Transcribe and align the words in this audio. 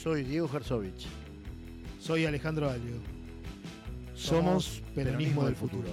Soy 0.00 0.22
Diego 0.22 0.48
Herzovich. 0.48 1.08
Soy 1.98 2.24
Alejandro 2.24 2.70
Alio. 2.70 2.94
Somos 4.14 4.80
Peronismo 4.94 5.44
del 5.44 5.56
Futuro. 5.56 5.88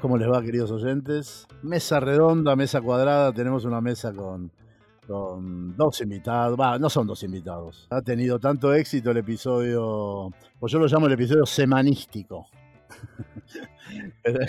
¿Cómo 0.00 0.18
les 0.18 0.28
va, 0.28 0.42
queridos 0.42 0.72
oyentes? 0.72 1.46
Mesa 1.62 2.00
redonda, 2.00 2.56
mesa 2.56 2.80
cuadrada. 2.80 3.32
Tenemos 3.32 3.64
una 3.64 3.80
mesa 3.80 4.12
con, 4.12 4.50
con 5.10 5.76
dos 5.76 6.00
invitados. 6.00 6.58
Va, 6.58 6.78
no 6.78 6.88
son 6.88 7.06
dos 7.06 7.22
invitados. 7.22 7.86
Ha 7.90 8.00
tenido 8.02 8.38
tanto 8.38 8.72
éxito 8.72 9.10
el 9.10 9.18
episodio, 9.18 10.30
pues 10.58 10.72
yo 10.72 10.78
lo 10.78 10.86
llamo 10.86 11.06
el 11.06 11.12
episodio 11.12 11.44
semanístico. 11.46 12.46
el, 14.24 14.48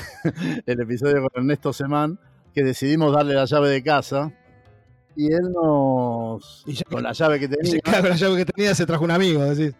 el 0.66 0.80
episodio 0.82 1.22
con 1.22 1.30
Ernesto 1.44 1.74
Semán, 1.74 2.20
que 2.54 2.64
decidimos 2.64 3.14
darle 3.14 3.34
la 3.34 3.46
llave 3.46 3.70
de 3.70 3.84
casa. 3.84 4.32
Y 5.16 5.34
él 5.34 5.52
nos. 5.52 6.64
Y 6.66 6.74
ya- 6.74 6.86
con 6.90 7.04
la 7.04 7.12
llave 7.14 7.40
que 7.40 7.48
tenía. 7.48 7.80
Claro, 7.84 8.02
con 8.02 8.10
la 8.12 8.16
llave 8.16 8.38
que 8.38 8.46
tenía 8.46 8.76
se 8.76 8.86
trajo 8.86 9.04
un 9.04 9.12
amigo, 9.12 9.44
decís. 9.44 9.76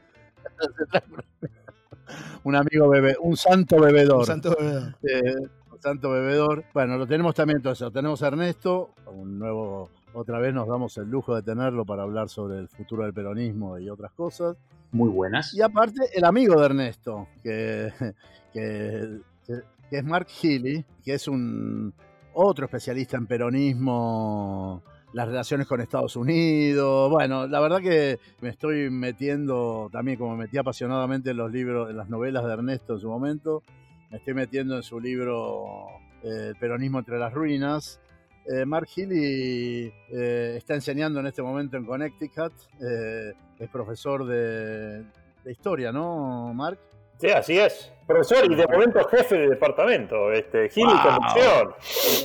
un 2.44 2.56
amigo 2.56 2.90
bebé, 2.90 3.16
un 3.22 3.38
santo 3.38 3.80
bebedor. 3.80 4.20
Un 4.20 4.26
santo 4.26 4.56
bebedor. 4.58 4.96
Eh, 5.04 5.36
un 5.72 5.82
santo 5.82 6.10
bebedor. 6.10 6.66
Bueno, 6.74 6.98
lo 6.98 7.08
tenemos 7.08 7.36
también 7.36 7.58
entonces, 7.58 7.82
lo 7.82 7.92
tenemos 7.92 8.22
a 8.24 8.28
Ernesto, 8.28 8.92
un 9.08 9.40
nuevo, 9.40 9.90
otra 10.14 10.40
vez 10.40 10.54
nos 10.54 10.68
damos 10.68 10.98
el 10.98 11.10
lujo 11.10 11.36
de 11.36 11.42
tenerlo 11.42 11.86
para 11.86 12.04
hablar 12.04 12.30
sobre 12.30 12.60
el 12.60 12.68
futuro 12.68 13.04
del 13.04 13.14
peronismo 13.14 13.78
y 13.78 13.90
otras 13.90 14.12
cosas. 14.12 14.58
Muy 14.92 15.10
buenas. 15.10 15.54
Y 15.54 15.62
aparte, 15.62 16.10
el 16.14 16.26
amigo 16.26 16.60
de 16.60 16.66
Ernesto, 16.66 17.28
que, 17.42 17.92
que, 18.54 19.20
que 19.46 19.98
es 19.98 20.04
Mark 20.04 20.28
Healy, 20.42 20.86
que 21.04 21.14
es 21.14 21.28
un 21.28 21.94
otro 22.34 22.66
especialista 22.66 23.18
en 23.18 23.28
peronismo, 23.28 24.84
las 25.14 25.28
relaciones 25.28 25.68
con 25.68 25.82
Estados 25.82 26.16
Unidos. 26.16 27.10
Bueno, 27.10 27.48
la 27.48 27.60
verdad 27.60 27.82
que 27.82 28.20
me 28.42 28.50
estoy 28.50 28.90
metiendo 28.90 29.90
también, 29.92 30.18
como 30.18 30.36
me 30.36 30.46
metí 30.46 30.58
apasionadamente 30.58 31.32
en 31.32 31.38
los 31.38 31.52
libros, 31.52 31.90
en 31.90 31.98
las 31.98 32.10
novelas 32.10 32.46
de 32.46 32.54
Ernesto 32.54 32.94
en 32.94 33.00
su 33.00 33.10
momento, 33.10 33.64
me 34.10 34.18
estoy 34.18 34.34
metiendo 34.34 34.76
en 34.76 34.84
su 34.84 35.00
libro 35.00 35.88
eh, 36.24 36.48
El 36.50 36.56
peronismo 36.56 37.00
entre 37.00 37.18
las 37.18 37.34
ruinas. 37.34 38.00
Eh, 38.46 38.66
Mark 38.66 38.88
Healy 38.96 39.94
eh, 40.10 40.56
está 40.58 40.74
enseñando 40.74 41.20
en 41.20 41.28
este 41.28 41.42
momento 41.42 41.78
en 41.78 41.86
Connecticut, 41.86 42.54
eh, 42.82 43.34
es 43.60 43.70
profesor 43.70 44.26
de, 44.26 45.04
de 45.44 45.52
historia, 45.52 45.92
¿no, 45.92 46.54
Mark? 46.54 46.80
Sí, 47.22 47.30
así 47.30 47.60
es. 47.60 47.92
Profesor 48.08 48.52
y 48.52 48.56
de 48.56 48.68
momento 48.68 49.08
jefe 49.08 49.38
de 49.38 49.50
departamento, 49.50 50.32
este, 50.32 50.70
Gil 50.70 50.86
y 50.86 50.88
Wow. 50.88 51.04
Conducción. 51.04 51.74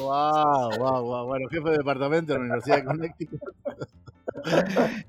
Wow, 0.01 0.79
wow, 0.79 1.03
wow. 1.05 1.27
Bueno, 1.27 1.49
jefe 1.51 1.69
de 1.69 1.77
departamento 1.77 2.33
de 2.33 2.39
la 2.39 2.45
Universidad 2.45 2.77
de 2.79 2.85
Connecticut. 2.85 3.41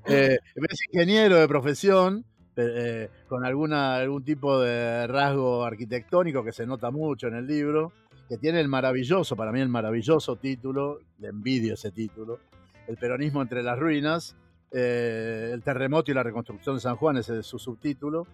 Eh, 0.06 0.38
es 0.56 0.80
ingeniero 0.90 1.36
de 1.36 1.46
profesión, 1.46 2.24
eh, 2.56 3.08
con 3.28 3.44
alguna, 3.44 3.96
algún 3.96 4.24
tipo 4.24 4.58
de 4.58 5.06
rasgo 5.06 5.64
arquitectónico 5.64 6.42
que 6.42 6.50
se 6.50 6.66
nota 6.66 6.90
mucho 6.90 7.28
en 7.28 7.34
el 7.34 7.46
libro, 7.46 7.92
que 8.28 8.36
tiene 8.36 8.60
el 8.60 8.68
maravilloso, 8.68 9.36
para 9.36 9.52
mí 9.52 9.60
el 9.60 9.68
maravilloso 9.68 10.36
título, 10.36 11.00
le 11.18 11.28
envidio 11.28 11.74
ese 11.74 11.90
título, 11.90 12.38
El 12.86 12.96
peronismo 12.96 13.40
entre 13.42 13.62
las 13.62 13.78
ruinas, 13.78 14.36
eh, 14.70 15.50
el 15.52 15.62
terremoto 15.62 16.10
y 16.10 16.14
la 16.14 16.22
reconstrucción 16.22 16.76
de 16.76 16.80
San 16.80 16.96
Juan, 16.96 17.16
ese 17.16 17.38
es 17.38 17.46
su 17.46 17.58
subtítulo. 17.58 18.26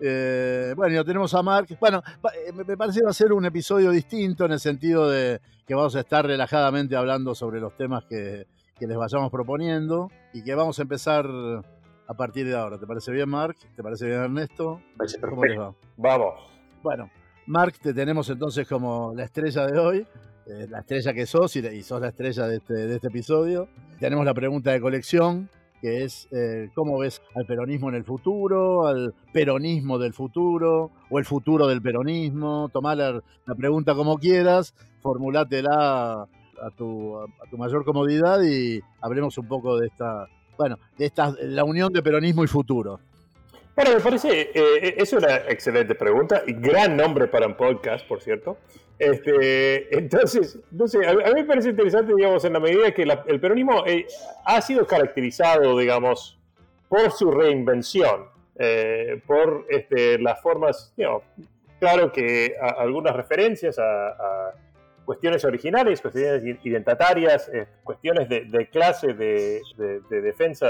Eh, 0.00 0.72
bueno, 0.74 0.94
y 0.94 0.96
lo 0.96 1.04
tenemos 1.04 1.32
a 1.34 1.42
Mark. 1.42 1.68
Bueno, 1.78 2.02
eh, 2.46 2.52
me 2.52 2.76
parece 2.76 3.00
que 3.00 3.04
va 3.04 3.10
a 3.10 3.14
ser 3.14 3.32
un 3.32 3.44
episodio 3.44 3.90
distinto 3.90 4.46
en 4.46 4.52
el 4.52 4.60
sentido 4.60 5.08
de 5.08 5.40
que 5.66 5.74
vamos 5.74 5.94
a 5.94 6.00
estar 6.00 6.26
relajadamente 6.26 6.96
hablando 6.96 7.34
sobre 7.34 7.60
los 7.60 7.76
temas 7.76 8.04
que, 8.04 8.46
que 8.78 8.86
les 8.86 8.96
vayamos 8.96 9.30
proponiendo 9.30 10.10
y 10.32 10.42
que 10.42 10.54
vamos 10.54 10.78
a 10.78 10.82
empezar 10.82 11.26
a 12.06 12.14
partir 12.14 12.46
de 12.46 12.56
ahora. 12.56 12.78
¿Te 12.78 12.86
parece 12.86 13.12
bien, 13.12 13.28
Mark? 13.28 13.56
¿Te 13.76 13.82
parece 13.82 14.06
bien, 14.06 14.20
Ernesto? 14.20 14.80
¿Cómo 15.20 15.44
les 15.44 15.58
va? 15.58 15.74
Vamos. 15.96 16.34
Bueno, 16.82 17.10
Mark, 17.52 17.74
te 17.82 17.92
tenemos 17.92 18.30
entonces 18.30 18.66
como 18.66 19.12
la 19.14 19.24
estrella 19.24 19.66
de 19.66 19.78
hoy, 19.78 20.06
eh, 20.46 20.66
la 20.70 20.78
estrella 20.78 21.12
que 21.12 21.26
sos 21.26 21.54
y, 21.54 21.82
sos 21.82 22.00
la 22.00 22.08
estrella 22.08 22.46
de 22.46 22.56
este, 22.56 22.72
de 22.72 22.94
este 22.94 23.08
episodio. 23.08 23.68
Tenemos 24.00 24.24
la 24.24 24.32
pregunta 24.32 24.70
de 24.70 24.80
colección, 24.80 25.50
que 25.82 26.02
es 26.02 26.28
eh, 26.32 26.70
¿cómo 26.74 26.98
ves 26.98 27.20
al 27.34 27.44
peronismo 27.44 27.90
en 27.90 27.96
el 27.96 28.04
futuro, 28.04 28.86
al 28.86 29.14
peronismo 29.34 29.98
del 29.98 30.14
futuro 30.14 30.92
o 31.10 31.18
el 31.18 31.26
futuro 31.26 31.66
del 31.66 31.82
peronismo? 31.82 32.70
Tomá 32.72 32.94
la, 32.94 33.20
pregunta 33.54 33.94
como 33.94 34.16
quieras, 34.16 34.74
formulátela 35.02 36.22
a 36.22 36.70
tu, 36.74 37.18
a 37.18 37.50
tu 37.50 37.58
mayor 37.58 37.84
comodidad 37.84 38.40
y 38.42 38.80
hablemos 39.02 39.36
un 39.36 39.46
poco 39.46 39.76
de 39.76 39.88
esta, 39.88 40.26
bueno, 40.56 40.78
de 40.96 41.04
esta, 41.04 41.34
la 41.42 41.64
unión 41.64 41.92
de 41.92 42.02
peronismo 42.02 42.44
y 42.44 42.46
futuro. 42.46 42.98
Bueno, 43.74 43.92
me 43.94 44.00
parece, 44.00 44.50
eh, 44.54 44.94
es 44.98 45.14
una 45.14 45.36
excelente 45.48 45.94
pregunta 45.94 46.42
y 46.46 46.52
gran 46.52 46.94
nombre 46.94 47.26
para 47.26 47.46
un 47.46 47.54
podcast, 47.54 48.06
por 48.06 48.20
cierto. 48.20 48.58
Este, 48.98 49.96
entonces, 49.98 50.58
no 50.70 50.86
sé, 50.86 51.06
a, 51.06 51.14
mí 51.14 51.34
me 51.34 51.44
parece 51.44 51.70
interesante, 51.70 52.14
digamos, 52.14 52.44
en 52.44 52.52
la 52.52 52.60
medida 52.60 52.92
que 52.92 53.02
el 53.02 53.40
peronismo 53.40 53.86
eh, 53.86 54.06
ha 54.44 54.60
sido 54.60 54.86
caracterizado, 54.86 55.78
digamos, 55.78 56.38
por 56.88 57.12
su 57.12 57.30
reinvención, 57.30 58.26
eh, 58.56 59.22
por 59.26 59.64
este, 59.70 60.18
las 60.18 60.42
formas, 60.42 60.92
digamos, 60.94 61.22
claro 61.80 62.12
que 62.12 62.54
algunas 62.76 63.16
referencias 63.16 63.78
a 63.78 64.52
cuestiones 65.04 65.44
originales, 65.44 66.00
cuestiones 66.00 66.42
identitarias, 66.64 67.48
eh, 67.52 67.66
cuestiones 67.82 68.28
de, 68.28 68.44
de 68.44 68.68
clase, 68.70 69.14
de, 69.14 69.60
de- 69.76 70.00
de 70.08 70.20
defensa 70.22 70.68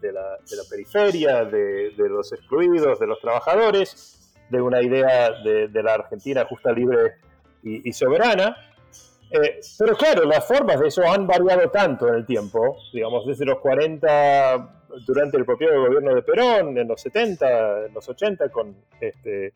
de, 0.00 0.12
la, 0.12 0.36
periferia, 0.70 1.44
de, 1.44 1.92
los 1.96 2.32
excluidos, 2.32 2.98
de 2.98 3.06
los 3.06 3.20
trabajadores, 3.20 4.34
de 4.48 4.60
una 4.60 4.82
idea 4.82 5.30
de, 5.44 5.68
de 5.68 5.82
la 5.82 5.94
Argentina 5.94 6.44
justa, 6.46 6.72
libre 6.72 7.16
y, 7.62 7.88
y 7.88 7.92
soberana. 7.92 8.56
Eh, 9.30 9.60
pero 9.78 9.96
claro, 9.96 10.24
las 10.24 10.44
formas 10.46 10.80
de 10.80 10.88
eso 10.88 11.02
han 11.06 11.26
variado 11.26 11.70
tanto 11.70 12.08
en 12.08 12.14
el 12.14 12.26
tiempo, 12.26 12.76
digamos, 12.92 13.24
desde 13.26 13.44
los 13.44 13.58
40, 13.60 14.76
durante 15.06 15.36
el 15.36 15.44
propio 15.44 15.68
gobierno 15.86 16.14
de 16.14 16.22
Perón, 16.22 16.76
en 16.76 16.88
los 16.88 17.00
70, 17.00 17.86
en 17.86 17.94
los 17.94 18.08
80, 18.08 18.48
con 18.48 18.74
este, 19.00 19.52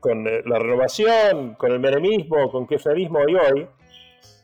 con 0.00 0.26
eh, 0.26 0.42
la 0.46 0.58
renovación, 0.58 1.54
con 1.54 1.72
el 1.72 1.78
menemismo, 1.78 2.50
con 2.50 2.66
kirchnerismo 2.66 3.20
y 3.28 3.34
hoy. 3.34 3.68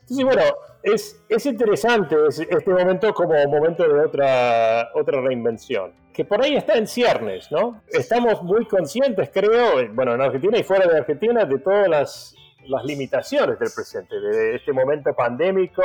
Entonces, 0.03 0.25
bueno, 0.25 0.43
es, 0.83 1.25
es 1.29 1.47
interesante 1.47 2.15
es- 2.29 2.39
este 2.41 2.71
momento 2.71 3.13
como 3.13 3.35
momento 3.49 3.83
de 3.89 4.01
otra, 4.05 4.91
otra 4.95 5.21
reinvención, 5.21 5.93
que 6.13 6.25
por 6.25 6.41
ahí 6.43 6.55
está 6.57 6.75
en 6.79 6.87
ciernes, 6.87 7.51
¿no? 7.51 7.83
Estamos 7.89 8.43
muy 8.43 8.67
conscientes, 8.67 9.31
creo, 9.33 9.89
bueno, 9.93 10.15
en 10.15 10.21
Argentina 10.21 10.59
y 10.59 10.63
fuera 10.63 10.87
de 10.87 10.99
Argentina, 10.99 11.45
de 11.45 11.59
todas 11.59 11.89
las, 11.89 12.37
las 12.67 12.85
limitaciones 12.85 13.59
del 13.59 13.71
presente, 13.75 14.15
de 14.21 14.55
este 14.57 14.73
momento 14.73 15.13
pandémico, 15.15 15.83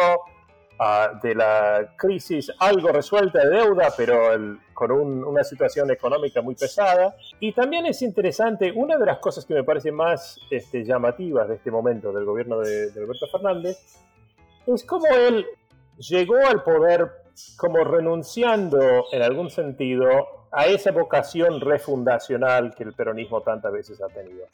ah, 0.83 1.11
de 1.21 1.35
la 1.35 1.93
crisis 1.95 2.51
algo 2.57 2.87
resuelta 2.89 3.39
de 3.45 3.49
deuda, 3.57 3.93
pero 3.95 4.17
con 4.73 4.91
un- 4.91 5.23
una 5.23 5.43
situación 5.43 5.91
económica 5.91 6.41
muy 6.41 6.55
pesada. 6.55 7.15
Y 7.39 7.51
también 7.53 7.85
es 7.85 8.01
interesante, 8.01 8.71
una 8.73 8.97
de 8.97 9.05
las 9.05 9.19
cosas 9.19 9.45
que 9.45 9.53
me 9.53 9.63
parece 9.63 9.91
más 9.91 10.39
este, 10.49 10.83
llamativas 10.83 11.47
de 11.47 11.55
este 11.55 11.69
momento 11.69 12.11
del 12.11 12.25
gobierno 12.25 12.59
de, 12.59 12.89
de 12.91 12.99
Alberto 12.99 13.27
Fernández, 13.31 13.77
es 14.65 14.83
cómo 14.83 15.05
él 15.07 15.45
llegó 15.99 16.37
al 16.37 16.63
poder 16.63 17.11
como 17.57 17.83
renunciando 17.83 18.79
en 19.11 19.21
algún 19.21 19.49
sentido 19.51 20.07
a 20.51 20.65
esa 20.65 20.91
vocación 20.91 21.61
refundacional 21.61 22.73
que 22.75 22.83
el 22.83 22.93
peronismo 22.93 23.41
tantas 23.41 23.71
veces 23.71 24.01
ha 24.01 24.07
tenido. 24.07 24.45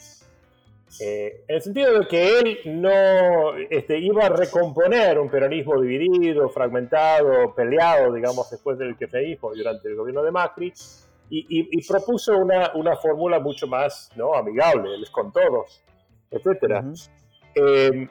Eh, 1.01 1.43
en 1.47 1.55
el 1.55 1.61
sentido 1.61 1.99
de 1.99 2.07
que 2.07 2.39
él 2.39 2.59
no 2.65 3.55
este, 3.69 3.99
iba 3.99 4.25
a 4.25 4.29
recomponer 4.29 5.19
un 5.19 5.29
peronismo 5.29 5.79
dividido, 5.81 6.49
fragmentado, 6.49 7.53
peleado, 7.53 8.13
digamos, 8.13 8.49
después 8.49 8.77
del 8.77 8.95
kirchnerismo 8.97 9.53
durante 9.53 9.89
el 9.89 9.95
gobierno 9.95 10.23
de 10.23 10.31
Macri, 10.31 10.73
y, 11.29 11.39
y- 11.39 11.67
y 11.71 11.85
propuso 11.87 12.37
una, 12.37 12.71
una 12.75 12.95
fórmula 12.95 13.39
mucho 13.39 13.67
más 13.67 14.09
¿no? 14.15 14.33
amigable, 14.33 14.97
les 14.97 15.09
con 15.09 15.31
todos, 15.33 15.83
etc. 16.31 16.81
Eh, 17.53 18.07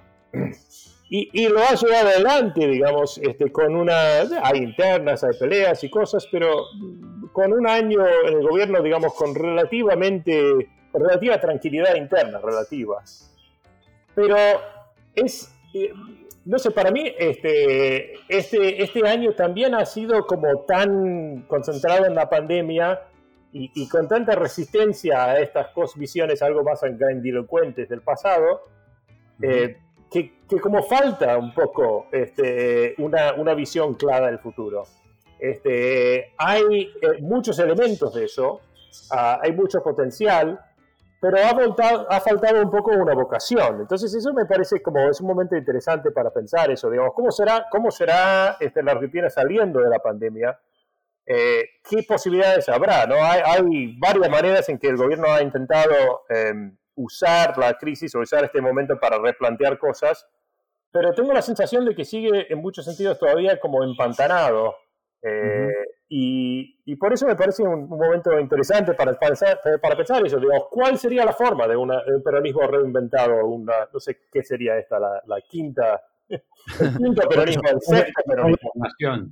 y, 1.08 1.31
y 1.32 1.49
lo 1.49 1.61
ha 1.61 1.75
llevado 1.75 2.08
adelante, 2.08 2.67
digamos, 2.69 3.19
este, 3.19 3.50
con 3.50 3.75
una... 3.75 4.20
Hay 4.43 4.58
internas, 4.58 5.25
hay 5.25 5.38
peleas 5.38 5.82
y 5.82 5.88
cosas, 5.88 6.26
pero 6.31 6.52
con 7.32 7.52
un 7.52 7.67
año 7.67 8.00
en 8.29 8.34
el 8.34 8.46
gobierno, 8.46 8.82
digamos, 8.82 9.14
con 9.14 9.34
relativamente... 9.34 10.69
relativa 10.98 11.40
tranquilidad 11.40 11.94
interna, 11.94 12.40
relativa. 12.43 13.02
Pero 14.14 14.37
es... 15.14 15.52
eh, 15.75 15.93
no 16.46 16.60
sé, 16.60 16.70
para 16.70 16.93
mí 16.93 17.12
este, 17.19 18.14
este, 18.28 18.81
este 18.81 19.06
año 19.06 19.32
también 19.32 19.75
ha 19.75 19.84
sido 19.84 20.26
como 20.26 20.60
tan 20.60 21.43
concentrado 21.48 22.06
en 22.06 22.14
la 22.14 22.31
pandemia 22.31 23.00
y, 23.52 23.88
con 23.88 24.06
tanta 24.06 24.34
resistencia 24.34 25.25
a 25.25 25.40
estas 25.40 25.69
visiones 25.96 26.43
algo 26.43 26.62
más 26.62 26.82
grandilocuentes 26.82 27.88
del 27.88 28.02
pasado, 28.02 28.64
eh, 29.40 29.78
que, 30.10 30.60
como 30.60 30.82
falta 30.82 31.38
un 31.38 31.54
poco 31.54 32.06
este, 32.12 32.94
una, 32.98 33.32
una, 33.32 33.54
visión 33.54 33.94
clara 33.94 34.26
del 34.26 34.40
futuro. 34.40 34.84
Este, 35.38 36.34
hay 36.37 36.93
eh, 37.00 37.22
muchos 37.22 37.58
elementos 37.58 38.14
de 38.14 38.26
eso, 38.26 38.60
ah, 39.10 39.40
hay 39.43 39.52
mucho 39.52 39.82
potencial, 39.82 40.60
pero 41.28 41.38
ha, 41.38 42.17
ha 42.17 42.20
faltado 42.20 42.62
un 42.62 42.70
poco 42.70 42.93
una 42.93 43.12
vocación. 43.14 43.81
Entonces 43.81 44.14
eso 44.14 44.32
me 44.32 44.46
parece 44.46 44.81
como 44.81 45.08
es 45.11 45.20
un 45.20 45.26
momento 45.26 45.56
interesante 45.56 46.12
para 46.12 46.31
pensar 46.31 46.70
eso, 46.70 46.88
digamos, 46.88 47.12
¿cómo 47.14 47.32
será, 47.32 47.67
cómo 47.69 47.90
será 47.90 48.56
este, 48.61 48.81
la 48.82 48.93
Argentina 48.93 49.28
saliendo 49.28 49.81
de 49.81 49.90
la 49.90 49.99
pandemia? 49.99 50.56
Eh, 51.26 51.64
¿Qué 51.82 52.05
posibilidades 52.05 52.69
habrá? 52.69 53.06
¿no? 53.06 53.17
Hay, 53.17 53.40
hay, 53.44 53.96
varias 53.99 54.31
maneras 54.31 54.69
en 54.69 54.78
que 54.78 54.87
el 54.87 54.96
gobierno 54.96 55.26
ha 55.32 55.43
intentado 55.43 56.23
em, 56.28 56.76
usar 56.94 57.58
la 57.58 57.75
crisis 57.75 58.14
o 58.14 58.20
usar 58.20 58.44
este 58.44 58.61
momento 58.61 58.96
para 59.00 59.19
replantear 59.19 59.79
cosas, 59.79 60.29
pero 60.93 61.12
tengo 61.12 61.32
la 61.32 61.43
sensación 61.43 61.84
de 61.84 61.96
que 61.96 62.05
sigue 62.05 62.52
en 62.52 62.61
muchos 62.61 62.84
sentidos 62.84 63.19
todavía 63.19 63.58
como 63.58 63.82
empantanado. 63.82 64.76
Eh, 65.22 65.72
y, 66.08 66.97
por 66.97 67.12
eso 67.12 67.26
me 67.26 67.35
parece 67.35 67.62
un, 67.62 67.88
momento 67.88 68.38
interesante 68.38 68.94
para 68.94 69.19
pensar, 69.19 69.61
para 69.82 69.97
pensar 69.97 70.25
eso. 70.25 70.38
Digo, 70.38 70.69
¿Cuál 70.70 70.99
sería 70.99 71.25
la 71.25 71.32
forma 71.32 71.67
de, 71.67 71.76
un 71.76 71.91
peronismo 72.25 72.62
reinventado? 72.62 73.44
Una, 73.47 73.88
no 73.93 73.99
sé 73.99 74.20
qué 74.31 74.43
sería 74.43 74.79
esta, 74.79 74.99
la, 75.00 75.41
quinta 75.49 76.00
el 76.29 76.97
quinto 76.97 77.29
peronismo, 77.29 77.62
el 77.69 77.81
sexto 77.81 78.23
peronismo. 78.25 78.70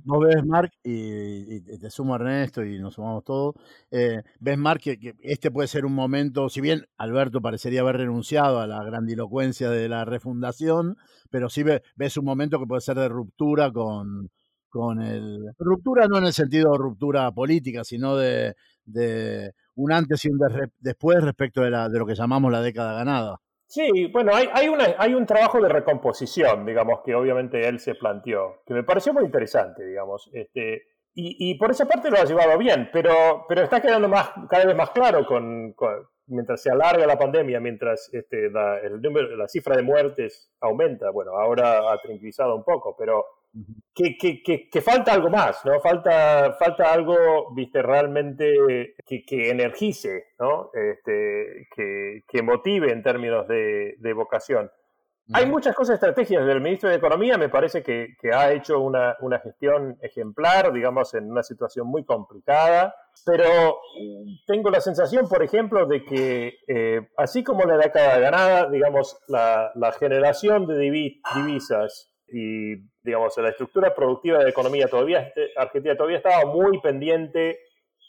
Vos 0.03 0.27
ves, 0.27 0.45
Mark, 0.45 0.71
y, 0.83 1.61
te 1.77 1.89
sumo 1.89 2.15
Ernesto 2.15 2.63
y 2.63 2.77
nos 2.79 2.95
sumamos 2.95 3.23
todos, 3.23 3.55
eh, 3.91 4.23
ves, 4.39 4.57
Mark, 4.57 4.81
que, 4.81 5.15
este 5.21 5.51
puede 5.51 5.69
ser 5.69 5.85
un 5.85 5.93
momento, 5.93 6.49
si 6.49 6.59
bien 6.59 6.87
Alberto 6.97 7.41
parecería 7.41 7.81
haber 7.81 7.97
renunciado 7.97 8.59
a 8.59 8.67
la 8.67 8.83
grandilocuencia 8.83 9.69
de 9.69 9.87
la 9.87 10.03
refundación, 10.03 10.97
pero 11.29 11.49
sí 11.49 11.63
ves 11.63 12.17
un 12.17 12.25
momento 12.25 12.59
que 12.59 12.67
puede 12.67 12.81
ser 12.81 12.97
de 12.97 13.09
ruptura 13.09 13.71
con, 13.71 14.29
con 14.75 15.01
el... 15.01 15.53
Ruptura 15.57 16.05
no 16.05 16.17
en 16.17 16.25
el 16.25 16.33
sentido 16.33 16.73
de 16.73 16.77
ruptura 16.77 17.31
política, 17.31 17.85
sino 17.85 18.17
de, 18.17 18.55
de 18.83 19.53
un 19.75 19.93
antes 19.93 20.25
y 20.25 20.29
un 20.29 20.37
después 20.79 21.23
respecto 21.23 21.61
de, 21.61 21.69
la, 21.69 21.87
de 21.87 21.97
lo 21.97 22.05
que 22.05 22.13
llamamos 22.13 22.51
la 22.51 22.61
década 22.61 22.93
ganada. 22.93 23.39
Sí, 23.67 24.11
bueno, 24.11 24.35
hay, 24.35 24.49
hay, 24.53 24.67
una, 24.67 24.83
hay 24.97 25.13
un 25.13 25.25
trabajo 25.25 25.61
de 25.61 25.69
recomposición, 25.69 26.65
digamos, 26.65 26.99
que 27.05 27.15
obviamente 27.15 27.65
él 27.65 27.79
se 27.79 27.95
planteó, 27.95 28.63
que 28.65 28.73
me 28.73 28.83
pareció 28.83 29.13
muy 29.13 29.23
interesante, 29.23 29.85
digamos. 29.85 30.29
Este, 30.33 30.83
y, 31.13 31.51
y 31.51 31.57
por 31.57 31.71
esa 31.71 31.85
parte 31.85 32.11
lo 32.11 32.17
ha 32.17 32.25
llevado 32.25 32.57
bien, 32.57 32.89
pero, 32.91 33.45
pero 33.47 33.63
está 33.63 33.81
quedando 33.81 34.09
más, 34.09 34.29
cada 34.49 34.65
vez 34.65 34.75
más 34.75 34.89
claro 34.89 35.25
con, 35.25 35.73
mientras 36.27 36.61
se 36.61 36.69
alarga 36.69 37.07
la 37.07 37.17
pandemia, 37.17 37.61
mientras 37.61 38.09
este, 38.11 38.49
la, 38.51 38.79
el 38.79 39.01
número, 39.01 39.37
la 39.37 39.47
cifra 39.47 39.77
de 39.77 39.83
muertes 39.83 40.51
aumenta, 40.59 41.11
bueno, 41.11 41.31
ahora 41.31 41.93
ha 41.93 41.97
tranquilizado 42.01 42.57
un 42.57 42.63
poco, 42.65 42.93
pero 42.99 43.23
que, 43.93 44.17
que, 44.17 44.69
que, 44.69 44.81
falta 44.81 45.13
algo 45.13 45.29
más, 45.29 45.63
¿no? 45.63 45.79
Falta, 45.79 46.53
falta 46.59 46.91
algo, 46.91 47.53
viste, 47.53 47.81
realmente 47.81 48.95
que, 49.05 49.49
energice, 49.49 50.25
¿no? 50.39 50.69
Este, 50.73 51.67
que, 51.73 52.41
motive 52.43 52.91
en 52.91 53.01
términos 53.01 53.47
de, 53.47 54.13
vocación. 54.13 54.69
Hay 55.33 55.47
muchas 55.47 55.73
cosas 55.73 55.95
estrategias 55.95 56.45
del 56.45 56.61
ministro 56.61 56.89
de 56.89 56.97
Economía, 56.97 57.37
me 57.37 57.49
parece 57.49 57.81
que, 57.81 58.15
ha 58.33 58.51
hecho 58.51 58.81
una, 58.81 59.15
una, 59.21 59.39
gestión 59.39 59.97
ejemplar, 60.01 60.73
digamos, 60.73 61.13
en 61.13 61.31
una 61.31 61.41
situación 61.41 61.87
muy 61.87 62.03
complicada, 62.03 62.93
pero 63.25 63.79
tengo 64.45 64.69
la 64.69 64.81
sensación, 64.81 65.29
por 65.29 65.41
ejemplo, 65.41 65.85
de 65.85 66.03
que 66.03 66.57
eh, 66.67 67.07
así 67.15 67.43
como 67.43 67.63
la 67.63 67.77
década 67.77 68.19
ganada, 68.19 68.69
digamos, 68.69 69.17
la, 69.29 69.71
la 69.75 69.93
generación 69.93 70.67
de 70.67 70.77
divisas 70.77 72.11
y 72.27 72.94
digamos, 73.05 73.37
la 73.37 73.49
estructura 73.49 73.93
productiva 73.93 74.39
de 74.39 74.45
la 74.45 74.49
economía 74.49 74.87
todavía, 74.87 75.19
este, 75.19 75.51
Argentina 75.55 75.95
todavía 75.95 76.17
estaba 76.17 76.51
muy 76.51 76.81
pendiente 76.81 77.59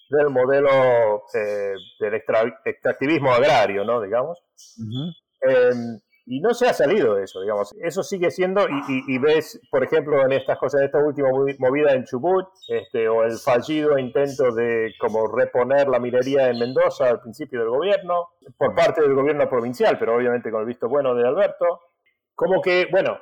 del 0.08 0.30
modelo 0.30 1.24
eh, 1.34 1.74
del 2.00 2.14
extractivismo 2.14 3.32
agrario, 3.32 3.84
¿no? 3.84 4.00
Digamos. 4.00 4.38
Em, 5.40 6.00
y 6.28 6.40
no 6.40 6.54
se 6.54 6.68
ha 6.68 6.72
salido 6.72 7.14
de 7.14 7.24
eso, 7.24 7.40
digamos. 7.40 7.72
Eso 7.80 8.02
sigue 8.02 8.30
siendo, 8.32 8.66
y, 8.88 9.18
ves, 9.18 9.60
por 9.70 9.84
ejemplo, 9.84 10.24
en 10.24 10.32
estas 10.32 10.58
cosas, 10.58 10.80
en 10.80 10.86
esta 10.86 10.98
última 10.98 11.28
movida 11.58 11.92
en 11.92 12.04
Chubut, 12.04 12.46
este, 12.68 13.08
o 13.08 13.22
el 13.22 13.38
fallido 13.38 13.96
intento 13.96 14.52
de 14.52 14.92
como 14.98 15.28
reponer 15.28 15.88
la 15.88 16.00
minería 16.00 16.48
en 16.50 16.58
Mendoza 16.58 17.08
al 17.08 17.20
principio 17.20 17.60
del 17.60 17.68
gobierno, 17.68 18.30
por 18.58 18.74
parte 18.74 19.02
del 19.02 19.14
gobierno 19.14 19.48
provincial, 19.48 19.98
pero 20.00 20.16
obviamente 20.16 20.50
con 20.50 20.62
el 20.62 20.66
visto 20.66 20.88
bueno 20.88 21.14
de 21.14 21.28
Alberto, 21.28 21.80
como 22.34 22.60
que, 22.60 22.88
bueno, 22.90 23.18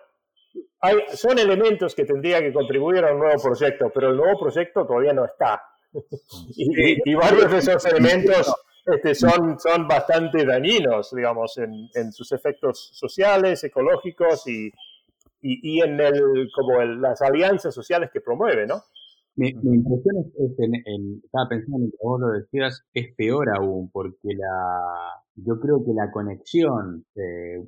son 1.14 1.38
elementos 1.38 1.94
que 1.94 2.04
tendría 2.04 2.40
que 2.40 2.52
contribuir 2.52 3.04
a 3.04 3.12
un 3.12 3.20
nuevo 3.20 3.42
proyecto, 3.42 3.90
pero 3.92 4.10
el 4.10 4.16
nuevo 4.16 4.38
proyecto 4.38 4.86
todavía 4.86 5.12
no 5.12 5.24
está. 5.24 5.62
y, 6.56 7.14
varios 7.14 7.50
de 7.50 7.58
esos 7.58 7.84
elementos 7.86 8.52
este, 8.86 9.14
son, 9.14 9.58
son 9.58 9.88
bastante 9.88 10.44
dañinos, 10.44 11.14
digamos, 11.14 11.56
en, 11.58 11.88
en 11.94 12.12
sus 12.12 12.32
efectos 12.32 12.90
sociales, 12.92 13.64
ecológicos 13.64 14.46
y, 14.46 14.70
y, 15.44 15.80
en 15.82 16.00
el, 16.00 16.48
como 16.54 16.82
las 16.82 17.20
alianzas 17.20 17.74
sociales 17.74 18.10
que 18.12 18.20
promueve, 18.20 18.66
¿no? 18.66 18.82
Mi, 19.36 19.48
impresión 19.48 20.32
es, 20.38 20.58
en, 20.58 21.20
estaba 21.24 21.48
pensando 21.48 21.84
en 21.84 21.90
que 21.90 21.96
vos 22.02 22.20
lo 22.20 22.28
decías, 22.28 22.84
es 22.92 23.14
peor 23.16 23.48
aún, 23.50 23.90
porque 23.90 24.28
la, 24.34 25.24
yo 25.36 25.58
creo 25.58 25.84
que 25.84 25.92
la 25.92 26.10
conexión 26.12 27.04
eh, 27.16 27.60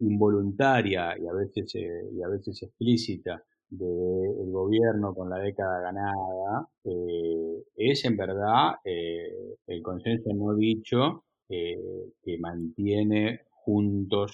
involuntaria 0.00 1.16
y 1.18 1.26
a 1.26 1.32
veces 1.32 1.74
eh, 1.76 2.10
y 2.12 2.22
a 2.22 2.28
veces 2.28 2.62
explícita 2.62 3.42
del 3.70 4.52
gobierno 4.52 5.14
con 5.14 5.30
la 5.30 5.38
década 5.38 5.80
ganada 5.80 6.68
eh, 6.84 7.64
es 7.76 8.04
en 8.04 8.16
verdad 8.16 8.74
el 8.84 9.82
consenso 9.82 10.30
no 10.34 10.54
dicho 10.54 11.24
que 11.48 12.38
mantiene 12.40 13.40
juntos 13.50 14.32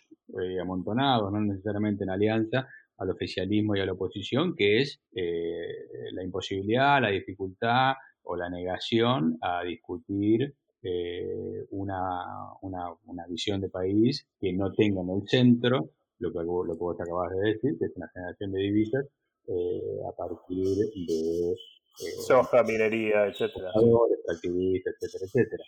amontonados, 0.61 1.33
no 1.33 1.41
necesariamente 1.41 2.05
en 2.05 2.11
alianza, 2.11 2.67
al 3.01 3.11
oficialismo 3.11 3.75
y 3.75 3.81
a 3.81 3.87
la 3.87 3.93
oposición, 3.93 4.55
que 4.55 4.79
es 4.79 5.01
la 5.13 6.23
imposibilidad, 6.23 7.03
la 7.03 7.11
dificultad 7.11 7.95
o 8.23 8.37
la 8.37 8.49
negación 8.49 9.39
a 9.41 9.65
discutir 9.65 10.55
eh, 10.83 11.67
una, 11.73 12.55
una, 12.63 12.87
una, 13.05 13.27
visión 13.29 13.61
de 13.61 13.69
país 13.69 14.27
que 14.41 14.51
no 14.55 14.73
tenga 14.73 15.03
en 15.03 15.11
el 15.11 15.29
centro 15.29 15.91
lo 16.19 16.33
que, 16.33 16.39
lo 16.39 16.75
que 16.75 16.79
vos 16.79 16.99
acabas 16.99 17.33
de 17.33 17.53
decir, 17.53 17.79
que 17.79 17.85
es 17.85 17.93
una 17.97 18.09
generación 18.15 18.53
de 18.53 18.61
divisas 18.61 19.05
eh, 19.47 20.01
a 20.09 20.17
partir 20.17 20.65
de... 20.65 21.53
Eh, 21.53 21.55
Soja, 22.27 22.63
minería, 22.63 23.27
etcétera. 23.27 23.73
Extractivistas, 24.11 24.95
etcétera, 25.03 25.27
etcétera. 25.27 25.65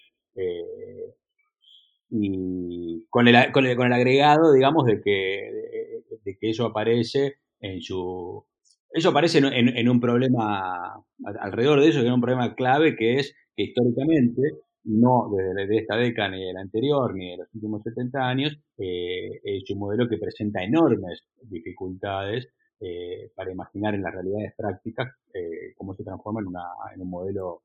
y 2.08 3.04
con 3.10 3.28
el, 3.28 3.52
con, 3.52 3.66
el, 3.66 3.76
con 3.76 3.86
el 3.86 3.92
agregado, 3.92 4.52
digamos, 4.54 4.86
de 4.86 5.02
que, 5.02 6.01
de, 6.24 6.36
que 6.38 6.50
eso 6.50 6.66
aparece 6.66 7.34
en 7.60 7.80
su... 7.80 8.44
Eso 8.90 9.08
aparece 9.08 9.38
en, 9.38 9.46
en, 9.46 9.88
un 9.88 10.00
problema, 10.00 11.02
alrededor 11.40 11.80
de 11.80 11.88
eso, 11.88 12.00
que 12.00 12.08
es 12.08 12.12
un 12.12 12.20
problema 12.20 12.54
clave, 12.54 12.94
que 12.94 13.20
es 13.20 13.34
que 13.56 13.62
históricamente 13.62 14.42
no 14.84 15.30
desde 15.56 15.78
esta 15.78 15.96
década 15.96 16.30
ni 16.30 16.44
de 16.44 16.52
la 16.52 16.60
anterior 16.60 17.14
ni 17.14 17.30
de 17.30 17.36
los 17.38 17.54
últimos 17.54 17.82
70 17.82 18.18
años, 18.18 18.58
eh, 18.78 19.40
es 19.44 19.70
un 19.70 19.78
modelo 19.78 20.08
que 20.08 20.18
presenta 20.18 20.62
enormes 20.62 21.22
dificultades 21.42 22.48
eh, 22.80 23.30
para 23.34 23.52
imaginar 23.52 23.94
en 23.94 24.02
las 24.02 24.12
realidades 24.12 24.54
prácticas 24.56 25.08
eh, 25.32 25.72
cómo 25.76 25.94
se 25.94 26.04
transforma 26.04 26.40
en, 26.40 26.48
una, 26.48 26.64
en 26.94 27.02
un 27.02 27.10
modelo 27.10 27.62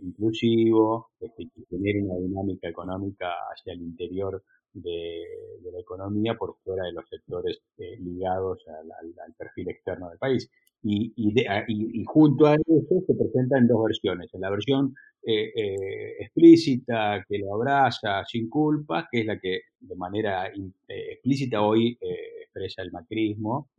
inclusivo, 0.00 1.08
este, 1.18 1.48
que 1.52 1.64
genere 1.68 2.00
una 2.00 2.18
dinámica 2.18 2.68
económica 2.68 3.32
hacia 3.52 3.72
el 3.72 3.80
interior 3.80 4.44
de, 4.82 5.24
la 5.72 5.80
economía 5.80 6.34
por 6.34 6.56
fuera 6.64 6.84
de 6.84 6.92
los 6.92 7.08
sectores 7.08 7.60
ligados 7.76 8.64
al, 8.68 9.34
perfil 9.36 9.68
externo 9.68 10.08
del 10.08 10.18
país. 10.18 10.48
Y, 10.82 11.12
y, 11.16 12.04
junto 12.04 12.46
a 12.46 12.54
eso 12.54 13.02
se 13.06 13.14
presenta 13.14 13.58
en 13.58 13.66
dos 13.66 13.82
versiones. 13.84 14.30
La 14.34 14.50
versión 14.50 14.94
eh, 15.28 15.50
eh, 15.56 16.16
explícita, 16.20 17.24
que 17.28 17.38
lo 17.38 17.52
abraza 17.52 18.24
sin 18.24 18.48
culpa, 18.48 19.08
que 19.10 19.20
es 19.20 19.26
la 19.26 19.40
que 19.40 19.62
de 19.80 19.96
manera 19.96 20.46
eh, 20.46 20.70
explícita 20.86 21.62
hoy 21.62 21.98
expresa 22.40 22.82
el 22.82 22.92
macrismo, 22.92 23.70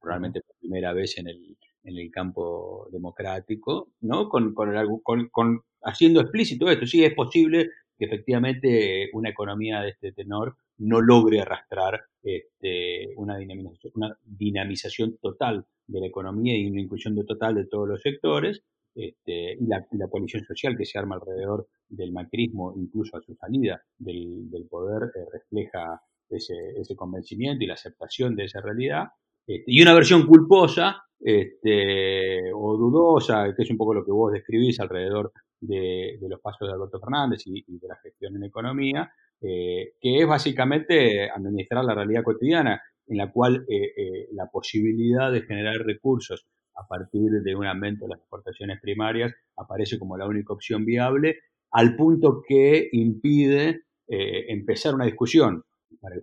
probablemente 0.00 0.40
por 0.40 0.56
primera 0.56 0.92
vez 0.92 1.16
en 1.18 1.28
el, 1.28 1.56
en 1.84 1.98
el 1.98 2.10
campo 2.10 2.88
democrático, 2.90 3.90
¿no? 4.00 4.28
Con, 4.28 4.52
con, 4.54 5.28
con, 5.30 5.60
haciendo 5.82 6.20
explícito 6.20 6.68
esto. 6.68 6.84
Sí, 6.84 7.04
es 7.04 7.14
posible 7.14 7.70
que 7.98 8.04
efectivamente 8.04 9.10
una 9.12 9.30
economía 9.30 9.80
de 9.80 9.90
este 9.90 10.12
tenor 10.12 10.56
no 10.78 11.00
logre 11.00 11.40
arrastrar 11.40 12.00
este, 12.22 13.08
una, 13.16 13.36
dinamización, 13.36 13.92
una 13.96 14.16
dinamización 14.24 15.18
total 15.20 15.66
de 15.86 16.00
la 16.00 16.06
economía 16.06 16.56
y 16.56 16.66
una 16.66 16.80
inclusión 16.80 17.16
total 17.26 17.56
de 17.56 17.66
todos 17.66 17.88
los 17.88 18.00
sectores, 18.00 18.62
este, 18.94 19.54
y, 19.54 19.66
la, 19.66 19.86
coalición 20.10 20.44
social 20.44 20.76
que 20.76 20.84
se 20.84 20.98
arma 20.98 21.16
alrededor 21.16 21.68
del 21.88 22.12
macrismo, 22.12 22.74
incluso 22.76 23.16
a 23.16 23.22
su 23.22 23.34
salida 23.34 23.82
del, 23.98 24.48
poder, 24.70 25.10
eh, 25.14 25.24
refleja 25.32 26.00
ese, 26.28 26.94
convencimiento 26.96 27.64
y 27.64 27.66
la 27.66 27.74
aceptación 27.74 28.36
de 28.36 28.44
esa 28.44 28.60
realidad. 28.60 29.06
Este, 29.46 29.64
y 29.66 29.82
una 29.82 29.94
versión 29.94 30.26
culposa 30.26 31.02
este, 31.20 32.52
o 32.54 32.76
dudosa, 32.76 33.54
que 33.56 33.62
es 33.62 33.70
un 33.70 33.76
poco 33.76 33.94
lo 33.94 34.04
que 34.04 34.12
vos 34.12 34.32
describís 34.32 34.78
alrededor 34.80 35.32
de, 35.60 36.18
los 36.28 36.40
pasos 36.40 36.68
de 36.68 36.74
Alberto 36.74 37.00
Fernández 37.00 37.42
y, 37.46 37.78
de 37.78 37.88
la 37.88 37.96
gestión 37.96 38.36
en 38.36 38.44
economía, 38.44 39.12
eh, 39.40 39.94
que 40.00 40.20
es 40.20 40.26
básicamente 40.26 41.30
administrar 41.30 41.84
la 41.84 41.94
realidad 41.94 42.22
cotidiana, 42.22 42.82
en 43.06 43.16
la 43.16 43.30
cual 43.32 43.64
eh, 43.68 44.28
la 44.32 44.46
posibilidad 44.50 45.32
de 45.32 45.42
generar 45.42 45.76
recursos 45.78 46.46
a 46.78 46.86
partir 46.86 47.30
de 47.42 47.54
un 47.54 47.66
aumento 47.66 48.04
de 48.04 48.10
las 48.10 48.20
exportaciones 48.20 48.80
primarias 48.80 49.34
aparece 49.56 49.98
como 49.98 50.16
la 50.16 50.26
única 50.26 50.52
opción 50.52 50.84
viable, 50.84 51.38
al 51.72 51.96
punto 51.96 52.42
que 52.46 52.88
impide 52.92 53.82
eh, 54.08 54.46
empezar 54.48 54.94
una 54.94 55.04
discusión 55.04 55.64
para 56.00 56.14
el, 56.14 56.22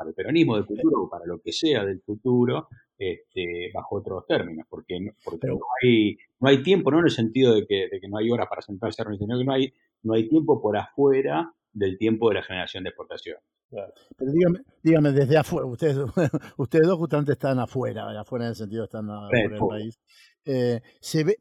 para 0.00 0.08
el 0.08 0.14
peronismo 0.14 0.56
del 0.56 0.64
futuro 0.64 1.02
o 1.02 1.10
para 1.10 1.26
lo 1.26 1.42
que 1.42 1.52
sea 1.52 1.84
del 1.84 2.00
futuro, 2.00 2.68
este, 2.98 3.70
bajo 3.74 3.96
otros 3.96 4.26
términos, 4.26 4.66
porque, 4.66 4.98
no, 4.98 5.12
porque 5.22 5.46
no, 5.48 5.60
hay, 5.82 6.16
no 6.40 6.48
hay 6.48 6.62
tiempo, 6.62 6.90
no 6.90 7.00
en 7.00 7.04
el 7.04 7.10
sentido 7.10 7.54
de 7.54 7.66
que, 7.66 7.88
de 7.92 8.00
que 8.00 8.08
no 8.08 8.16
hay 8.16 8.30
horas 8.30 8.46
para 8.48 8.62
sentarse 8.62 9.02
a 9.02 9.04
reunir, 9.04 9.18
sino 9.20 9.36
que 9.36 9.44
no 9.44 9.52
hay, 9.52 9.74
no 10.02 10.14
hay 10.14 10.26
tiempo 10.26 10.62
por 10.62 10.74
afuera 10.78 11.52
del 11.74 11.98
tiempo 11.98 12.30
de 12.30 12.36
la 12.36 12.42
generación 12.42 12.82
de 12.82 12.88
exportación. 12.88 13.36
Pero 13.68 14.32
dígame, 14.32 14.60
dígame, 14.82 15.12
desde 15.12 15.36
afuera, 15.36 15.66
ustedes, 15.66 15.96
ustedes 16.56 16.86
dos 16.86 16.96
justamente 16.96 17.32
están 17.32 17.58
afuera, 17.58 18.18
afuera 18.18 18.46
en 18.46 18.50
el 18.50 18.56
sentido 18.56 18.84
están 18.84 19.10
afuera 19.10 19.50
del 19.50 19.68
país. 19.68 20.00
Eh, 20.46 20.80
se 20.98 21.24
ve, 21.24 21.36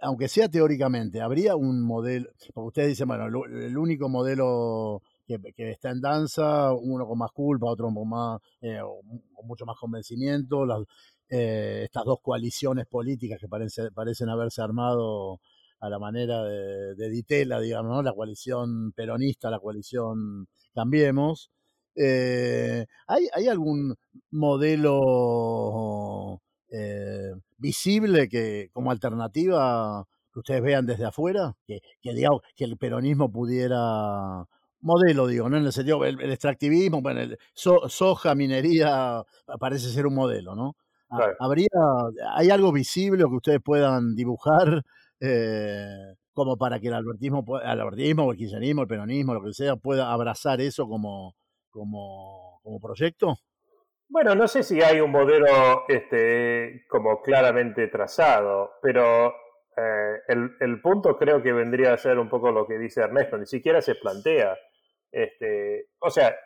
aunque 0.00 0.28
sea 0.28 0.48
teóricamente, 0.48 1.20
habría 1.20 1.56
un 1.56 1.82
modelo, 1.82 2.30
porque 2.54 2.68
ustedes 2.68 2.88
dicen, 2.88 3.06
bueno, 3.06 3.26
el, 3.26 3.76
único 3.76 4.08
modelo 4.08 5.02
que, 5.36 5.70
está 5.70 5.90
en 5.90 6.00
danza, 6.00 6.72
uno 6.72 7.06
con 7.06 7.18
más 7.18 7.30
culpa, 7.32 7.66
otro 7.66 7.92
con 7.92 8.08
más, 8.08 8.40
eh, 8.62 8.80
mucho 9.44 9.66
más 9.66 9.76
convencimiento, 9.76 10.64
las, 10.64 10.80
eh, 11.28 11.82
estas 11.84 12.04
dos 12.04 12.20
coaliciones 12.22 12.86
políticas 12.86 13.38
que 13.38 13.48
parece, 13.48 13.90
parecen 13.92 14.30
haberse 14.30 14.62
armado 14.62 15.40
a 15.80 15.88
la 15.90 15.98
manera 15.98 16.42
de, 16.44 17.10
Ditela, 17.10 17.60
digamos, 17.60 18.02
la 18.04 18.12
coalición 18.12 18.92
peronista, 18.92 19.50
la 19.50 19.60
coalición 19.60 20.48
Cambiemos. 20.74 21.50
Eh, 21.96 22.86
¿hay, 23.06 23.28
¿hay, 23.34 23.48
algún 23.48 23.96
modelo 24.30 25.10
eh, 26.70 27.32
visible 27.56 28.28
que 28.28 28.70
como 28.72 28.90
alternativa 28.92 30.06
que 30.32 30.38
ustedes 30.38 30.62
vean 30.62 30.86
desde 30.86 31.04
afuera? 31.06 31.56
Que, 31.66 31.80
que, 32.00 32.14
digamos, 32.14 32.42
que 32.56 32.64
el 32.64 32.76
peronismo 32.76 33.30
pudiera 33.32 34.46
modelo, 34.80 35.26
digo, 35.26 35.48
¿no? 35.48 35.56
En 35.56 35.64
el 35.64 35.72
sentido, 35.72 36.04
el, 36.04 36.20
extractivismo, 36.30 37.02
bueno, 37.02 37.20
el 37.20 37.38
soja, 37.54 38.34
minería, 38.34 39.22
parece 39.58 39.88
ser 39.88 40.06
un 40.06 40.14
modelo, 40.14 40.54
¿no? 40.54 40.76
¿Habría, 41.40 41.68
¿Hay 42.34 42.50
algo 42.50 42.70
visible 42.70 43.24
que 43.24 43.36
ustedes 43.36 43.60
puedan 43.62 44.14
dibujar 44.14 44.82
eh, 45.20 46.14
como 46.32 46.56
para 46.56 46.78
que 46.78 46.88
el 46.88 46.94
albertismo, 46.94 47.44
el 47.62 47.80
albertismo 47.80 48.30
el 48.30 48.36
kirchnerismo, 48.36 48.82
el 48.82 48.88
peronismo, 48.88 49.34
lo 49.34 49.42
que 49.42 49.52
sea, 49.52 49.76
pueda 49.76 50.12
abrazar 50.12 50.60
eso 50.60 50.86
como, 50.86 51.34
como, 51.70 52.60
como 52.62 52.78
proyecto? 52.78 53.36
Bueno, 54.10 54.34
no 54.34 54.48
sé 54.48 54.62
si 54.62 54.80
hay 54.82 55.00
un 55.00 55.10
modelo 55.10 55.86
este, 55.88 56.84
como 56.88 57.20
claramente 57.20 57.88
trazado, 57.88 58.72
pero 58.82 59.34
eh, 59.76 60.22
el, 60.28 60.56
el, 60.60 60.80
punto 60.80 61.18
creo 61.18 61.42
que 61.42 61.52
vendría 61.52 61.92
a 61.92 61.98
ser 61.98 62.18
un 62.18 62.28
poco 62.28 62.50
lo 62.50 62.66
que 62.66 62.78
dice 62.78 63.02
Ernesto, 63.02 63.36
ni 63.36 63.46
siquiera 63.46 63.82
se 63.82 63.96
plantea. 63.96 64.56
Este, 65.10 65.88
o 66.00 66.10
sea, 66.10 66.36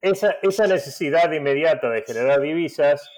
esa, 0.00 0.36
esa 0.42 0.66
necesidad 0.66 1.30
inmediata 1.32 1.90
de 1.90 2.02
generar 2.02 2.40
divisas 2.40 3.08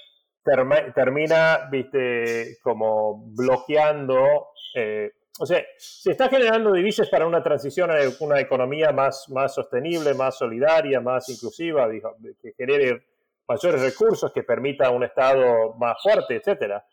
termina, 0.95 1.69
viste, 1.71 2.59
como 2.63 3.25
bloqueando 3.35 4.49
eh, 4.75 5.13
o 5.39 5.47
sea, 5.47 5.65
se 5.79 6.11
está 6.11 6.29
generando 6.29 6.73
divisas 6.73 7.09
para 7.09 7.27
una 7.27 7.43
transición 7.43 7.91
a 7.91 7.97
una 8.21 8.39
economía 8.41 8.93
más, 8.93 9.29
más 9.31 9.55
sostenible, 9.55 10.13
más 10.15 10.37
solidaria, 10.37 11.01
más 11.01 11.29
inclusiva, 11.31 11.89
que 11.91 12.53
genere 12.53 13.07
mayores 13.49 13.81
recursos, 13.81 14.31
que 14.31 14.43
permita 14.43 14.91
un 14.91 15.05
Estado 15.05 15.75
más 15.75 15.97
fuerte, 16.03 16.37
etcétera. 16.37 16.85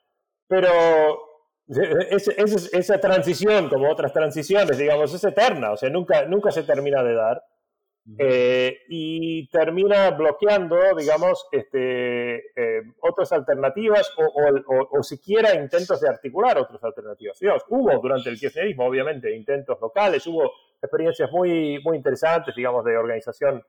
Pero 0.48 0.70
esa 1.68 3.00
transición, 3.00 3.68
como 3.70 3.91
otras 3.91 4.13
transiciones, 4.13 4.77
digamos, 4.77 5.13
es 5.13 5.24
eterna, 5.24 5.74
o 5.74 5.77
sea, 5.77 5.89
nunca, 5.89 6.25
nunca 6.25 6.51
se 6.51 6.63
termina 6.63 7.03
de 7.03 7.13
dar. 7.13 7.44
Eh, 8.18 8.79
y 8.89 9.48
termina 9.50 10.10
bloqueando, 10.12 10.96
digamos, 10.98 11.48
este, 11.51 12.38
eh, 12.56 12.82
otras 13.01 13.32
alternativas 13.32 14.12
o, 14.18 15.03
siquiera 15.03 15.53
intentos 15.53 16.01
de 16.01 16.10
articular 16.10 16.58
otras 16.58 16.84
alternativas. 16.84 17.38
hubo 17.70 18.00
durante 18.00 18.29
el 18.29 18.39
kirchnerismo, 18.39 18.86
obviamente, 18.86 19.36
intentos 19.36 19.79
locales, 19.79 20.25
hubo 20.27 20.51
experiencias 20.82 21.32
muy, 21.32 21.79
muy 21.84 21.98
interesantes, 21.98 22.56
digamos, 22.56 22.84
de 22.86 22.98
organización 22.98 23.63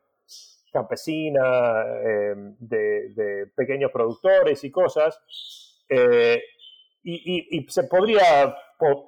campesina, 0.72 1.84
eh, 2.04 2.34
de, 2.60 3.50
pequeños 3.54 3.90
productores 3.90 4.62
y 4.64 4.70
cosas. 4.70 5.20
Y, 7.02 7.58
y, 7.58 7.66
se 7.68 7.84
podría 7.84 8.54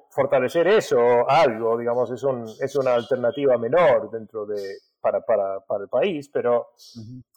fortalecer 0.09 0.67
eso 0.67 1.29
algo, 1.29 1.77
digamos, 1.77 2.11
es, 2.11 2.23
un, 2.23 2.45
es 2.59 2.75
una 2.75 2.95
alternativa 2.95 3.57
menor 3.57 4.11
dentro 4.11 4.45
de, 4.45 4.57
para, 5.03 5.21
para, 5.21 5.59
para 5.59 5.83
el 5.83 5.89
país, 5.89 6.29
pero 6.33 6.69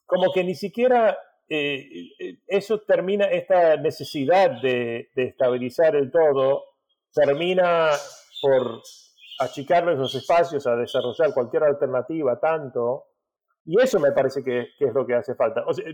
como 0.06 0.32
que 0.32 0.44
ni 0.44 0.54
siquiera 0.54 1.18
eh, 1.49 2.11
eh, 2.18 2.38
eso 2.46 2.80
termina, 2.80 3.26
esta 3.26 3.76
necesidad 3.76 4.62
de, 4.62 5.11
de, 5.14 5.25
estabilizar 5.25 5.96
el 5.96 6.11
todo, 6.12 6.64
termina 7.12 7.90
por 8.40 8.80
achicarle 9.40 9.94
esos 9.94 10.14
espacios 10.14 10.66
a 10.66 10.76
desarrollar 10.76 11.35
cualquier 11.35 11.64
alternativa 11.64 12.38
tanto. 12.38 13.06
Y 13.64 13.80
eso 13.82 13.99
me 13.99 14.12
parece 14.12 14.44
que, 14.44 14.68
que 14.78 14.85
es 14.85 14.94
lo 14.94 15.04
que 15.04 15.14
hace 15.14 15.35
falta. 15.35 15.64
O 15.66 15.75
sea, 15.75 15.85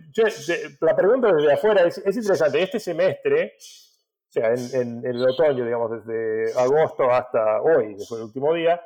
la 0.81 0.95
pregunta 0.95 1.33
desde 1.33 1.55
afuera 1.55 1.85
es, 1.85 1.97
es, 1.99 2.17
interesante. 2.17 2.63
Este 2.63 2.79
semestre, 2.79 3.55
o 3.57 4.33
sea, 4.33 4.53
en, 4.53 4.75
en, 4.75 5.07
el 5.07 5.27
otoño, 5.27 5.65
digamos, 5.65 5.91
desde 5.91 6.59
agosto 6.59 7.11
hasta 7.11 7.63
hoy, 7.63 7.95
después 7.95 8.19
del 8.19 8.27
último 8.27 8.53
día, 8.53 8.79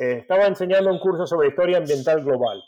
eh, 0.00 0.20
estaba 0.20 0.46
enseñando 0.46 0.90
un 0.90 0.98
curso 0.98 1.26
sobre 1.26 1.48
historia 1.48 1.76
ambiental 1.76 2.24
global. 2.24 2.62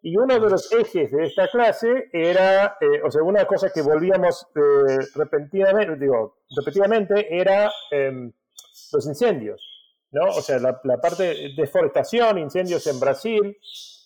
Y 0.00 0.16
uno 0.16 0.40
de 0.40 0.48
los 0.48 0.72
ejes 0.72 1.10
de 1.10 1.24
esta 1.24 1.46
clase 1.48 2.08
era, 2.10 2.78
eh, 2.80 3.02
o 3.04 3.10
sea, 3.10 3.22
una 3.22 3.44
cosa 3.44 3.68
que 3.68 3.82
volvíamos 3.82 4.46
eh, 4.54 4.98
repentinamente, 5.14 5.96
digo, 5.96 6.38
repetidamente 6.56 7.38
era 7.38 7.70
em, 7.90 8.32
los 8.92 9.06
incendios, 9.06 9.62
¿no? 10.10 10.24
O 10.30 10.40
sea, 10.40 10.58
la, 10.58 10.80
parte 11.00 11.22
de 11.22 11.54
deforestación, 11.54 12.38
incendios 12.38 12.86
en 12.86 12.98
Brasil, 12.98 13.58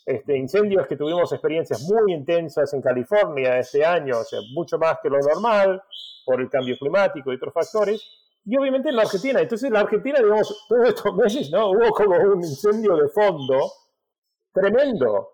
este, 0.05 0.37
incendios 0.37 0.89
que 0.89 0.97
tuvimos 0.97 1.31
experiencias 1.31 1.83
muy 1.83 2.13
intensas 2.13 2.75
en 2.75 2.83
California 2.83 3.57
este 3.61 3.85
año, 3.85 4.19
o 4.19 4.25
sea, 4.25 4.41
mucho 4.53 4.79
más 4.79 4.99
que 5.01 5.11
lo 5.11 5.19
normal 5.19 5.81
por 6.25 6.41
el 6.41 6.51
cambio 6.51 6.77
climático 6.77 7.33
y 7.33 7.37
otros 7.37 7.55
factores, 7.55 8.03
y 8.49 8.57
obviamente 8.57 8.89
en 8.89 8.97
la 8.97 9.03
Argentina. 9.03 9.41
Entonces 9.41 9.67
en 9.67 9.75
la 9.75 9.81
Argentina, 9.81 10.19
digamos, 10.19 10.67
todos 10.69 10.89
estos 10.89 11.15
meses, 11.23 11.51
¿no? 11.51 11.71
Hubo 11.71 11.91
como 11.91 12.17
un 12.17 12.43
incendio 12.43 12.97
de 12.97 13.09
fondo 13.09 13.71
tremendo. 14.53 15.29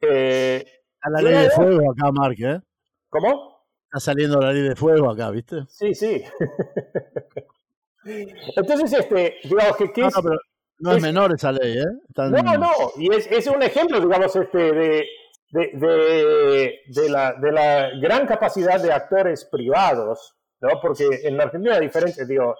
Eh, 0.00 0.64
a 1.00 1.10
la 1.10 1.22
ley 1.22 1.44
de 1.44 1.50
fuego 1.50 1.92
acá, 1.92 2.10
Mark, 2.10 2.36
¿eh? 2.40 2.60
¿Cómo? 3.08 3.64
Está 3.84 4.00
saliendo 4.10 4.40
la 4.40 4.52
ley 4.52 4.62
de 4.62 4.74
fuego 4.74 5.08
acá, 5.10 5.30
¿viste? 5.30 5.64
Sí, 5.68 5.94
sí. 5.94 6.24
Entonces, 8.04 8.92
este, 8.92 9.36
digamos 9.44 9.76
que... 9.76 10.02
no, 10.02 10.08
pero 10.22 10.38
no 10.78 10.92
es, 10.92 11.02
menor 11.02 11.34
esa 11.34 11.52
ley, 11.52 11.78
¿eh? 11.78 11.86
No, 12.16 12.58
no, 12.58 12.70
y 12.96 13.14
es, 13.14 13.30
es 13.30 13.46
un 13.46 13.62
ejemplo, 13.62 14.00
digamos, 14.00 14.34
este, 14.34 14.58
de, 14.58 15.06
de, 15.50 15.70
de, 15.72 16.80
de, 16.88 17.08
la, 17.08 17.32
de 17.34 17.52
la 17.52 17.90
gran 18.00 18.26
capacidad 18.26 18.80
de 18.80 18.92
actores 18.92 19.44
privados 19.44 20.35
¿no? 20.60 20.80
Porque 20.80 21.04
en 21.24 21.36
la 21.36 21.44
Argentina, 21.44 21.78
diferente, 21.78 22.26
digo, 22.26 22.54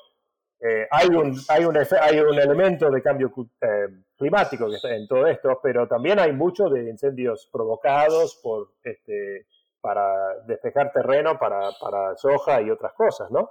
eh, 0.60 0.86
hay, 0.90 1.08
un, 1.08 1.36
hay, 1.48 1.64
un 1.64 1.76
hay 1.76 2.18
un 2.20 2.38
elemento 2.38 2.90
de 2.90 3.02
cambio 3.02 3.32
eh, 3.60 3.88
climático 4.16 4.68
en 4.84 5.06
todo 5.06 5.26
esto, 5.26 5.60
pero 5.62 5.86
también 5.86 6.18
hay 6.18 6.32
mucho 6.32 6.68
de 6.68 6.88
incendios 6.88 7.48
provocados 7.52 8.40
por, 8.42 8.72
este, 8.82 9.46
para 9.80 10.40
despejar 10.46 10.92
terreno 10.92 11.38
para, 11.38 11.70
para 11.80 12.16
soja 12.16 12.62
y 12.62 12.70
otras 12.70 12.92
cosas, 12.94 13.30
¿no? 13.30 13.50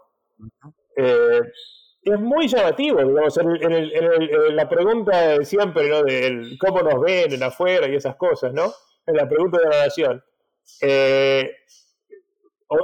Eh, 0.95 1.41
es 2.01 2.19
muy 2.19 2.47
llamativo, 2.47 2.99
digamos, 3.03 3.37
en, 3.37 4.55
la 4.55 4.69
pregunta 4.69 5.43
siempre, 5.43 5.89
¿no? 5.89 6.03
De 6.03 6.57
cómo 6.59 6.81
nos 6.81 7.01
ven 7.01 7.33
en 7.33 7.43
afuera 7.43 7.87
y 7.87 7.95
esas 7.95 8.15
cosas, 8.15 8.53
¿no? 8.53 8.71
En 9.07 9.15
la 9.15 9.27
pregunta 9.27 9.59
de 9.59 9.69
la 9.69 9.85
nación 9.85 10.23
o- 10.81 11.49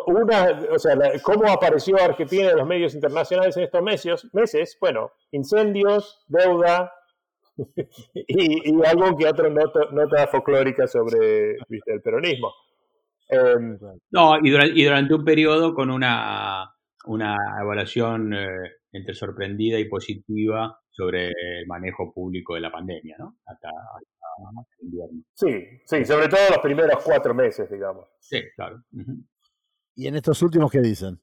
una, 0.07 0.61
o 0.71 0.77
sea, 0.79 0.95
la- 0.95 1.19
cómo 1.23 1.49
apareció 1.51 1.97
Argentina 2.01 2.51
en 2.51 2.57
los 2.57 2.67
medios 2.67 2.93
internacionales 2.93 3.57
en 3.57 3.63
estos 3.63 3.81
meses, 3.81 4.29
meses 4.33 4.77
bueno, 4.79 5.11
incendios, 5.31 6.23
deuda 6.27 6.91
y, 8.13 8.71
y 8.71 8.85
algo 8.85 9.17
que 9.17 9.27
otro 9.27 9.49
nota, 9.49 9.79
nota 9.91 10.27
folclórica 10.27 10.87
sobre 10.87 11.57
¿viste? 11.67 11.93
el 11.93 12.01
peronismo. 12.01 12.53
Em, 13.29 13.77
No, 14.11 14.37
y, 14.41 14.49
dura- 14.51 14.67
y 14.67 14.83
durante 14.83 15.13
un 15.13 15.23
periodo 15.25 15.73
con 15.73 15.89
una, 15.89 16.69
una 17.05 17.35
evaluación 17.61 18.33
eh, 18.33 18.47
entre 18.91 19.13
sorprendida 19.13 19.79
y 19.79 19.85
positiva 19.87 20.77
sobre 20.89 21.27
el 21.29 21.65
manejo 21.67 22.11
público 22.13 22.55
de 22.55 22.61
la 22.61 22.71
pandemia, 22.71 23.15
¿no? 23.19 23.37
Hasta, 23.45 23.69
hasta 23.69 24.75
el 24.79 24.85
invierno. 24.85 25.23
sí, 25.33 25.81
sí, 25.85 26.03
sobre 26.05 26.27
todo 26.27 26.39
los 26.49 26.59
primeros 26.59 27.01
cuatro 27.03 27.33
meses, 27.33 27.69
digamos. 27.71 28.07
Sí, 28.19 28.41
claro. 28.55 28.83
¿Y 29.95 30.07
en 30.07 30.15
estos 30.15 30.41
últimos 30.41 30.71
qué 30.71 30.79
dicen? 30.79 31.21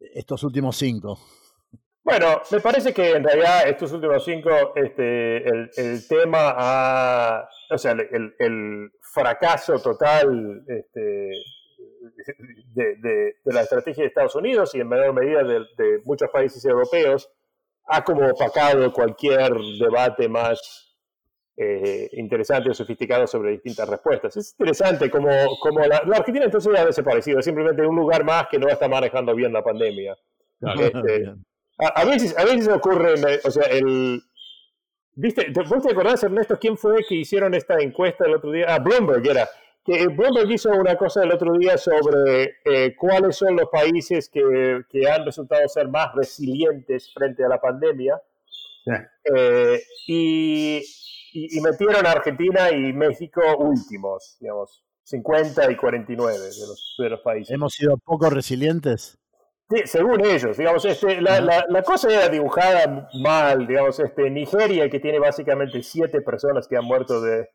Estos 0.00 0.42
últimos 0.42 0.76
cinco. 0.76 1.18
Bueno, 2.02 2.40
me 2.50 2.60
parece 2.60 2.94
que 2.94 3.10
en 3.10 3.24
realidad 3.24 3.68
estos 3.68 3.92
últimos 3.92 4.24
cinco, 4.24 4.50
este, 4.74 5.46
el, 5.46 6.08
tema 6.08 6.54
ha, 6.56 7.48
o 7.70 7.76
sea, 7.76 7.92
el, 7.92 8.90
fracaso 9.12 9.78
total 9.78 10.64
este, 10.66 11.30
de, 12.74 13.34
la 13.44 13.60
estrategia 13.62 14.04
de 14.04 14.08
Estados 14.08 14.36
Unidos 14.36 14.74
y 14.74 14.80
en 14.80 14.88
menor 14.88 15.12
medida 15.12 15.42
de 15.42 16.00
muchos 16.04 16.30
países 16.30 16.64
europeos 16.64 17.30
ha 17.84 18.04
como 18.04 18.26
opacado 18.26 18.92
cualquier 18.92 19.52
debate 19.78 20.28
más 20.28 20.87
eh, 21.60 22.08
interesante 22.12 22.70
o 22.70 22.74
sofisticado 22.74 23.26
sobre 23.26 23.50
distintas 23.50 23.88
respuestas. 23.88 24.36
Es 24.36 24.52
interesante 24.52 25.10
como, 25.10 25.28
como 25.60 25.80
la, 25.80 26.02
la 26.06 26.16
Argentina 26.18 26.44
entonces 26.44 26.72
ha 26.78 26.86
desaparecido, 26.86 27.40
es 27.40 27.44
simplemente 27.44 27.82
un 27.84 27.96
lugar 27.96 28.22
más 28.24 28.46
que 28.48 28.58
no 28.58 28.68
está 28.68 28.86
manejando 28.88 29.34
bien 29.34 29.52
la 29.52 29.62
pandemia. 29.64 30.16
Claro. 30.60 30.80
Este, 30.80 31.18
Bien. 31.18 31.44
a, 31.78 32.00
a 32.00 32.04
veces, 32.04 32.36
a 32.38 32.44
veces 32.44 32.68
ocurre, 32.68 33.14
o 33.44 33.50
sea, 33.50 33.64
el... 33.64 34.22
¿Viste? 35.20 35.50
¿te- 35.50 35.62
¿Vos 35.62 35.82
te 35.82 35.90
acordás, 35.90 36.22
Ernesto, 36.22 36.56
quién 36.60 36.76
fue 36.76 37.04
que 37.08 37.16
hicieron 37.16 37.52
esta 37.54 37.76
encuesta 37.80 38.24
el 38.24 38.34
otro 38.36 38.52
día? 38.52 38.66
Ah, 38.68 38.78
Bloomberg 38.78 39.26
era. 39.26 39.48
Que 39.84 40.06
Bloomberg 40.06 40.48
hizo 40.52 40.70
una 40.70 40.96
cosa 40.96 41.24
el 41.24 41.32
otro 41.32 41.54
día 41.58 41.76
sobre 41.76 42.58
eh, 42.64 42.94
cuáles 42.96 43.36
son 43.36 43.56
los 43.56 43.68
países 43.68 44.28
que, 44.28 44.82
que 44.88 45.10
han 45.10 45.24
resultado 45.24 45.66
ser 45.66 45.88
más 45.88 46.14
resilientes 46.14 47.12
frente 47.12 47.44
a 47.44 47.48
la 47.48 47.60
pandemia. 47.60 48.20
Sí. 48.84 48.92
Eh, 49.34 49.82
y, 50.06 50.82
y- 51.32 51.58
y 51.58 51.60
metieron 51.60 52.06
a 52.06 52.12
Argentina 52.12 52.70
y 52.70 52.92
México 52.92 53.40
últimos, 53.58 54.36
digamos, 54.40 54.84
50 55.04 55.70
y 55.70 55.76
49 55.76 56.32
de 56.38 56.44
los, 56.44 56.94
de 56.98 57.08
los 57.10 57.20
países. 57.20 57.54
¿Hemos 57.54 57.72
sido 57.74 57.96
poco 57.98 58.28
resilientes? 58.30 59.18
Sí, 59.70 59.82
según 59.84 60.24
ellos, 60.24 60.56
digamos, 60.56 60.84
este, 60.86 61.20
la, 61.20 61.40
la- 61.40 61.66
la 61.68 61.82
cosa 61.82 62.08
era 62.10 62.28
dibujada 62.30 63.08
mal, 63.20 63.66
digamos, 63.66 63.98
este, 64.00 64.30
Nigeria, 64.30 64.88
que 64.88 64.98
tiene 65.00 65.18
básicamente 65.18 65.82
siete 65.82 66.22
personas 66.22 66.66
que 66.66 66.76
han 66.76 66.84
muerto 66.86 67.20
de, 67.20 67.48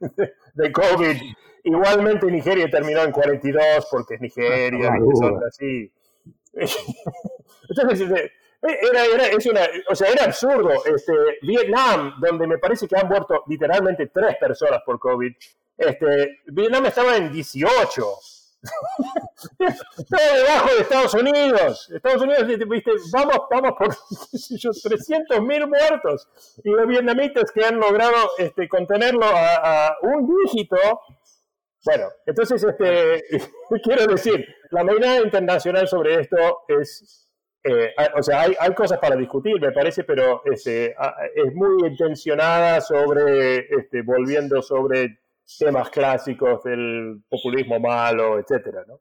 de 0.53 0.71
COVID, 0.71 1.15
igualmente 1.63 2.27
Nigeria 2.27 2.69
terminó 2.69 3.01
en 3.03 3.11
42 3.11 3.87
porque 3.89 4.15
es 4.15 4.21
Nigeria, 4.21 4.89
Ah, 4.93 4.97
son 5.19 5.33
duro. 5.33 5.39
así. 5.47 5.91
Entonces, 7.69 8.01
este, 8.01 8.31
era, 8.63 9.05
era, 9.05 9.27
es 9.27 9.46
una, 9.46 9.62
o 9.89 9.96
sea, 9.96 10.10
era 10.10 10.25
absurdo. 10.25 10.72
Este, 10.86 11.13
Vietnam, 11.41 12.15
donde 12.20 12.48
me 12.48 12.58
parece 12.58 12.88
que 12.88 12.98
han 12.98 13.08
muerto 13.08 13.43
literalmente 13.48 14.08
tres 14.08 14.38
personas 14.38 14.82
por 14.86 15.00
COVID, 15.00 15.34
este, 15.77 16.39
Vietnam 16.48 16.86
estaba 16.86 17.17
en 17.17 17.32
18. 17.32 18.05
Todo 20.10 20.36
debajo 20.36 20.74
de 20.74 20.82
Estados 20.82 21.13
Unidos. 21.13 21.91
Estados 21.93 22.22
Unidos, 22.22 22.47
viste, 22.69 22.91
vamos, 23.12 23.38
vamos 23.52 23.71
por 23.78 23.89
qué 24.32 24.38
sé 24.38 24.58
yo, 24.58 24.71
300 24.71 25.41
mil 25.41 25.67
muertos. 25.67 26.30
Y 26.63 26.69
los 26.69 26.88
vietnamitas 26.88 27.52
que 27.52 27.65
han 27.65 27.80
logrado 27.80 28.15
este, 28.38 28.69
contenerlo 28.69 29.26
a, 29.26 29.88
a 29.88 29.97
un 30.04 30.28
dígito. 30.45 30.78
Bueno, 31.84 32.08
entonces, 32.26 32.63
este, 32.63 33.23
quiero 33.84 34.08
decir, 34.08 34.47
la 34.71 34.84
mirada 34.86 35.19
internacional 35.19 35.88
sobre 35.88 36.21
esto 36.21 36.62
es, 36.69 37.22
eh, 37.63 37.91
hay- 37.97 38.08
o 38.17 38.23
sea, 38.23 38.41
hay, 38.41 38.54
hay 38.60 38.73
cosas 38.73 38.99
para 38.99 39.15
discutir, 39.15 39.60
me 39.62 39.71
parece, 39.71 40.04
pero 40.04 40.41
este, 40.45 40.91
es 41.36 41.54
muy 41.56 41.88
intencionada 41.88 42.82
sobre, 42.82 43.60
este, 43.73 44.02
volviendo 44.02 44.62
sobre 44.62 45.19
temas 45.60 45.89
clásicos 45.89 46.63
del 46.63 47.23
populismo 47.30 47.80
malo, 47.80 48.39
etcétera, 48.39 48.84
¿no? 48.88 48.99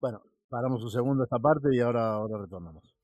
Bueno, 0.00 0.22
paramos 0.48 0.82
un 0.82 0.90
segundo 0.90 1.24
esta 1.24 1.38
parte 1.38 1.68
y 1.74 1.80
ahora, 1.80 2.08
ahora 2.14 2.38
retornamos. 2.38 2.94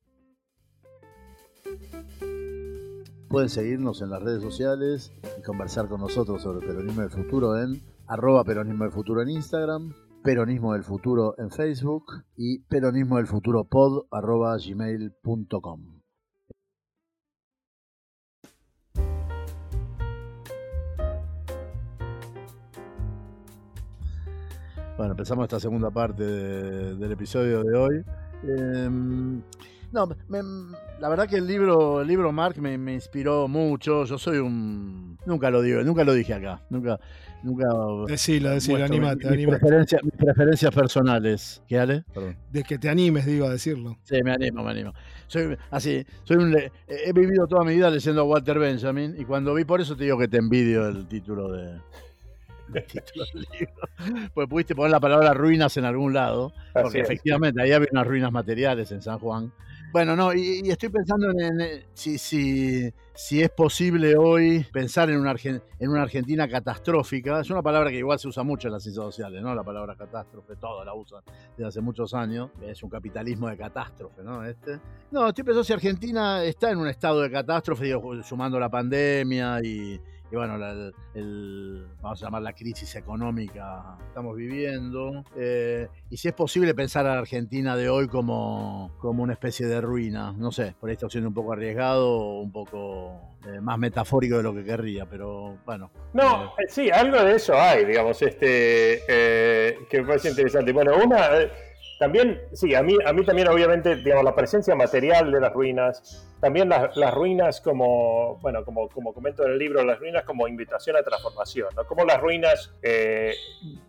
Pueden 3.29 3.49
seguirnos 3.49 4.03
en 4.03 4.11
las 4.11 4.23
redes 4.23 4.43
sociales 4.43 5.12
y 5.38 5.43
conversar 5.43 5.88
con 5.88 6.01
nosotros 6.01 6.43
sobre 6.43 6.61
el 6.61 6.67
peronismo 6.67 7.01
del 7.01 7.11
futuro 7.11 7.57
en 7.59 7.81
arroba 8.07 8.45
peronismo 8.45 8.85
del 8.85 8.93
futuro 8.93 9.23
en 9.23 9.31
Instagram, 9.31 9.95
peronismo 10.23 10.73
del 10.73 10.85
futuro 10.85 11.35
en 11.39 11.51
Facebook 11.51 12.05
y 12.37 12.61
peronismo 12.61 13.17
del 13.17 13.27
futuro 13.27 13.65
pod 13.65 14.07
arroba 14.11 14.57
gmail.com. 14.57 15.81
Bueno, 24.97 25.13
empezamos 25.13 25.45
esta 25.45 25.59
segunda 25.59 25.91
parte 25.91 26.23
de- 26.23 26.95
del 26.97 27.13
episodio 27.13 27.63
de 27.63 27.77
hoy. 27.77 28.05
Em, 28.45 29.43
no, 29.91 30.09
la 31.01 31.09
verdad 31.09 31.29
que 31.29 31.37
el 31.37 31.47
libro, 31.47 32.03
el 32.03 32.09
libro 32.09 32.31
Mark 32.33 32.57
me, 32.61 32.77
me 32.79 32.95
inspiró 32.95 33.49
mucho. 33.49 34.05
Yo 34.05 34.19
soy 34.19 34.39
un, 34.39 35.19
nunca 35.27 35.51
lo 35.51 35.63
digo, 35.63 35.83
nunca 35.83 36.05
lo 36.05 36.13
dije 36.13 36.35
acá, 36.35 36.63
nunca, 36.71 37.01
nunca. 37.42 37.66
Decilo, 38.07 38.50
decilo, 38.50 38.85
animate, 38.85 39.37
mis, 39.37 39.46
preferencias, 39.46 40.02
mis 40.02 40.14
preferencias 40.14 40.74
personales. 40.74 41.62
¿Qué 41.66 41.78
Ale? 41.78 42.05
Perdón. 42.12 42.37
De 42.50 42.62
que 42.62 42.78
te 42.78 42.88
animes, 42.88 43.26
digo, 43.26 43.46
a 43.46 43.50
decirlo. 43.50 43.98
Sí, 44.02 44.22
me 44.22 44.33
animo, 44.33 44.62
me 44.62 44.70
animo. 44.70 44.92
Soy 45.26 45.57
así, 45.70 46.05
soy 46.24 46.37
un 46.37 46.57
he 46.87 47.12
vivido 47.12 47.46
toda 47.46 47.64
mi 47.64 47.74
vida 47.74 47.90
leyendo 47.90 48.20
a 48.20 48.24
Walter 48.24 48.59
Benjamin 48.59 49.14
y 49.18 49.24
cuando 49.24 49.55
vi 49.55 49.64
por 49.64 49.81
eso 49.81 49.96
te 49.96 50.05
digo 50.05 50.18
que 50.18 50.28
te 50.28 50.37
envidio 50.37 50.87
el 50.88 51.07
título 51.07 51.50
de 51.52 51.81
el 52.74 52.85
título 52.85 53.24
del 53.35 53.46
libro. 53.59 54.31
Pues 54.35 54.48
pudiste 54.48 54.74
poner 54.74 54.90
la 54.90 55.00
palabra 55.00 55.35
ruinas 55.35 55.76
en 55.76 55.85
algún 55.85 56.12
lado, 56.12 56.52
Así 56.74 56.83
porque 56.83 57.00
es. 57.00 57.05
efectivamente 57.05 57.62
ahí 57.62 57.72
había 57.72 57.88
unas 57.92 58.07
ruinas 58.07 58.33
materiales 58.33 58.92
en 58.92 59.02
San 59.02 59.18
Juan. 59.18 59.52
Bueno, 59.92 60.16
no, 60.16 60.33
y, 60.33 60.62
estoy 60.70 60.88
pensando 60.88 61.31
en, 61.31 61.61
en- 61.61 61.83
si, 61.92 62.16
si, 62.16 62.90
si 63.14 63.42
es 63.42 63.50
posible 63.50 64.16
hoy 64.16 64.66
pensar 64.72 65.11
en 65.11 65.20
una, 65.20 65.33
Argen- 65.35 65.62
en 65.78 65.90
una 65.90 66.02
Argentina 66.02 66.48
catastrófica. 66.48 67.40
Es 67.40 67.50
una 67.50 67.61
palabra 67.62 67.90
que 67.90 67.98
igual 67.98 68.18
se 68.18 68.26
usa 68.28 68.42
mucho 68.42 68.68
en 68.68 68.72
las 68.72 68.83
ciencias 68.85 69.05
sociales, 69.05 69.42
¿no? 69.42 69.55
La 69.55 69.62
palabra 69.62 69.94
catástrofe, 69.94 70.57
todos 70.57 70.87
la 70.87 70.94
usan 70.94 71.20
desde 71.57 71.68
hace 71.68 71.81
muchos 71.83 72.14
años. 72.14 72.50
Es 72.62 72.83
un 72.83 72.88
capitalismo 72.88 73.48
de 73.50 73.59
catástrofe, 73.59 74.22
¿no? 74.22 74.42
Este. 74.46 74.81
No, 75.11 75.28
estoy 75.28 75.44
pensando 75.44 75.64
si 75.64 75.74
Argentina 75.74 76.42
está 76.42 76.70
en 76.70 76.78
un 76.78 76.88
estado 76.88 77.20
de 77.20 77.31
catástrofe, 77.31 77.85
digo, 77.85 78.22
sumando 78.22 78.59
la 78.59 78.70
pandemia 78.70 79.61
y, 79.62 80.00
y 80.33 80.35
bueno, 80.37 80.57
la- 80.57 80.71
el, 80.73 80.95
el- 81.14 81.87
vamos 82.01 82.23
a 82.23 82.25
llamar 82.27 82.40
la 82.42 82.55
crisis 82.55 82.97
económica 82.97 83.97
que 83.99 84.05
estamos 84.07 84.35
viviendo. 84.35 85.25
eh, 85.37 85.88
y 86.09 86.16
si 86.16 86.29
es 86.29 86.35
posible 86.35 86.75
pensar 86.75 87.07
a 87.07 87.14
la 87.14 87.18
Argentina 87.21 87.77
de 87.77 87.90
hoy 87.90 88.09
como, 88.09 88.92
como 88.99 89.23
una 89.23 89.35
especie 89.35 89.66
de 89.66 89.81
ruina. 89.83 90.33
No 90.33 90.51
sé, 90.51 90.75
por 90.81 90.88
ahí 90.88 90.95
está 90.95 91.09
siendo 91.11 91.29
un 91.29 91.35
poco 91.35 91.53
arriesgado 91.53 92.09
o 92.11 92.40
un 92.40 92.51
poco 92.51 93.21
eh, 93.47 93.61
más 93.61 93.79
metafórico 93.79 94.38
de 94.38 94.42
lo 94.42 94.55
que 94.55 94.64
querría, 94.64 95.05
pero 95.05 95.59
bueno. 95.66 95.90
No, 96.14 96.47
eh, 96.59 96.64
sí, 96.68 96.90
algo 96.90 97.23
de 97.23 97.37
eso 97.37 97.55
hay, 97.55 97.85
digamos, 97.85 98.21
este, 98.23 99.03
que 99.90 100.01
me 100.01 100.07
parece 100.07 100.31
interesante. 100.31 100.73
Bueno, 100.73 100.92
una, 101.05 101.29
también, 101.99 102.40
sí, 102.53 102.75
a 102.75 102.83
mí, 102.83 102.97
a 103.05 103.12
mí 103.12 103.25
también 103.25 103.49
obviamente, 103.49 103.97
digamos, 103.97 104.25
la 104.25 104.35
presencia 104.35 104.75
material 104.75 105.31
de 105.31 105.40
las 105.40 105.53
ruinas, 105.53 106.27
también 106.42 106.68
las, 106.68 107.14
ruinas 107.14 107.61
como, 107.61 108.37
bueno, 108.42 108.64
como, 108.64 108.88
como 108.88 109.14
comento 109.14 109.46
en 109.46 109.52
el 109.52 109.59
libro, 109.59 109.85
las 109.85 110.00
ruinas 110.00 110.24
como 110.24 110.48
invitación 110.48 110.96
a 110.96 111.02
transformación, 111.05 111.68
¿no? 111.76 111.85
Como 111.87 112.05
las 112.05 112.20
ruinas 112.20 112.74
eh, 112.83 113.33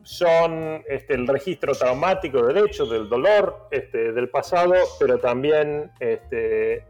son 0.03 0.83
este, 0.87 1.15
el 1.15 1.27
registro 1.27 1.73
traumático 1.73 2.45
del 2.45 2.65
hecho, 2.65 2.85
del 2.85 3.09
dolor 3.09 3.67
este, 3.71 4.11
del 4.13 4.29
pasado, 4.29 4.75
pero 4.99 5.17
también 5.17 5.91
este, 5.99 6.85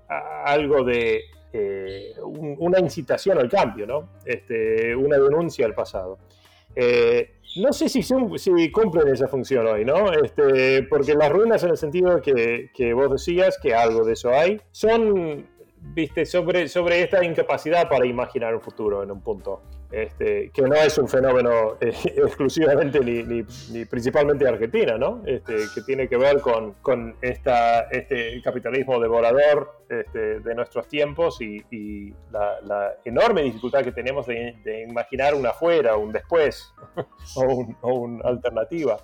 algo 0.46 0.84
de 0.84 1.22
eh, 1.54 2.14
un- 2.24 2.58
una 2.60 2.80
incitación 2.80 3.38
al 3.38 3.50
cambio, 3.50 3.88
¿no? 3.88 4.10
Este, 4.26 4.94
una 4.96 5.18
denuncia 5.18 5.66
al 5.66 5.74
pasado. 5.74 6.18
Eh, 6.76 7.36
no 7.58 7.72
sé 7.72 7.88
si, 7.88 8.02
si 8.02 8.72
cumplen 8.72 9.08
esa 9.10 9.28
función 9.28 9.68
hoy, 9.68 9.86
¿no? 9.86 10.12
Este, 10.12 10.82
porque 10.82 11.14
las 11.14 11.32
ruinas, 11.32 11.64
en 11.64 11.70
el 11.70 11.78
sentido 11.78 12.20
que, 12.20 12.72
que 12.74 12.94
vos 12.96 13.12
decías, 13.12 13.60
que 13.62 13.76
algo 13.76 14.04
de 14.04 14.14
eso 14.14 14.32
hay, 14.32 14.60
son, 14.72 15.48
viste, 15.84 16.26
sobre, 16.26 16.68
sobre 16.68 17.02
esta 17.02 17.24
incapacidad 17.24 17.90
para 17.90 18.06
imaginar 18.06 18.56
un 18.56 18.62
futuro 18.62 19.04
en 19.04 19.12
un 19.12 19.22
punto. 19.22 19.62
este, 19.92 20.50
que 20.50 20.64
no 20.64 20.74
es 20.74 20.98
un 20.98 21.08
fenómeno 21.08 21.78
eh, 21.80 21.94
exclusivamente 22.18 23.00
ni, 23.00 23.22
ni, 23.24 23.86
principalmente 23.86 24.48
Argentina, 24.48 24.98
¿no? 24.98 25.22
Este, 25.26 25.56
que 25.74 25.82
tiene 25.84 26.08
que 26.08 26.18
ver 26.18 26.42
con, 26.42 26.74
con 26.82 27.16
esta, 27.22 27.82
este 27.92 28.42
capitalismo 28.42 29.00
devorador 29.00 29.84
este, 29.90 30.40
de 30.40 30.56
nuestros 30.56 30.88
tiempos 30.88 31.40
y, 31.42 32.14
la, 32.32 32.96
enorme 33.06 33.44
dificultad 33.44 33.84
que 33.84 33.92
tenemos 33.92 34.26
de, 34.26 34.86
imaginar 34.90 35.36
un 35.36 35.46
afuera, 35.46 35.96
un 35.96 36.12
después 36.12 36.74
o, 37.36 37.94
una 37.94 38.28
alternativa. 38.28 38.98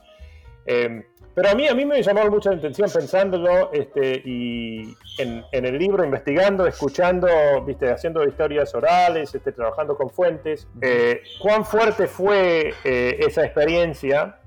Em, 0.66 1.04
pero 1.36 1.50
a 1.50 1.56
mí, 1.56 1.68
a 1.68 1.74
mí 1.74 1.86
me 1.86 2.02
llamó 2.02 2.30
mucha 2.30 2.52
atención 2.52 2.90
pensándolo 2.92 3.72
este, 3.72 4.22
y 4.26 4.96
en, 5.18 5.44
el 5.52 5.78
libro, 5.78 6.04
investigando, 6.04 6.66
escuchando, 6.66 7.28
viste, 7.66 7.92
haciendo 7.92 8.24
historias 8.24 8.74
orales, 8.74 9.34
este, 9.34 9.52
trabajando 9.52 9.96
con 9.96 10.10
fuentes, 10.10 10.68
eh, 10.82 11.22
cuán 11.40 11.66
fuerte 11.66 12.08
fue 12.08 12.74
eh, 12.84 13.18
esa 13.20 13.46
experiencia, 13.46 14.40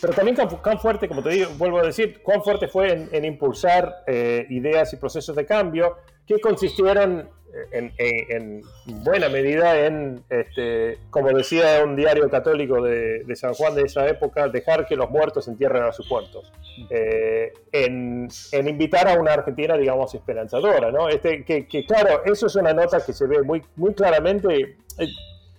pero 0.00 0.12
también 0.12 0.36
cuán, 0.62 0.78
fuerte, 0.78 1.08
como 1.08 1.22
te 1.22 1.30
digo, 1.30 1.50
vuelvo 1.56 1.78
a 1.78 1.82
decir, 1.84 2.20
cuán 2.22 2.42
fuerte 2.42 2.68
fue 2.68 3.08
en, 3.10 3.24
impulsar 3.24 4.02
eh, 4.06 4.46
ideas 4.50 4.92
y 4.92 4.96
procesos 4.96 5.36
de 5.36 5.46
cambio 5.46 5.96
que 6.26 6.40
consistieron 6.40 7.28
en, 7.72 8.62
buena 8.86 9.28
medida 9.28 9.86
en, 9.86 10.24
este, 10.28 10.98
como 11.10 11.30
decía 11.30 11.82
un 11.84 11.96
diario 11.96 12.28
católico 12.28 12.82
de, 12.82 13.24
San 13.36 13.54
Juan 13.54 13.74
de 13.74 13.82
esa 13.82 14.06
época, 14.08 14.48
dejar 14.48 14.86
que 14.86 14.96
los 14.96 15.10
muertos 15.10 15.48
entierren 15.48 15.82
a 15.82 15.92
sus 15.92 16.10
muertos. 16.10 16.52
Eh, 16.90 17.52
en, 17.72 18.28
invitar 18.52 19.08
a 19.08 19.18
una 19.18 19.32
Argentina, 19.34 19.76
digamos, 19.76 20.14
esperanzadora, 20.14 20.90
¿no? 20.90 21.08
Este, 21.08 21.44
que, 21.44 21.86
claro, 21.86 22.22
eso 22.24 22.46
es 22.46 22.56
una 22.56 22.72
nota 22.72 23.04
que 23.04 23.12
se 23.12 23.26
ve 23.26 23.42
muy, 23.42 23.62
muy 23.76 23.94
claramente. 23.94 24.76
Eh, 24.98 25.06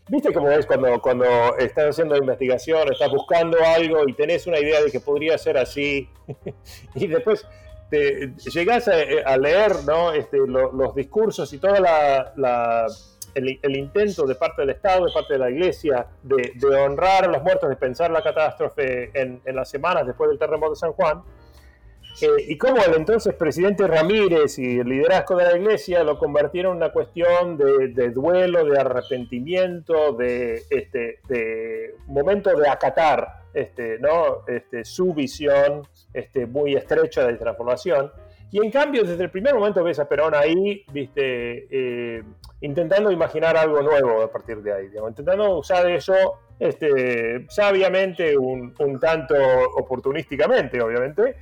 ¿Viste 0.08 0.31
cómo 0.31 0.51
es 0.51 0.67
cuando, 0.67 1.01
cuando 1.01 1.25
estás 1.58 1.89
haciendo 1.89 2.15
investigación, 2.15 2.91
estás 2.91 3.10
buscando 3.10 3.58
algo 3.63 4.08
y 4.08 4.13
tenés 4.13 4.45
una 4.45 4.60
idea 4.60 4.84
de 4.84 4.91
que 4.91 4.99
podría 4.99 5.38
ser 5.38 5.58
así? 5.58 6.10
y 6.95 7.08
después 7.08 7.45
te, 7.89 8.34
llegás 8.52 8.88
a, 8.88 9.38
leer 9.38 9.84
¿no? 9.86 10.12
este, 10.12 10.38
los 10.38 10.95
discursos 10.95 11.52
y 11.54 11.58
todo 11.58 11.76
la, 11.80 12.88
el, 13.36 13.76
intento 13.76 14.26
de 14.26 14.36
parte 14.36 14.62
del 14.62 14.71
Estado, 14.71 15.06
de 15.06 15.13
parte 15.13 15.34
de 15.34 15.39
la 15.39 15.50
Iglesia, 15.50 16.08
de, 16.24 16.52
honrar 16.78 17.26
a 17.26 17.28
los 17.28 17.43
muertos, 17.43 17.69
de 17.69 17.76
pensar 17.76 18.12
la 18.12 18.24
catástrofe 18.24 19.12
en, 19.13 19.41
las 19.45 19.69
semanas 19.69 20.08
después 20.08 20.30
del 20.30 20.39
terremoto 20.39 20.71
de 20.71 20.78
San 20.78 20.93
Juan, 20.93 21.21
eh, 22.21 22.28
y 22.48 22.58
cómo 22.58 22.78
el 22.78 22.93
entonces 22.93 23.34
presidente 23.34 23.86
Ramírez 23.88 24.58
y 24.58 24.80
el 24.80 24.88
liderazgo 24.88 25.36
de 25.36 25.43
la 25.43 25.58
Iglesia 25.58 26.02
lo 26.04 26.17
convirtieron 26.17 26.74
en 26.74 26.78
una 26.78 26.93
cuestión 26.93 27.58
de, 27.58 28.10
duelo, 28.12 28.63
de 28.63 28.80
arrepentimiento, 28.80 30.13
de, 30.13 30.63
este, 30.69 31.19
de 31.28 31.95
momento 32.08 32.56
de 32.56 32.69
acatar 32.69 33.44
este, 33.55 33.97
¿no? 33.99 34.45
este, 34.47 34.83
su 34.83 35.13
visión 35.13 35.87
este, 36.13 36.45
muy 36.45 36.75
estrecha 36.75 37.25
de 37.25 37.35
transformación. 37.35 38.11
Y 38.51 38.63
en 38.63 38.69
cambio, 38.69 39.03
desde 39.03 39.23
el 39.23 39.31
primer 39.31 39.55
momento 39.55 39.83
ves 39.83 39.97
a 39.97 40.07
Perón 40.07 40.35
ahí, 40.35 40.85
viste, 40.91 41.67
eh, 41.71 42.23
intentando 42.61 43.11
imaginar 43.11 43.57
algo 43.57 43.81
nuevo 43.81 44.21
a 44.21 44.31
partir 44.31 44.61
de 44.61 44.73
ahí, 44.73 44.85
intentando 45.07 45.57
usar 45.57 45.89
eso 45.89 46.13
este, 46.59 47.45
sabiamente, 47.49 48.37
un, 48.37 48.73
tanto 48.99 49.35
oportunísticamente, 49.77 50.81
obviamente, 50.81 51.37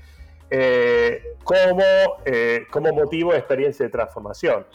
eh, 0.50 1.36
como, 1.44 1.84
eh, 2.26 2.66
como 2.72 2.94
motivo 2.94 3.32
de 3.32 3.40
experiencia 3.40 3.86
de 3.86 3.92
transformación 3.92 4.66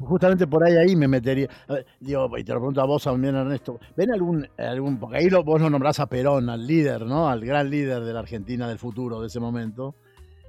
justamente 0.00 0.46
por 0.46 0.64
ahí 0.64 0.76
ahí 0.76 0.96
me 0.96 1.08
metería. 1.08 1.48
digo, 2.00 2.38
y 2.38 2.44
te 2.44 2.52
lo 2.52 2.60
pregunto 2.60 2.80
a 2.80 2.84
vos 2.84 3.02
también, 3.04 3.34
Ernesto. 3.34 3.78
¿Ven 3.96 4.12
algún, 4.12 4.48
algún 4.58 4.98
porque 4.98 5.18
ahí 5.18 5.28
vos 5.28 5.60
lo 5.60 5.70
nombrás 5.70 6.00
a 6.00 6.06
Perón, 6.06 6.48
al 6.48 6.66
líder, 6.66 7.06
¿no? 7.06 7.28
Al 7.28 7.44
gran 7.44 7.70
líder 7.70 8.04
de 8.04 8.12
la 8.12 8.20
Argentina 8.20 8.68
del 8.68 8.78
futuro 8.78 9.20
de 9.20 9.26
ese 9.26 9.40
momento. 9.40 9.94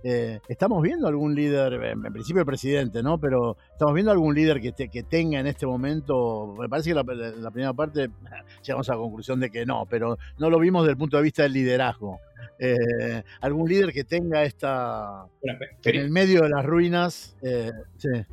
Eh, 0.08 0.39
¿Estamos 0.48 0.84
viendo 0.84 1.08
algún 1.08 1.34
líder, 1.34 1.74
en 1.84 2.13
principio 2.13 2.41
el 2.41 2.46
presidente, 2.46 3.02
¿no? 3.02 3.20
Pero 3.20 3.58
¿estamos 3.72 3.96
viendo 3.96 4.12
algún 4.12 4.36
líder 4.36 4.62
que, 4.62 4.72
que 4.88 5.02
tenga 5.02 5.39
en 5.39 5.48
este 5.48 5.65
momento? 5.65 6.54
Me 6.60 6.70
parece 6.70 6.91
que 6.91 6.94
la, 6.94 7.04
la, 7.04 7.50
primera 7.50 7.74
parte 7.74 8.12
llegamos 8.63 8.88
a 8.88 8.94
la 8.94 9.00
conclusión 9.00 9.39
de 9.39 9.50
que 9.50 9.65
no, 9.65 9.88
pero 9.89 10.20
no 10.38 10.52
lo 10.52 10.60
vimos 10.60 10.84
desde 10.84 10.91
el 10.91 10.98
punto 11.00 11.18
de 11.18 11.24
vista 11.24 11.41
del 11.41 11.54
liderazgo. 11.54 12.20
Eh, 12.60 13.24
algún 13.41 13.68
líder 13.68 13.91
que 13.91 14.04
tenga 14.04 14.44
esta 14.44 15.26
en 15.41 15.96
el 15.96 16.12
medio 16.12 16.44
de 16.44 16.50
las 16.50 16.63
ruinas. 16.63 17.36
Eh, 17.41 17.72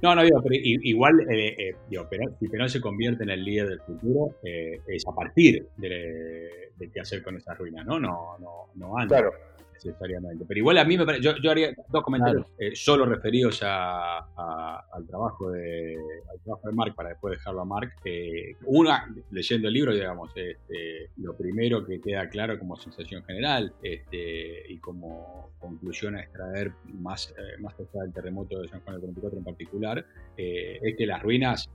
no, 0.02 0.14
no, 0.14 0.24
digo, 0.24 0.42
pero 0.42 0.54
igual, 0.62 1.26
eh, 1.30 1.74
digo, 1.88 2.06
si 2.38 2.48
Perón 2.48 2.68
se 2.68 2.82
convierte 2.82 3.22
en 3.22 3.30
el 3.30 3.42
líder 3.42 3.68
del 3.70 3.80
futuro, 3.80 4.37
es 4.42 5.06
a 5.08 5.14
partir 5.14 5.66
de, 5.78 6.70
de, 6.76 6.90
qué 6.90 7.00
hacer 7.00 7.22
con 7.22 7.35
esas 7.38 7.56
ruinas, 7.56 7.87
¿no? 7.87 7.98
No, 7.98 8.37
no, 8.38 8.68
no 8.74 8.98
antes. 8.98 9.18
Claro 9.18 9.51
necesariamente. 9.84 10.44
Pero 10.46 10.58
igual 10.58 10.78
a 10.78 10.84
mí 10.84 10.96
me 10.96 11.04
parece, 11.04 11.24
yo, 11.24 11.32
yo 11.42 11.50
haría 11.50 11.74
dos 11.88 12.02
comentarios 12.02 12.46
eh, 12.58 12.74
solo 12.74 13.06
referidos 13.06 13.60
a, 13.62 14.18
al, 14.18 15.06
trabajo 15.06 15.50
de, 15.50 15.96
al 16.30 16.40
trabajo 16.42 16.68
de 16.68 16.74
Mark 16.74 16.94
para 16.94 17.10
después 17.10 17.32
dejarlo 17.32 17.62
a 17.62 17.64
Mark. 17.64 17.92
Eh, 18.04 18.56
una, 18.66 19.12
leyendo 19.30 19.68
el 19.68 19.74
libro, 19.74 19.94
digamos, 19.94 20.30
este, 20.34 21.10
lo 21.16 21.36
primero 21.36 21.84
que 21.84 22.00
queda 22.00 22.28
claro 22.28 22.58
como 22.58 22.76
sensación 22.76 23.24
general 23.24 23.74
este, 23.82 24.70
y 24.72 24.78
como 24.78 25.52
conclusión 25.58 26.16
a 26.16 26.20
extraer 26.20 26.72
más, 26.94 27.34
eh, 27.36 27.60
más 27.60 27.74
allá 27.74 28.02
del 28.02 28.12
terremoto 28.12 28.60
de 28.60 28.68
San 28.68 28.80
Juan 28.80 28.96
del 28.96 29.12
44 29.12 29.38
en 29.38 29.44
particular, 29.44 30.06
es 30.36 30.96
que 30.96 31.06
las 31.06 31.22
ruinas 31.22 31.68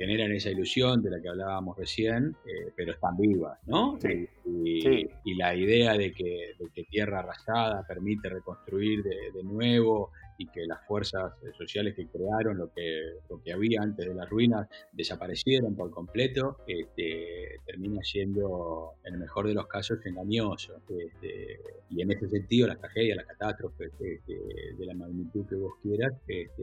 generan 0.00 0.32
esa 0.32 0.48
ilusión 0.50 1.02
de 1.02 1.10
la 1.10 1.20
que 1.20 1.28
hablábamos 1.28 1.76
recién, 1.76 2.34
eh, 2.46 2.72
pero 2.74 2.92
están 2.92 3.18
vivas, 3.18 3.58
¿no? 3.66 3.98
Y, 4.46 5.34
la 5.34 5.54
idea 5.54 5.92
de 5.92 6.12
que, 6.12 6.54
tierra 6.90 7.22
arrasada 7.30 7.86
permite 7.86 8.28
reconstruir 8.28 9.02
de, 9.02 9.32
de 9.32 9.42
nuevo 9.44 10.10
y 10.40 10.46
que 10.46 10.64
las 10.66 10.78
fuerzas 10.86 11.34
eh, 11.42 11.50
sociales 11.56 11.94
que 11.94 12.06
crearon 12.06 12.56
lo 12.56 12.72
que, 12.72 13.18
lo 13.28 13.42
que 13.42 13.52
había 13.52 13.82
antes 13.82 14.06
de 14.06 14.14
las 14.14 14.28
ruinas 14.28 14.66
desaparecieron 14.90 15.76
por 15.76 15.90
completo, 15.90 16.56
este, 16.66 17.56
termina 17.66 18.00
siendo, 18.02 18.94
en 19.04 19.14
el 19.14 19.20
mejor 19.20 19.46
de 19.46 19.52
los 19.52 19.66
casos, 19.66 19.98
engañoso. 20.06 20.80
Este, 20.88 21.60
y 21.90 22.00
en 22.00 22.10
ese 22.10 22.26
sentido, 22.28 22.68
las 22.68 22.78
tragedias, 22.78 23.18
las 23.18 23.26
catástrofes 23.26 23.92
este, 24.00 24.34
de 24.78 24.86
la 24.86 24.94
magnitud 24.94 25.44
que 25.46 25.56
vos 25.56 25.74
quieras, 25.82 26.14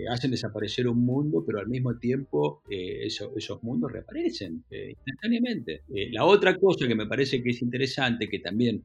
hacen 0.10 0.32
desaparecer 0.32 0.88
un 0.88 1.06
mundo, 1.06 1.44
pero 1.46 1.60
al 1.60 1.68
mismo 1.68 2.00
tiempo 2.00 2.64
eh, 2.70 3.06
esos 3.06 3.62
mundos 3.62 3.92
reaparecen 3.92 4.64
eh, 4.72 4.90
instantáneamente. 4.90 5.82
la 6.12 6.26
otra 6.26 6.58
cosa 6.58 6.88
que 6.88 6.96
me 6.96 7.06
parece 7.06 7.44
que 7.44 7.52
es 7.52 7.62
interesante, 7.62 8.28
que 8.28 8.40
también 8.40 8.84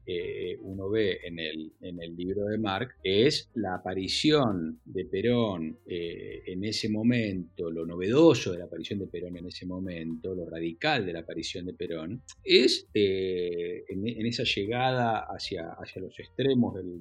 uno 0.61 0.89
ve 0.89 1.19
en 1.23 1.39
el, 1.39 1.71
en 1.81 1.99
el 2.01 2.15
libro 2.15 2.45
de 2.45 2.59
Mark, 2.59 2.95
es 3.03 3.49
la 3.55 3.75
aparición 3.75 4.81
de 4.85 5.05
Perón 5.05 5.77
eh, 5.85 6.43
en 6.47 6.63
ese 6.65 6.89
momento, 6.89 7.71
lo 7.71 7.85
novedoso 7.85 8.51
de 8.51 8.59
la 8.59 8.65
aparición 8.65 8.99
de 8.99 9.07
Perón 9.07 9.37
en 9.37 9.47
ese 9.47 9.65
momento, 9.65 10.35
lo 10.35 10.45
radical 10.45 11.05
de 11.05 11.13
la 11.13 11.19
aparición 11.19 11.65
de 11.65 11.73
Perón, 11.73 12.21
es 12.43 12.87
eh, 12.93 13.83
en, 13.87 14.25
esa 14.25 14.43
llegada 14.43 15.25
hacia, 15.29 15.71
hacia 15.73 16.01
los 16.01 16.19
extremos 16.19 16.75
del, 16.75 16.93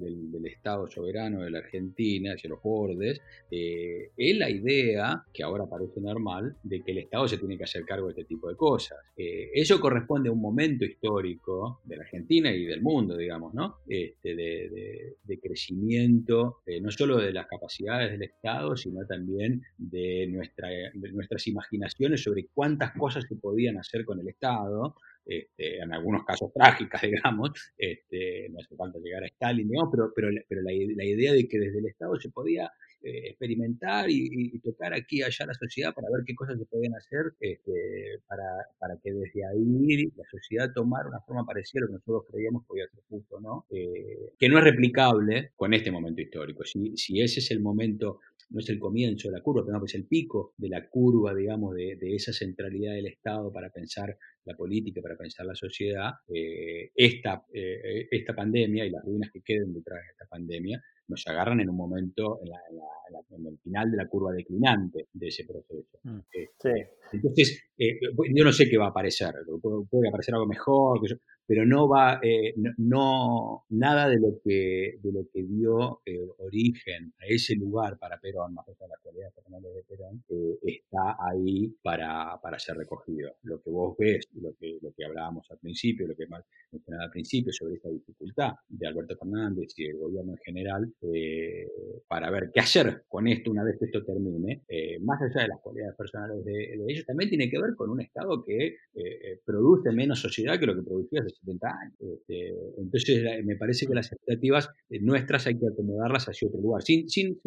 Estado 0.52 0.86
soberano 0.86 1.42
de 1.42 1.50
la 1.50 1.58
Argentina, 1.58 2.34
hacia 2.34 2.50
los 2.50 2.62
bordes, 2.62 3.20
eh, 3.50 4.10
es 4.16 4.36
la 4.36 4.50
idea, 4.50 5.24
que 5.32 5.42
ahora 5.42 5.66
parece 5.66 6.00
normal, 6.00 6.56
de 6.62 6.82
que 6.82 6.92
el 6.92 6.98
Estado 6.98 7.26
se 7.26 7.38
tiene 7.38 7.56
que 7.56 7.64
hacer 7.64 7.84
cargo 7.84 8.06
de 8.06 8.12
este 8.12 8.24
tipo 8.24 8.48
de 8.48 8.56
cosas. 8.56 8.98
eso 9.16 9.80
corresponde 9.80 10.28
a 10.28 10.32
un 10.32 10.40
momento 10.40 10.84
histórico 10.84 11.80
de 11.84 11.96
la 11.96 12.02
Argentina 12.02 12.52
y 12.52 12.64
del 12.64 12.82
mundo, 12.82 13.16
digamos, 13.16 13.54
¿no? 13.54 13.78
Este, 13.88 14.34
de, 14.34 15.16
de, 15.24 15.40
crecimiento, 15.40 16.58
no 16.80 16.90
solo 16.90 17.16
de 17.16 17.32
las 17.32 17.46
capacidades, 17.46 17.71
del 17.78 18.22
Estado, 18.22 18.76
sino 18.76 19.04
también 19.06 19.62
de, 19.78 20.26
nuestra, 20.28 20.68
nuestras 20.94 21.46
imaginaciones 21.46 22.22
sobre 22.22 22.46
cuántas 22.52 22.92
cosas 22.92 23.24
se 23.28 23.36
podían 23.36 23.78
hacer 23.78 24.04
con 24.04 24.20
el 24.20 24.28
Estado, 24.28 24.96
este, 25.24 25.78
en 25.78 25.92
algunos 25.92 26.24
casos 26.24 26.52
trágicas, 26.52 27.00
digamos, 27.02 27.50
este, 27.78 28.48
no 28.50 28.58
hace 28.60 28.76
falta 28.76 28.98
llegar 28.98 29.22
a 29.22 29.26
Stalin, 29.26 29.68
digamos, 29.68 29.90
pero, 29.92 30.12
pero, 30.14 30.28
pero 30.48 30.62
la, 30.62 30.72
idea 30.72 31.32
de 31.32 31.48
que 31.48 31.58
desde 31.58 31.78
el 31.78 31.86
Estado 31.86 32.16
se 32.16 32.30
podía 32.30 32.70
eh, 33.02 33.30
experimentar 33.30 34.08
y, 34.08 34.58
tocar 34.60 34.94
aquí 34.94 35.18
y 35.18 35.22
allá 35.22 35.46
la 35.46 35.54
sociedad 35.54 35.92
para 35.94 36.08
ver 36.10 36.24
qué 36.24 36.34
cosas 36.34 36.58
se 36.58 36.66
podían 36.66 36.94
hacer 36.94 37.32
este, 37.40 38.20
para, 38.28 38.44
para, 38.78 38.96
que 39.02 39.12
desde 39.12 39.44
ahí 39.46 40.10
la 40.16 40.24
sociedad 40.30 40.72
tomara 40.72 41.08
una 41.08 41.20
forma 41.20 41.44
parecida 41.44 41.80
a 41.80 41.82
lo 41.82 41.86
que 41.88 41.94
nosotros 41.94 42.24
creíamos 42.30 42.64
podía 42.64 42.86
ser 42.88 43.00
justo, 43.08 43.40
¿no? 43.40 43.66
Eh, 43.70 44.32
que 44.38 44.48
no 44.48 44.58
es 44.58 44.64
replicable 44.64 45.50
con 45.56 45.74
este 45.74 45.90
momento 45.90 46.20
histórico. 46.20 46.64
Si, 46.64 46.96
si 46.96 47.20
ese 47.20 47.40
es 47.40 47.50
el 47.50 47.60
momento 47.60 48.20
no 48.52 48.60
es 48.60 48.68
el 48.68 48.78
comienzo 48.78 49.28
de 49.28 49.38
la 49.38 49.42
curva, 49.42 49.64
pero 49.64 49.84
es 49.84 49.94
el 49.94 50.06
pico 50.06 50.54
de 50.56 50.68
la 50.68 50.88
curva, 50.88 51.34
digamos, 51.34 51.74
de, 51.74 51.96
esa 52.14 52.32
centralidad 52.32 52.94
del 52.94 53.06
Estado 53.06 53.52
para 53.52 53.70
pensar 53.70 54.16
la 54.44 54.54
política, 54.54 55.00
para 55.00 55.16
pensar 55.16 55.46
la 55.46 55.54
sociedad, 55.54 56.10
eh, 56.28 56.90
esta, 56.94 57.44
eh, 57.52 58.06
esta 58.10 58.34
pandemia 58.34 58.84
y 58.84 58.90
las 58.90 59.04
ruinas 59.04 59.30
que 59.32 59.40
queden 59.42 59.72
detrás 59.72 60.00
de 60.00 60.10
esta 60.12 60.26
pandemia 60.28 60.82
nos 61.08 61.26
agarran 61.26 61.60
en 61.60 61.68
un 61.68 61.76
momento, 61.76 62.40
en, 62.42 63.46
el 63.46 63.58
final 63.58 63.90
de 63.90 63.96
la 63.96 64.08
curva 64.08 64.32
declinante 64.32 65.08
de 65.12 65.28
ese 65.28 65.44
proceso. 65.44 65.98
Mm. 66.04 66.20
Este, 66.32 66.90
entonces, 67.12 67.64
eh, 67.76 67.98
yo 68.34 68.44
no 68.44 68.52
sé 68.52 68.68
qué 68.68 68.78
va 68.78 68.86
a 68.86 68.90
aparecer, 68.90 69.34
puede, 69.60 70.08
aparecer 70.08 70.34
algo 70.34 70.46
mejor, 70.46 71.00
pero 71.46 71.66
no 71.66 71.88
va, 71.88 72.20
eh, 72.22 72.54
no, 72.78 73.64
nada 73.70 74.08
de 74.08 74.18
lo 74.18 74.40
que, 74.42 74.98
de 75.02 75.12
lo 75.12 75.28
que 75.32 75.42
dio 75.42 76.00
eh, 76.06 76.18
origen 76.38 77.12
a 77.20 77.26
ese 77.26 77.54
lugar 77.56 77.98
para 77.98 78.18
Perón, 78.18 78.54
más 78.54 78.66
allá 78.68 78.78
de 78.80 78.88
las 78.88 79.00
cualidades 79.00 79.34
personales 79.34 79.74
de 79.74 79.82
Perón, 79.82 80.24
está 80.62 81.16
ahí 81.18 81.74
para, 81.82 82.38
para, 82.42 82.58
ser 82.58 82.76
recogido. 82.76 83.36
Lo 83.42 83.60
que 83.60 83.70
vos 83.70 83.96
ves, 83.98 84.28
lo 84.34 84.54
que, 84.58 84.78
lo 84.80 84.92
que 84.92 85.04
hablábamos 85.04 85.50
al 85.50 85.58
principio, 85.58 86.06
lo 86.06 86.14
que 86.14 86.26
mencionaba 86.70 87.04
al 87.04 87.10
principio 87.10 87.52
sobre 87.52 87.74
esta 87.74 87.88
dificultad 87.88 88.52
de 88.68 88.86
Alberto 88.86 89.16
Fernández 89.16 89.72
y 89.76 89.84
del 89.84 89.98
gobierno 89.98 90.32
en 90.32 90.38
general, 90.38 90.92
eh, 91.02 91.66
para 92.06 92.30
ver 92.30 92.50
qué 92.52 92.60
hacer 92.60 93.04
con 93.08 93.26
esto 93.28 93.50
una 93.50 93.64
vez 93.64 93.76
que 93.78 93.86
esto 93.86 94.04
termine, 94.04 94.62
eh, 94.68 94.98
más 95.00 95.20
allá 95.20 95.42
de 95.42 95.48
las 95.48 95.60
cualidades 95.60 95.96
personales 95.96 96.44
de, 96.44 96.74
ellos, 96.88 97.04
también 97.06 97.28
tiene 97.28 97.50
que 97.50 97.60
ver 97.60 97.74
con 97.76 97.90
un 97.90 98.00
Estado 98.00 98.44
que 98.44 98.76
eh, 98.94 99.40
produce 99.44 99.92
menos 99.92 100.20
sociedad 100.20 100.58
que 100.58 100.66
lo 100.66 100.74
que 100.74 100.82
producía 100.82 101.20
hace 101.20 101.31
70 101.32 101.66
años. 101.68 101.94
Este, 102.00 102.54
entonces, 102.78 103.44
me 103.44 103.56
parece 103.56 103.86
que 103.86 103.94
las 103.94 104.12
expectativas 104.12 104.68
nuestras 105.00 105.46
hay 105.46 105.58
que 105.58 105.66
acomodarlas 105.66 106.26
hacia 106.28 106.48
otro 106.48 106.60
lugar, 106.60 106.82
sin, 106.82 107.08
sin, 107.08 107.38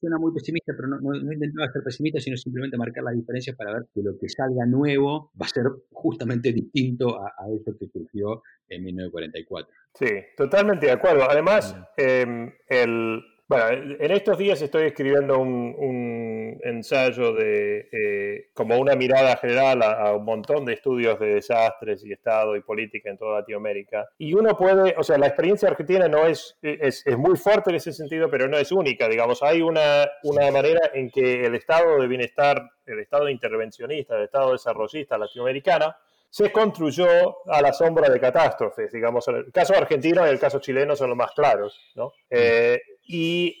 suena 0.00 0.18
muy 0.18 0.32
pesimista, 0.32 0.72
pero 0.76 0.88
no, 0.88 0.98
no, 1.00 1.32
intentaba 1.32 1.70
ser 1.72 1.82
pesimista, 1.82 2.20
sino 2.20 2.36
simplemente 2.36 2.76
marcar 2.76 3.04
las 3.04 3.14
diferencias 3.14 3.56
para 3.56 3.72
ver 3.72 3.82
que 3.94 4.02
lo 4.02 4.18
que 4.18 4.28
salga 4.28 4.64
nuevo 4.66 5.30
va 5.40 5.46
a 5.46 5.48
ser 5.48 5.64
justamente 5.90 6.52
distinto 6.52 7.20
a, 7.20 7.32
a 7.38 7.50
eso 7.52 7.76
que 7.78 7.86
surgió 7.88 8.42
en 8.68 8.84
1944. 8.84 9.72
Sí, 9.94 10.06
totalmente 10.36 10.86
de 10.86 10.92
acuerdo. 10.92 11.24
Además, 11.28 11.76
em, 11.96 12.52
el, 12.68 13.20
bueno, 13.48 13.96
en 13.98 14.10
estos 14.10 14.36
días 14.36 14.60
estoy 14.60 14.84
escribiendo 14.84 15.38
un, 15.38 16.60
ensayo 16.62 17.32
de 17.32 17.88
eh, 17.90 18.50
como 18.52 18.78
una 18.78 18.94
mirada 18.94 19.36
general 19.36 19.82
a, 19.82 20.12
un 20.14 20.24
montón 20.24 20.66
de 20.66 20.74
estudios 20.74 21.18
de 21.18 21.34
desastres 21.34 22.04
y 22.04 22.12
Estado 22.12 22.56
y 22.56 22.60
política 22.60 23.08
en 23.08 23.16
toda 23.16 23.40
Latinoamérica. 23.40 24.06
Y 24.18 24.34
uno 24.34 24.56
puede, 24.56 24.94
o 24.98 25.02
sea, 25.02 25.16
la 25.16 25.28
experiencia 25.28 25.68
argentina 25.68 26.08
no 26.08 26.26
es, 26.26 26.58
es, 26.60 27.06
es 27.06 27.16
muy 27.16 27.38
fuerte 27.38 27.70
en 27.70 27.76
ese 27.76 27.92
sentido, 27.94 28.30
pero 28.30 28.48
no 28.48 28.58
es 28.58 28.70
única. 28.70 29.08
Digamos, 29.08 29.42
hay 29.42 29.62
una, 29.62 30.06
una 30.24 30.50
manera 30.50 30.90
en 30.92 31.10
que 31.10 31.46
el 31.46 31.54
Estado 31.54 32.00
de 32.00 32.06
bienestar, 32.06 32.70
el 32.84 32.98
Estado 33.00 33.30
intervencionista, 33.30 34.16
el 34.16 34.24
Estado 34.24 34.52
desarrollista 34.52 35.16
latinoamericana, 35.16 35.96
se 36.30 36.52
construyó 36.52 37.38
a 37.46 37.62
la 37.62 37.72
sombra 37.72 38.10
de 38.10 38.20
catástrofes, 38.20 38.92
digamos, 38.92 39.26
el 39.28 39.50
caso 39.50 39.74
argentino 39.74 40.26
y 40.26 40.30
el 40.30 40.38
caso 40.38 40.60
chileno 40.60 40.94
son 40.94 41.08
los 41.08 41.16
más 41.16 41.32
claros, 41.32 41.80
¿no? 41.94 42.12
Eh, 42.28 42.78
y, 43.08 43.56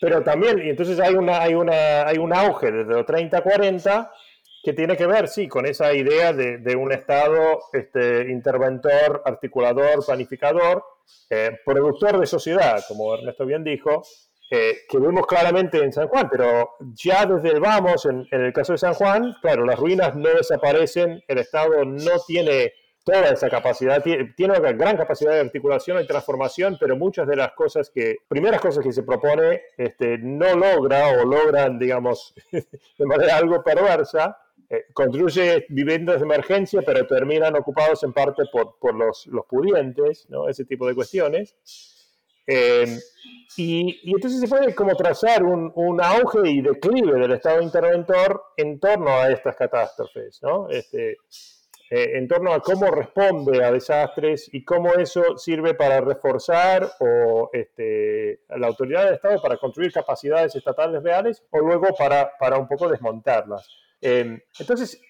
pero 0.00 0.22
también, 0.22 0.58
y 0.58 0.70
entonces 0.70 1.00
hay, 1.00 1.14
una, 1.14 1.40
hay, 1.40 1.54
una, 1.54 2.06
hay 2.06 2.18
un 2.18 2.34
auge 2.34 2.70
desde 2.70 2.92
los 2.92 3.06
30 3.06 3.38
a 3.38 3.42
40 3.42 4.12
que 4.62 4.72
tiene 4.72 4.96
que 4.96 5.06
ver, 5.06 5.28
sí, 5.28 5.48
con 5.48 5.64
esa 5.66 5.94
idea 5.94 6.32
de, 6.32 6.58
de 6.58 6.76
un 6.76 6.92
Estado 6.92 7.60
este, 7.72 8.28
interventor, 8.28 9.22
articulador, 9.24 10.04
planificador, 10.04 10.84
eh, 11.30 11.58
productor 11.64 12.18
de 12.18 12.26
sociedad, 12.26 12.82
como 12.88 13.14
Ernesto 13.14 13.46
bien 13.46 13.62
dijo, 13.62 14.02
eh, 14.50 14.78
que 14.88 14.98
vemos 14.98 15.26
claramente 15.26 15.78
en 15.78 15.92
San 15.92 16.08
Juan, 16.08 16.28
pero 16.30 16.70
ya 16.94 17.26
desde 17.26 17.50
el 17.50 17.60
vamos, 17.60 18.06
en, 18.06 18.26
el 18.30 18.52
caso 18.52 18.72
de 18.72 18.78
San 18.78 18.94
Juan, 18.94 19.36
claro, 19.42 19.64
las 19.64 19.78
ruinas 19.78 20.16
no 20.16 20.30
desaparecen, 20.30 21.22
el 21.28 21.38
Estado 21.38 21.84
no 21.84 22.12
tiene 22.26 22.72
toda 23.08 23.30
esa 23.30 23.48
capacidad, 23.48 24.02
tiene, 24.02 24.58
una 24.58 24.72
gran 24.72 24.96
capacidad 24.96 25.32
de 25.32 25.40
articulación 25.40 26.02
y 26.02 26.06
transformación, 26.06 26.76
pero 26.78 26.96
muchas 26.96 27.26
de 27.26 27.36
las 27.36 27.52
cosas 27.52 27.88
que, 27.88 28.18
primeras 28.28 28.60
cosas 28.60 28.84
que 28.84 28.92
se 28.92 29.02
propone, 29.02 29.62
este, 29.78 30.18
no 30.18 30.54
logra 30.54 31.08
o 31.08 31.24
logran, 31.24 31.78
digamos, 31.78 32.34
de 32.52 33.06
manera 33.06 33.36
algo 33.36 33.64
perversa, 33.64 34.36
eh, 34.68 34.84
construye 34.92 35.64
viviendas 35.70 36.20
de 36.20 36.26
emergencia, 36.26 36.82
pero 36.84 37.06
terminan 37.06 37.56
ocupados 37.56 38.02
en 38.02 38.12
parte 38.12 38.42
por, 38.52 38.78
por 38.78 38.94
los, 38.94 39.26
los 39.28 39.46
pudientes, 39.46 40.26
¿no? 40.28 40.46
ese 40.46 40.66
tipo 40.66 40.86
de 40.86 40.94
cuestiones. 40.94 41.56
Eh, 42.46 42.98
y, 43.56 44.12
entonces 44.14 44.40
se 44.40 44.48
puede 44.48 44.74
como 44.74 44.94
trazar 44.94 45.42
un, 45.42 45.72
un, 45.74 46.02
auge 46.02 46.48
y 46.48 46.62
declive 46.62 47.18
del 47.18 47.32
Estado 47.32 47.60
interventor 47.60 48.42
en 48.56 48.78
torno 48.78 49.10
a 49.10 49.30
estas 49.30 49.56
catástrofes, 49.56 50.42
¿no? 50.42 50.68
Este, 50.70 51.18
eh, 51.90 52.18
en 52.18 52.28
torno 52.28 52.52
a 52.52 52.60
cómo 52.60 52.90
responde 52.90 53.64
a 53.64 53.72
desastres 53.72 54.50
y 54.52 54.62
cómo 54.62 54.94
eso 54.94 55.38
sirve 55.38 55.72
para 55.72 56.00
reforzar 56.02 56.90
este, 57.52 58.40
la 58.50 58.66
autoridad 58.66 59.06
del 59.06 59.14
Estado 59.14 59.40
para 59.40 59.56
construir 59.56 59.90
capacidades 59.92 60.54
estatales 60.54 61.02
reales 61.02 61.42
o 61.50 61.60
luego 61.60 61.88
para, 61.96 62.36
para 62.38 62.58
un 62.58 62.68
poco 62.68 62.88
desmontarlas. 62.88 63.68
Eh, 64.02 64.38
entonces, 64.58 65.00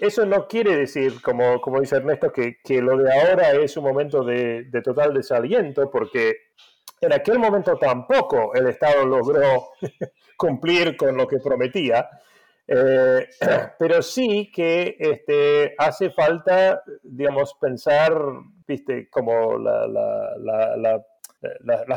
eso 0.00 0.24
no 0.24 0.46
quiere 0.46 0.76
decir, 0.76 1.20
como, 1.20 1.60
como 1.60 1.80
dice 1.80 1.96
Ernesto, 1.96 2.32
que, 2.32 2.58
que, 2.62 2.80
lo 2.80 2.96
de 2.96 3.12
ahora 3.12 3.52
es 3.52 3.76
un 3.76 3.84
momento 3.84 4.22
de, 4.22 4.64
de 4.64 4.82
total 4.82 5.12
desaliento, 5.12 5.90
porque 5.90 6.36
en 7.00 7.12
aquel 7.12 7.38
momento 7.38 7.76
tampoco 7.76 8.54
el 8.54 8.68
Estado 8.68 9.04
logró 9.04 9.70
cumplir 10.36 10.96
con 10.96 11.16
lo 11.16 11.26
que 11.26 11.38
prometía, 11.38 12.08
eh, 12.72 13.28
pero 13.78 14.00
sí 14.00 14.50
que 14.54 14.96
este, 14.98 15.74
hace 15.76 16.10
falta, 16.10 16.82
digamos, 17.02 17.54
pensar, 17.60 18.14
viste, 18.66 19.10
como 19.10 19.58
las 19.58 21.02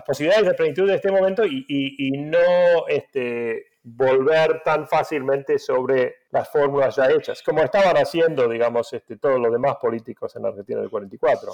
posibilidades 0.03 0.47
de 0.47 0.53
plenitud 0.55 0.87
de 0.87 0.95
este 0.95 1.11
momento 1.11 1.43
y, 1.45 2.11
no 2.11 2.87
este, 2.87 3.67
volver 3.83 4.63
tan 4.65 4.87
fácilmente 4.87 5.59
sobre 5.59 6.15
las 6.31 6.49
fórmulas 6.49 6.95
ya 6.95 7.11
hechas, 7.11 7.43
como 7.43 7.61
estaban 7.61 7.95
haciendo, 7.97 8.49
digamos, 8.49 8.91
este, 8.93 9.17
todos 9.17 9.39
los 9.39 9.51
demás 9.51 9.75
políticos 9.79 10.35
en 10.35 10.47
Argentina 10.47 10.79
del 10.79 10.89
44. 10.89 11.51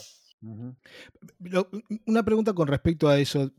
Una 2.06 2.24
pregunta 2.24 2.54
con 2.54 2.70
respecto 2.70 3.10
a 3.10 3.20
eso. 3.20 3.52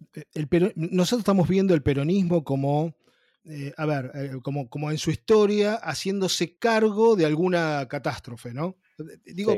Nosotros 0.74 1.18
estamos 1.18 1.46
viendo 1.46 1.74
el 1.74 1.82
peronismo 1.82 2.42
como, 2.44 2.94
eh, 3.44 3.72
a 3.76 3.86
ver, 3.86 4.10
eh, 4.14 4.30
como, 4.42 4.68
como 4.68 4.90
en 4.90 4.98
su 4.98 5.10
historia, 5.10 5.74
haciéndose 5.76 6.56
cargo 6.58 7.16
de 7.16 7.26
alguna 7.26 7.86
catástrofe, 7.88 8.52
¿no? 8.52 8.76
Digo, 9.24 9.56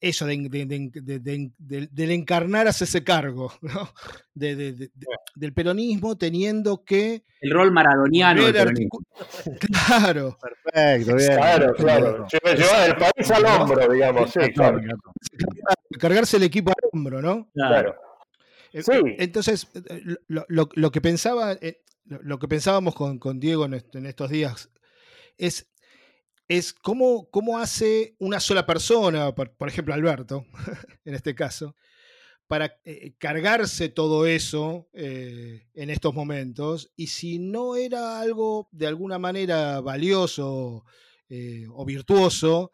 eso 0.00 0.26
de, 0.26 1.50
del 1.90 2.10
encarnar 2.10 2.68
hacia 2.68 2.84
ese 2.84 3.04
cargo, 3.04 3.52
¿no? 3.62 3.90
del 4.34 5.52
peronismo 5.54 6.16
teniendo 6.16 6.84
que... 6.84 7.24
El 7.40 7.50
rol 7.50 7.72
maradoniano 7.72 8.42
Claro. 9.86 10.38
Perfecto, 10.40 11.16
bien. 11.16 11.36
Claro, 11.36 11.74
claro. 11.74 12.26
Lleva 12.42 12.86
el 12.86 12.96
país 12.96 13.30
al 13.30 13.44
hombro, 13.44 13.92
digamos. 13.92 14.30
Sí, 14.30 14.52
claro. 14.52 14.80
Cargarse 15.98 16.36
el 16.38 16.44
equipo 16.44 16.70
al 16.70 16.88
hombro, 16.92 17.22
¿no? 17.22 17.48
Claro. 17.52 17.94
Eh, 18.72 18.82
sí. 18.82 18.92
Entonces, 19.18 19.68
eh, 19.74 20.16
lo, 20.28 20.46
lo, 20.48 20.90
que 20.90 21.00
pensaba, 21.00 21.52
eh, 21.52 21.82
lo 22.06 22.38
que 22.38 22.48
pensábamos 22.48 22.94
con, 22.94 23.40
Diego 23.40 23.64
en 23.64 24.06
estos 24.06 24.30
días 24.30 24.70
es 25.38 25.68
es 26.48 26.72
cómo, 26.72 27.28
cómo 27.30 27.58
hace 27.58 28.14
una 28.18 28.40
sola 28.40 28.66
persona, 28.66 29.34
por, 29.34 29.68
ejemplo 29.68 29.94
Alberto, 29.94 30.46
en 31.04 31.14
este 31.14 31.34
caso, 31.34 31.74
para 32.46 32.78
eh, 32.84 33.14
cargarse 33.18 33.88
todo 33.88 34.26
eso 34.26 34.88
eh, 34.92 35.66
en 35.74 35.90
estos 35.90 36.14
momentos. 36.14 36.92
Y 36.94 37.08
si 37.08 37.38
no 37.38 37.76
era 37.76 38.20
algo 38.20 38.68
de 38.70 38.86
alguna 38.86 39.18
manera 39.18 39.80
valioso 39.80 40.84
eh, 41.28 41.66
o 41.70 41.84
virtuoso, 41.84 42.70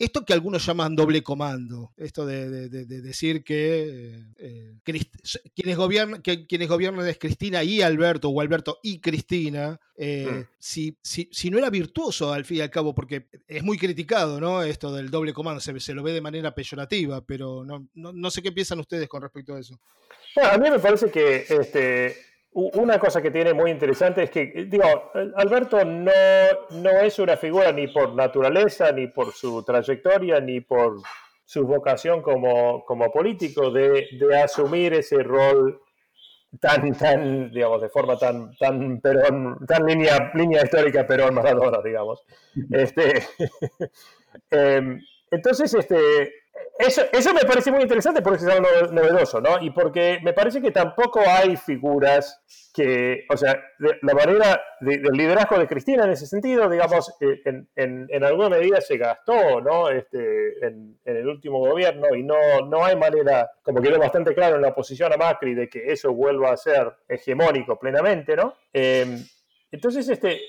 esto 0.00 0.24
que 0.24 0.32
algunos 0.32 0.64
llaman 0.64 0.96
doble 0.96 1.22
comando, 1.22 1.92
esto 1.98 2.24
de, 2.24 2.70
decir 2.70 3.44
que, 3.44 4.18
eh, 4.38 4.74
quienes, 4.82 5.76
gobiernan, 5.76 6.22
que 6.22 6.46
quienes 6.46 6.68
gobiernan 6.68 7.06
es 7.06 7.18
Cristina 7.18 7.62
y 7.62 7.82
Alberto, 7.82 8.30
o 8.30 8.40
Alberto 8.40 8.78
y 8.82 8.98
Cristina, 9.00 9.78
eh, 9.98 10.26
mm. 10.26 10.54
si, 10.58 10.98
si, 11.02 11.50
no 11.50 11.58
era 11.58 11.68
virtuoso 11.68 12.32
al 12.32 12.46
fin 12.46 12.56
y 12.56 12.60
al 12.62 12.70
cabo, 12.70 12.94
porque 12.94 13.28
es 13.46 13.62
muy 13.62 13.76
criticado, 13.76 14.40
¿no? 14.40 14.62
Esto 14.62 14.90
del 14.94 15.10
doble 15.10 15.34
comando, 15.34 15.60
se, 15.60 15.78
se 15.78 15.92
lo 15.92 16.02
ve 16.02 16.14
de 16.14 16.22
manera 16.22 16.54
peyorativa, 16.54 17.20
pero 17.26 17.62
no, 17.66 17.86
no, 17.92 18.30
sé 18.30 18.40
qué 18.40 18.52
piensan 18.52 18.80
ustedes 18.80 19.06
con 19.06 19.20
respecto 19.20 19.54
a 19.54 19.60
eso. 19.60 19.78
Bueno, 20.34 20.50
a 20.50 20.56
mí 20.56 20.70
me 20.70 20.78
parece 20.78 21.10
que 21.10 21.44
este, 21.46 22.16
una 22.52 22.98
cosa 22.98 23.22
que 23.22 23.30
tiene 23.30 23.54
muy 23.54 23.70
interesante 23.70 24.24
es 24.24 24.30
que, 24.30 24.66
digo, 24.68 24.84
Alberto 25.36 25.84
no, 25.84 26.10
no 26.70 26.90
es 26.90 27.18
una 27.18 27.36
figura 27.36 27.70
ni 27.70 27.86
por 27.88 28.14
naturaleza, 28.14 28.90
ni 28.90 29.06
por 29.06 29.32
su 29.32 29.62
trayectoria, 29.62 30.40
ni 30.40 30.60
por 30.60 30.96
su 31.44 31.66
vocación 31.66 32.22
como, 32.22 32.84
como 32.84 33.10
político 33.10 33.70
de, 33.70 34.06
de, 34.12 34.36
asumir 34.40 34.94
ese 34.94 35.22
rol 35.22 35.80
tan, 36.60 36.92
tan, 36.96 37.50
digamos, 37.50 37.82
de 37.82 37.88
forma 37.88 38.16
tan, 38.18 38.56
tan 38.56 39.00
Perón, 39.00 39.58
tan 39.66 39.86
línea, 39.86 40.32
línea 40.34 40.62
histórica 40.62 41.06
Perón 41.06 41.34
Maradona, 41.34 41.80
digamos. 41.82 42.24
Este, 42.70 43.22
em, 44.50 45.00
entonces, 45.30 45.72
este, 45.74 46.32
eso, 46.78 47.02
eso 47.12 47.34
me 47.34 47.42
parece 47.42 47.70
muy 47.70 47.82
interesante 47.82 48.22
porque 48.22 48.44
es 48.44 48.50
algo 48.50 48.68
novedoso, 48.92 49.40
¿no? 49.40 49.60
Y 49.60 49.70
porque 49.70 50.18
me 50.22 50.32
parece 50.32 50.62
que 50.62 50.70
tampoco 50.70 51.20
hay 51.20 51.56
figuras 51.56 52.42
que, 52.72 53.26
o 53.28 53.36
sea, 53.36 53.62
la 53.78 54.14
manera 54.14 54.62
del 54.80 55.12
liderazgo 55.12 55.58
de 55.58 55.66
Cristina 55.66 56.04
en 56.04 56.12
ese 56.12 56.26
sentido, 56.26 56.68
digamos, 56.70 57.14
eh, 57.20 57.42
en, 57.44 57.68
en, 58.08 58.24
alguna 58.24 58.48
medida 58.48 58.80
se 58.80 58.96
gastó, 58.96 59.60
¿no? 59.60 59.90
Este, 59.90 60.64
en, 60.64 60.98
el 61.04 61.26
último 61.26 61.58
gobierno 61.58 62.14
y 62.14 62.22
no, 62.22 62.36
no 62.66 62.84
hay 62.84 62.96
manera, 62.96 63.50
como 63.62 63.82
quedó 63.82 63.98
bastante 63.98 64.34
claro 64.34 64.56
en 64.56 64.62
la 64.62 64.68
oposición 64.68 65.12
a 65.12 65.16
Macri, 65.16 65.54
de 65.54 65.68
que 65.68 65.92
eso 65.92 66.12
vuelva 66.12 66.52
a 66.52 66.56
ser 66.56 66.92
hegemónico 67.08 67.78
plenamente, 67.78 68.36
¿no? 68.36 68.54
Eh, 68.72 69.18
entonces, 69.72 70.08
este, 70.08 70.40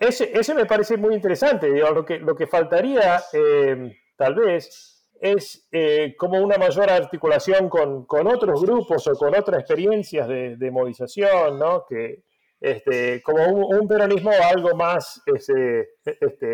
ese, 0.00 0.30
ese, 0.34 0.54
me 0.54 0.66
parece 0.66 0.96
muy 0.96 1.14
interesante, 1.14 1.68
lo 1.68 2.04
que, 2.04 2.18
lo 2.18 2.34
que 2.34 2.46
faltaría, 2.46 3.22
eh, 3.32 3.96
tal 4.16 4.34
vez, 4.34 4.95
es 5.20 5.66
eh, 5.72 6.14
como 6.18 6.40
una 6.40 6.58
mayor 6.58 6.90
articulación 6.90 7.68
con, 7.68 8.04
con, 8.06 8.26
otros 8.26 8.62
grupos 8.62 9.06
o 9.08 9.12
con 9.14 9.34
otras 9.34 9.60
experiencias 9.60 10.28
de, 10.28 10.70
movilización, 10.70 11.58
¿no? 11.58 11.84
Que, 11.88 12.22
este, 12.60 13.22
como 13.22 13.44
un, 13.44 13.86
peronismo 13.86 14.30
algo 14.30 14.74
más 14.74 15.22
ese, 15.26 15.90
este, 16.04 16.46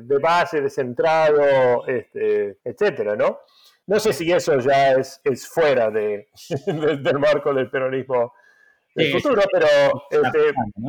de 0.00 0.18
base, 0.18 0.60
descentrado, 0.60 1.86
este, 1.86 2.58
etcétera, 2.64 3.16
¿no? 3.16 3.40
No 3.86 4.00
sé 4.00 4.12
si 4.12 4.30
eso 4.32 4.58
ya 4.58 4.92
es, 4.92 5.20
es 5.22 5.46
fuera 5.48 5.90
de, 5.90 6.28
del 6.66 7.18
marco 7.18 7.54
del 7.54 7.70
peronismo 7.70 8.32
el 8.96 9.12
futuro, 9.12 9.42
pero... 9.52 9.66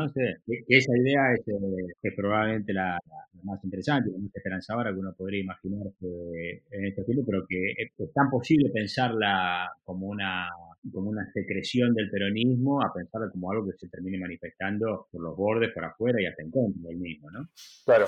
Este... 0.06 0.38
esa 0.68 0.98
idea 0.98 1.34
es, 1.34 1.48
eh, 1.48 1.94
es 2.02 2.14
probablemente 2.16 2.74
la, 2.74 3.00
la, 3.06 3.44
más 3.44 3.64
interesante, 3.64 4.12
la 4.12 4.18
más 4.18 4.36
esperanzadora 4.36 4.94
que 4.94 5.00
uno 5.00 5.14
podría 5.18 5.42
imaginar 5.42 5.88
en 6.02 6.86
este 6.86 7.04
tiempo, 7.04 7.24
pero 7.26 7.46
que 7.48 7.74
es 7.78 8.14
tan 8.14 8.30
posible 8.30 8.70
pensarla 8.74 9.72
como 9.84 10.08
una, 10.08 10.50
como 10.92 11.10
una 11.10 11.30
secreción 11.32 11.94
del 11.94 12.10
peronismo 12.10 12.82
a 12.82 12.94
pensarla 12.94 13.30
como 13.32 13.52
algo 13.52 13.66
que 13.66 13.78
se 13.78 13.90
termine 13.90 14.18
manifestando 14.18 15.08
por 15.12 15.22
los 15.22 15.36
bordes, 15.36 15.74
por 15.74 15.86
afuera 15.86 16.22
y 16.22 16.26
hasta 16.26 16.44
en 16.44 16.52
contra 16.52 16.90
del 16.90 16.98
mismo, 16.98 17.30
¿no? 17.32 17.50
Claro. 17.86 18.06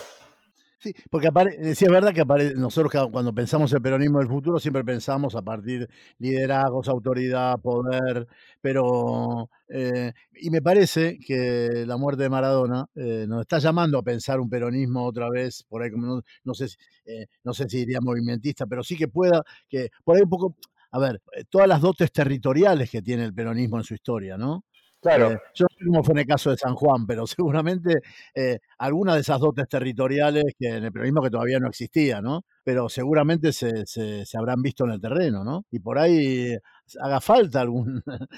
Sí, 0.82 0.94
porque 1.10 1.28
apare 1.28 1.76
sí, 1.76 1.84
es 1.86 1.92
verdad 1.92 2.14
que 2.14 2.22
apare 2.22 2.54
nosotros 2.56 3.10
cuando 3.12 3.34
pensamos 3.36 3.74
el 3.74 3.82
peronismo 3.82 4.20
del 4.20 4.30
futuro 4.30 4.60
siempre 4.60 4.86
pensamos 4.86 5.36
a 5.36 5.42
partir 5.42 5.82
de 5.82 5.90
liderazgos, 6.20 6.88
autoridad, 6.88 7.60
poder, 7.60 8.26
pero 8.62 9.50
eh, 9.68 10.14
y 10.36 10.50
me 10.50 10.62
parece 10.62 11.18
que 11.20 11.84
la 11.86 11.98
muerte 11.98 12.24
de 12.24 12.30
Maradona 12.30 12.86
eh, 12.96 13.26
nos 13.28 13.42
está 13.42 13.60
llamando 13.60 13.98
a 14.00 14.04
pensar 14.04 14.40
un 14.40 14.50
peronismo 14.50 15.04
otra 15.06 15.30
vez, 15.30 15.64
por 15.68 15.84
ahí 15.84 15.92
como 15.92 16.08
no, 16.08 16.22
no 16.46 16.54
sé, 16.54 16.68
eh, 17.06 17.26
no 17.44 17.54
sé 17.54 17.68
si 17.68 17.80
diría 17.80 18.00
movimentista, 18.00 18.66
pero 18.66 18.82
sí 18.82 18.96
que 18.96 19.10
pueda, 19.10 19.44
que 19.68 19.90
por 20.06 20.16
ahí 20.16 20.24
un 20.24 20.30
poco, 20.30 20.56
a 20.92 21.00
ver, 21.00 21.22
todas 21.50 21.68
las 21.68 21.82
dotes 21.82 22.10
territoriales 22.14 22.90
que 22.90 23.02
tiene 23.02 23.26
el 23.26 23.34
peronismo 23.34 23.78
en 23.78 23.84
su 23.84 23.96
historia, 23.96 24.38
¿no? 24.38 24.64
Claro. 25.02 25.32
Eh, 25.32 25.40
yo 25.54 25.66
no 25.70 25.78
sé 25.78 25.86
cómo 25.86 26.04
fue 26.04 26.14
en 26.14 26.20
el 26.20 26.26
caso 26.26 26.50
de 26.50 26.58
San 26.58 26.76
Juan, 26.76 27.08
pero 27.08 27.26
seguramente 27.28 28.02
eh, 28.36 28.60
alguna 28.78 29.16
de 29.16 29.22
esas 29.22 29.40
dotes 29.40 29.68
territoriales 29.68 30.44
que 30.58 30.68
en 30.68 30.84
el 30.84 30.92
peronismo 30.92 31.22
que 31.22 31.30
todavía 31.30 31.60
no 31.60 31.68
existía, 31.70 32.22
¿no? 32.22 32.44
Pero 32.64 32.90
seguramente 32.90 33.54
se, 33.54 33.86
se, 33.86 34.26
se, 34.26 34.38
habrán 34.38 34.62
visto 34.62 34.84
en 34.86 34.92
el 34.92 35.02
terreno, 35.02 35.44
¿no? 35.44 35.66
Y 35.72 35.80
por 35.80 35.98
ahí 35.98 36.56
haga 37.00 37.22
falta 37.22 37.62
algún, 37.62 38.04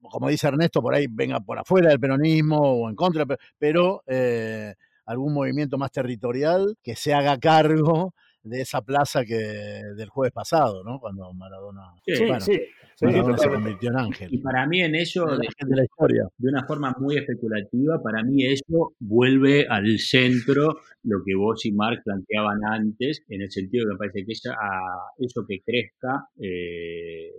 como 0.00 0.28
dice 0.28 0.48
Ernesto, 0.48 0.82
por 0.82 0.94
ahí 0.94 1.06
venga 1.08 1.40
por 1.40 1.58
afuera 1.58 1.90
del 1.90 2.00
peronismo 2.00 2.58
o 2.58 2.88
en 2.88 2.96
contra, 2.96 3.24
pero 3.58 4.02
eh, 4.06 4.74
algún 5.06 5.32
movimiento 5.32 5.78
más 5.78 5.92
territorial 5.92 6.76
que 6.82 6.96
se 6.96 7.14
haga 7.14 7.38
cargo 7.38 8.14
de 8.42 8.62
esa 8.62 8.82
plaza 8.82 9.24
que 9.24 9.36
del 9.36 10.08
jueves 10.08 10.32
pasado, 10.32 10.82
¿no? 10.84 10.98
Cuando 11.00 11.32
Maradona. 11.32 11.92
Sí, 12.04 12.24
bueno, 12.24 12.40
sí. 12.40 12.60
Sí, 12.98 13.06
se 13.12 13.48
convirtió 13.48 13.90
en 13.90 13.96
ángel. 13.96 14.28
Y 14.34 14.38
para 14.38 14.66
mí 14.66 14.80
en 14.80 14.96
eso, 14.96 15.24
de, 15.24 15.36
de, 15.36 15.76
la 15.76 15.84
historia. 15.84 16.28
de 16.36 16.48
una 16.48 16.64
forma 16.66 16.92
muy 16.98 17.16
especulativa, 17.16 18.02
para 18.02 18.24
mí 18.24 18.44
eso 18.44 18.94
vuelve 18.98 19.68
al 19.68 19.98
centro 20.00 20.78
lo 21.04 21.22
que 21.24 21.34
vos 21.36 21.64
y 21.64 21.72
Mark 21.72 22.02
planteaban 22.04 22.58
antes, 22.64 23.22
en 23.28 23.42
el 23.42 23.50
sentido 23.50 23.86
que 23.86 23.92
me 23.92 23.98
parece 23.98 24.24
que 24.24 24.32
esa, 24.32 24.52
a 24.52 25.12
eso 25.18 25.46
que 25.46 25.60
crezca 25.60 26.28
eh, 26.38 27.30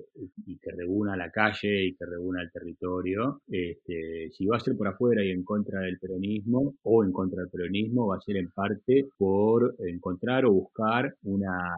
y 0.45 0.57
que 0.57 0.71
reúna 0.71 1.17
la 1.17 1.29
calle 1.29 1.85
y 1.87 1.93
que 1.93 2.05
reúna 2.05 2.41
el 2.41 2.51
territorio, 2.51 3.41
este, 3.49 4.29
si 4.31 4.45
va 4.45 4.57
a 4.57 4.59
ser 4.61 4.77
por 4.77 4.87
afuera 4.87 5.23
y 5.23 5.31
en 5.31 5.43
contra 5.43 5.81
del 5.81 5.99
peronismo 5.99 6.75
o 6.83 7.03
en 7.03 7.11
contra 7.11 7.41
del 7.41 7.49
peronismo, 7.49 8.07
va 8.07 8.17
a 8.17 8.21
ser 8.21 8.37
en 8.37 8.49
parte 8.49 9.07
por 9.17 9.75
encontrar 9.79 10.45
o 10.45 10.51
buscar 10.51 11.15
una, 11.23 11.75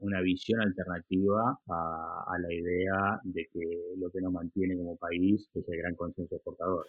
una 0.00 0.20
visión 0.20 0.60
alternativa 0.60 1.58
a, 1.68 2.24
a 2.26 2.38
la 2.38 2.52
idea 2.52 3.19
de 3.24 3.48
que 3.52 3.94
lo 3.96 4.10
que 4.10 4.20
nos 4.20 4.32
mantiene 4.32 4.76
como 4.76 4.96
país 4.96 5.48
es 5.54 5.68
el 5.68 5.78
gran 5.78 5.94
consenso 5.94 6.36
exportador. 6.36 6.86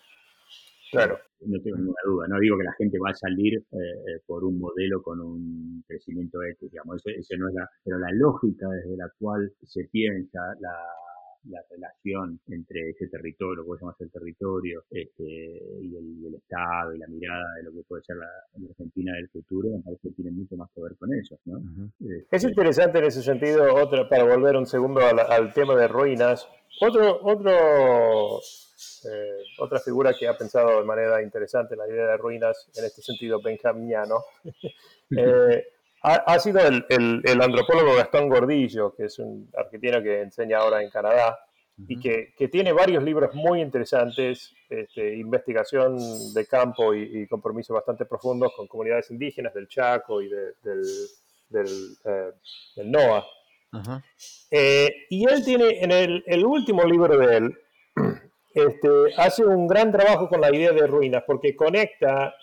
Claro. 0.91 1.17
No 1.39 1.61
tengo 1.61 1.77
ninguna 1.77 2.01
duda. 2.05 2.27
No 2.27 2.39
digo 2.39 2.57
que 2.57 2.65
la 2.65 2.73
gente 2.73 2.99
va 2.99 3.11
a 3.11 3.15
salir 3.15 3.55
eh, 3.55 4.19
por 4.27 4.43
un 4.43 4.59
modelo 4.59 5.01
con 5.01 5.21
un 5.21 5.83
crecimiento 5.87 6.43
ético, 6.43 6.67
digamos. 6.69 6.97
Eso, 6.97 7.17
eso, 7.17 7.37
no 7.37 7.47
es 7.47 7.55
la, 7.55 7.69
pero 7.83 7.97
la 7.97 8.11
lógica 8.11 8.67
desde 8.69 8.97
la 8.97 9.09
cual 9.17 9.51
se 9.63 9.85
piensa 9.85 10.39
la, 10.59 10.75
la 11.49 11.61
relación 11.69 12.39
entre 12.47 12.89
ese 12.89 13.07
territorio, 13.07 13.55
lo 13.55 13.63
que 13.63 13.67
podemos 13.67 14.01
el 14.01 14.11
territorio, 14.11 14.83
este, 14.89 15.23
y, 15.23 15.95
el, 15.95 16.19
y, 16.21 16.27
el, 16.27 16.35
Estado 16.35 16.93
y 16.93 16.99
la 16.99 17.07
mirada 17.07 17.53
de 17.57 17.63
lo 17.63 17.71
que 17.71 17.83
puede 17.87 18.03
ser 18.03 18.17
la, 18.17 18.27
la, 18.57 18.69
Argentina 18.69 19.13
del 19.15 19.29
futuro, 19.29 19.69
me 19.69 19.83
parece 19.83 20.09
que 20.09 20.15
tiene 20.15 20.31
mucho 20.31 20.55
más 20.55 20.69
que 20.73 20.81
ver 20.81 20.95
con 20.97 21.13
eso. 21.13 21.39
¿no? 21.45 21.57
Uh 21.57 21.61
-huh. 21.61 21.91
este, 21.99 22.35
es 22.35 22.43
interesante 22.43 22.99
en 22.99 23.05
ese 23.05 23.21
sentido, 23.21 23.73
otra, 23.75 24.07
para 24.07 24.23
volver 24.23 24.55
un 24.55 24.65
segundo 24.65 25.01
al, 25.01 25.19
al 25.19 25.53
tema 25.53 25.75
de 25.75 25.87
ruinas, 25.87 26.47
otro, 26.79 27.19
otro 27.23 28.39
eh, 29.03 29.43
otra 29.59 29.79
figura 29.79 30.13
que 30.17 30.27
ha 30.27 30.37
pensado 30.37 30.79
de 30.79 30.85
manera 30.85 31.21
interesante 31.21 31.75
la 31.75 31.87
idea 31.87 32.05
de 32.07 32.17
ruinas, 32.17 32.69
en 32.75 32.85
este 32.85 33.01
sentido 33.01 33.41
benjaminiano, 33.41 34.23
eh, 35.17 35.65
ha, 36.03 36.15
ha, 36.15 36.39
sido 36.39 36.59
el, 36.59 36.85
el, 36.89 37.21
el, 37.23 37.41
antropólogo 37.41 37.95
Gastón 37.95 38.29
Gordillo, 38.29 38.93
que 38.95 39.05
es 39.05 39.19
un 39.19 39.49
argentino 39.55 40.01
que 40.01 40.21
enseña 40.21 40.59
ahora 40.59 40.81
en 40.81 40.89
Canadá 40.89 41.37
uh 41.77 41.81
-huh. 41.81 41.85
y 41.89 41.99
que, 41.99 42.33
que, 42.37 42.47
tiene 42.47 42.71
varios 42.73 43.03
libros 43.03 43.33
muy 43.35 43.61
interesantes, 43.61 44.53
este, 44.69 45.15
investigación 45.15 45.97
de 46.33 46.45
campo 46.47 46.93
y, 46.93 47.21
y, 47.21 47.27
compromisos 47.27 47.75
bastante 47.75 48.05
profundos 48.05 48.51
con 48.55 48.67
comunidades 48.67 49.11
indígenas 49.11 49.53
del 49.53 49.67
Chaco 49.67 50.21
y 50.21 50.29
de, 50.29 50.53
del, 50.63 50.83
del, 51.49 51.67
eh, 52.05 52.31
del 52.75 52.91
NOA. 52.91 53.25
Uh 53.73 53.77
-huh. 53.77 54.01
y 55.09 55.23
él 55.29 55.45
tiene 55.45 55.81
en 55.81 55.91
el, 55.91 56.23
el 56.27 56.45
último 56.45 56.83
libro 56.83 57.17
de 57.17 57.37
él, 57.37 57.57
este, 58.53 58.89
hace 59.17 59.45
un 59.45 59.67
gran 59.67 59.91
trabajo 59.91 60.27
con 60.27 60.41
la 60.41 60.53
idea 60.53 60.71
de 60.71 60.87
ruinas, 60.87 61.23
porque 61.25 61.55
conecta, 61.55 62.33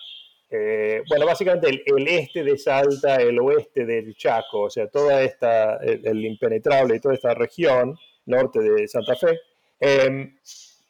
eh, 0.49 1.03
bueno, 1.07 1.25
básicamente 1.25 1.69
el, 1.69 1.83
el, 1.85 2.07
este 2.07 2.43
de 2.43 2.57
Salta, 2.57 3.17
el 3.17 3.39
oeste 3.39 3.85
del 3.85 4.15
Chaco, 4.15 4.61
o 4.61 4.69
sea, 4.69 4.87
toda 4.87 5.21
esta, 5.21 5.77
el, 5.77 6.05
el 6.05 6.25
impenetrable 6.25 6.95
y 6.95 6.99
toda 6.99 7.15
esta 7.15 7.33
región 7.33 7.97
norte 8.25 8.59
de 8.59 8.87
Santa 8.87 9.15
Fe, 9.15 9.39
eh, 9.79 10.33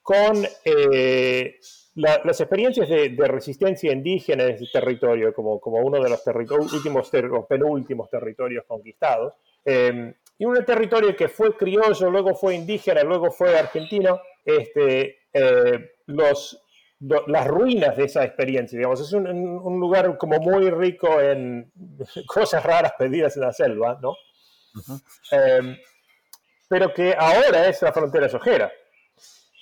con 0.02 0.44
eh, 0.66 1.60
la, 1.96 2.22
las 2.24 2.40
experiencias 2.42 2.90
de, 2.90 3.10
de, 3.10 3.28
resistencia 3.28 3.92
indígena 3.92 4.44
en 4.46 4.56
ese 4.56 4.66
territorio, 4.72 5.34
como, 5.34 5.60
como 5.60 5.80
uno 5.80 6.02
de 6.02 6.10
los 6.10 6.24
últimos 6.74 7.12
ter 7.12 7.30
penúltimos 7.48 8.10
territorios 8.10 8.66
conquistados, 8.66 9.34
eh, 9.66 10.14
y 10.38 10.46
un 10.46 10.64
territorio 10.66 11.16
que 11.16 11.28
fue 11.28 11.56
criollo, 11.56 12.10
luego 12.10 12.34
fue 12.34 12.56
indígena, 12.56 13.04
luego 13.04 13.30
fue 13.30 13.58
argentino, 13.60 14.22
este, 14.46 15.20
eh, 15.34 15.92
los, 16.08 16.64
lo, 16.66 16.69
las 17.00 17.48
ruinas 17.48 17.96
de 17.96 18.06
esa 18.06 18.24
experiencia, 18.26 18.78
digamos, 18.78 19.00
es 19.00 19.14
un, 19.14 19.26
un, 19.28 19.80
lugar 19.80 20.18
como 20.18 20.38
muy 20.40 20.70
rico 20.70 21.22
en 21.22 21.72
cosas 22.28 22.64
raras 22.64 22.94
perdidas 22.98 23.36
en 23.38 23.44
la 23.44 23.54
selva, 23.54 23.98
¿no? 24.02 24.10
Uh 24.10 24.80
-huh. 24.80 25.02
eh, 25.32 25.80
pero 26.68 26.94
que 26.94 27.16
ahora 27.18 27.68
es 27.68 27.82
la 27.82 27.94
frontera 27.94 28.30
sojera. 28.30 28.72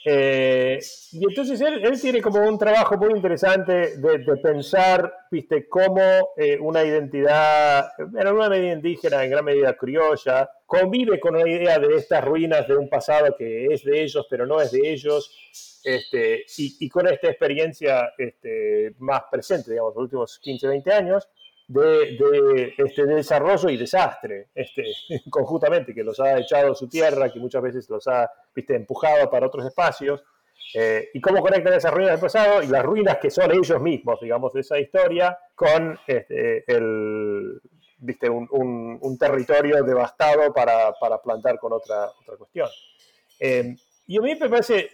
Eh, 0.09 0.79
y 1.11 1.25
entonces 1.27 1.59
él, 1.61 1.83
él, 1.83 1.99
tiene 1.99 2.21
como 2.21 2.39
un 2.39 2.57
trabajo 2.57 2.97
muy 2.97 3.11
interesante 3.11 3.97
de, 3.97 4.17
de 4.19 4.37
pensar, 4.37 5.13
viste, 5.29 5.67
cómo 5.67 6.01
eh, 6.37 6.57
una 6.59 6.83
identidad, 6.83 7.91
en 7.97 8.25
alguna 8.27 8.49
medida 8.49 8.73
indígena, 8.73 9.23
en 9.23 9.31
gran 9.31 9.43
medida 9.43 9.75
criolla, 9.75 10.49
convive 10.67 11.19
con 11.19 11.35
una 11.35 11.49
idea 11.49 11.79
de 11.79 11.95
estas 11.95 12.23
ruinas 12.23 12.67
de 12.67 12.75
un 12.75 12.89
pasado 12.89 13.35
que 13.35 13.67
es 13.67 13.83
de 13.83 14.03
ellos, 14.03 14.27
pero 14.29 14.45
no 14.45 14.61
es 14.61 14.71
de 14.71 14.91
ellos, 14.91 15.81
este, 15.83 16.45
y, 16.57 16.85
y, 16.85 16.89
con 16.89 17.07
esta 17.07 17.29
experiencia 17.29 18.13
este, 18.17 18.93
más 18.99 19.23
presente, 19.31 19.71
digamos, 19.71 19.95
los 19.95 20.03
últimos 20.03 20.39
15, 20.39 20.67
20 20.67 20.93
años, 20.93 21.29
de, 21.67 22.17
de, 22.17 22.73
este, 22.77 23.05
de, 23.05 23.15
desarrollo 23.15 23.69
y 23.69 23.77
desastre, 23.77 24.49
este, 24.53 24.83
conjuntamente, 25.29 25.93
que 25.93 26.03
los 26.03 26.19
ha 26.19 26.37
echado 26.37 26.73
a 26.73 26.75
su 26.75 26.89
tierra, 26.89 27.31
que 27.31 27.39
muchas 27.39 27.61
veces 27.61 27.89
los 27.89 28.05
ha 28.07 28.29
viste, 28.53 28.75
empujado 28.75 29.29
para 29.29 29.47
otros 29.47 29.65
espacios. 29.65 30.21
Eh, 30.73 31.11
y 31.13 31.21
cómo 31.21 31.39
conectan 31.39 31.73
esas 31.73 31.93
ruinas 31.93 32.11
del 32.11 32.19
pasado 32.19 32.61
y 32.61 32.67
las 32.67 32.83
ruinas 32.83 33.19
que 33.21 33.29
son 33.31 33.49
ellos 33.51 33.79
mismos, 33.79 34.19
digamos, 34.19 34.51
de 34.51 34.59
esa 34.59 34.77
historia, 34.77 35.37
con 35.55 35.97
este, 36.05 36.65
el, 36.67 37.61
¿viste? 37.97 38.29
Un, 38.29 39.17
territorio 39.19 39.83
devastado 39.83 40.53
para, 40.53 40.93
plantar 41.23 41.59
con 41.59 41.73
otra, 41.73 42.11
otra 42.21 42.37
cuestión. 42.37 42.69
Eh, 43.39 43.75
y 44.09 44.17
a 44.17 44.21
mí 44.21 44.35
me 44.35 44.49
parece, 44.49 44.89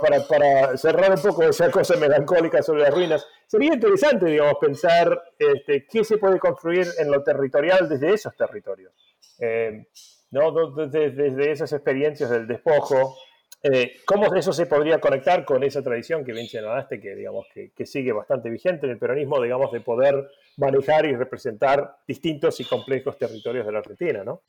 para, 0.00 0.26
para, 0.26 0.76
cerrar 0.78 1.10
un 1.10 1.20
poco 1.20 1.42
esa 1.42 1.70
cosa 1.70 1.96
melancólica 1.96 2.62
sobre 2.62 2.82
las 2.82 2.94
ruinas, 2.94 3.26
sería 3.46 3.74
interesante, 3.74 4.24
digamos, 4.24 4.54
pensar 4.58 5.22
este, 5.38 5.86
qué 5.86 6.02
se 6.02 6.16
puede 6.16 6.38
construir 6.38 6.86
en 6.98 7.10
lo 7.10 7.22
territorial 7.22 7.86
desde 7.88 8.14
esos 8.14 8.34
territorios. 8.34 8.92
Eh, 9.38 9.86
¿no? 10.30 10.50
Desde, 10.70 11.10
desde, 11.10 11.52
esas 11.52 11.72
experiencias 11.74 12.30
del 12.30 12.46
despojo, 12.46 13.18
eh, 13.64 13.96
cómo 14.04 14.34
eso 14.34 14.52
se 14.52 14.66
podría 14.66 15.00
conectar 15.00 15.42
con 15.44 15.64
esa 15.64 15.82
tradición 15.82 16.22
que 16.22 16.34
señalaste, 16.46 17.00
que, 17.00 17.16
digamos, 17.16 17.46
que, 17.52 17.70
que, 17.70 17.86
sigue 17.86 18.12
bastante 18.12 18.50
vigente 18.50 18.84
en 18.84 18.92
el 18.92 18.98
peronismo, 18.98 19.40
digamos, 19.40 19.72
de 19.72 19.80
poder 19.80 20.28
manejar 20.58 21.06
y 21.06 21.16
representar 21.16 21.96
distintos 22.06 22.60
y 22.60 22.64
complejos 22.64 23.16
territorios 23.16 23.64
de 23.64 23.72
la 23.72 23.78
Argentina, 23.78 24.22
¿no? 24.22 24.42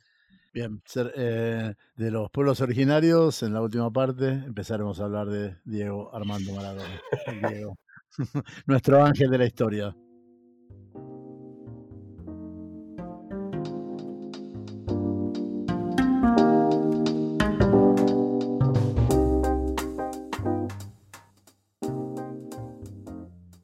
Bien, 0.54 0.82
eh, 1.16 1.74
de 1.96 2.12
los 2.12 2.30
pueblos 2.30 2.60
originarios, 2.60 3.42
en 3.44 3.54
la 3.54 3.62
última 3.62 3.90
parte 3.90 4.28
empezaremos 4.28 5.00
a 5.00 5.06
hablar 5.06 5.28
de 5.28 5.56
Diego 5.64 6.14
Armando 6.14 6.54
Maradona. 6.54 7.02
Diego, 7.50 7.78
nuestro 8.66 9.02
ángel 9.02 9.30
de 9.30 9.38
la 9.38 9.46
historia. 9.46 9.96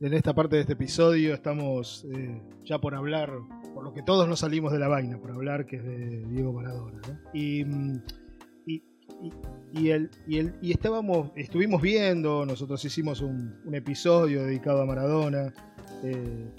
En 0.01 0.15
esta 0.15 0.33
parte 0.33 0.55
de 0.55 0.61
este 0.63 0.73
episodio 0.73 1.35
estamos 1.35 2.07
eh, 2.11 2.41
ya 2.65 2.79
por 2.79 2.95
hablar 2.95 3.31
por 3.75 3.83
lo 3.83 3.93
que 3.93 4.01
todos 4.01 4.27
nos 4.27 4.39
salimos 4.39 4.71
de 4.71 4.79
la 4.79 4.87
vaina, 4.87 5.19
por 5.19 5.29
hablar 5.29 5.67
que 5.67 5.75
es 5.75 5.83
de 5.83 6.25
Diego 6.25 6.51
Maradona. 6.53 7.01
Y, 7.35 7.63
y, 8.65 9.89
el, 9.89 10.09
y, 10.27 10.71
estábamos, 10.71 11.29
estuvimos 11.35 11.83
viendo, 11.83 12.47
nosotros 12.47 12.83
hicimos 12.83 13.21
un, 13.21 13.53
episodio 13.73 14.43
dedicado 14.43 14.81
a 14.81 14.87
Maradona. 14.87 15.53
Eh, 16.03 16.49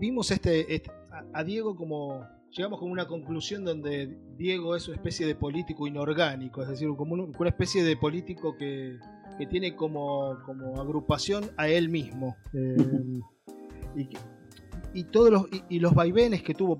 vimos 0.00 0.32
este, 0.32 0.74
este 0.74 0.90
a, 1.32 1.44
Diego 1.44 1.76
como. 1.76 2.26
Llegamos 2.50 2.80
como 2.80 2.90
una 2.90 3.06
conclusión 3.06 3.64
donde 3.64 4.18
Diego 4.36 4.74
es 4.74 4.88
una 4.88 4.96
especie 4.96 5.26
de 5.26 5.36
político 5.36 5.86
inorgánico, 5.86 6.62
es 6.62 6.68
decir, 6.68 6.88
como 6.96 7.14
una 7.14 7.50
especie 7.50 7.84
de 7.84 7.96
político 7.96 8.56
que, 8.56 8.98
tiene 9.46 9.74
como, 9.74 10.38
como 10.44 10.80
agrupación 10.80 11.50
a 11.56 11.68
él 11.68 11.88
mismo. 11.88 12.36
Eh, 12.52 13.20
y 13.96 14.06
que, 14.06 14.18
y 14.94 15.04
todos 15.04 15.30
los, 15.30 15.46
y, 15.68 15.78
los 15.80 15.94
vaivenes 15.94 16.42
que 16.42 16.54
tuvo, 16.54 16.78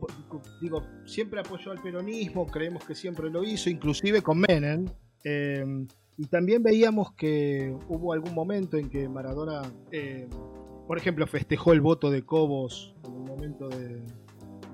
digo, 0.60 0.82
siempre 1.04 1.40
apoyó 1.40 1.70
al 1.70 1.80
peronismo, 1.80 2.46
creemos 2.46 2.84
que 2.84 2.94
siempre 2.94 3.30
lo 3.30 3.44
hizo, 3.44 3.70
inclusive 3.70 4.22
con 4.22 4.38
Menem. 4.38 4.86
Em, 5.24 5.86
y 6.16 6.26
también 6.26 6.62
veíamos 6.62 7.12
que 7.12 7.74
hubo 7.88 8.12
algún 8.12 8.34
momento 8.34 8.76
en 8.76 8.88
que 8.88 9.08
Maradona, 9.08 9.62
em, 9.90 10.28
por 10.86 10.98
ejemplo, 10.98 11.26
festejó 11.26 11.72
el 11.72 11.80
voto 11.80 12.10
de 12.10 12.22
Cobos 12.24 12.94
en 13.04 13.12
un 13.12 13.24
momento 13.24 13.68
de, 13.68 14.02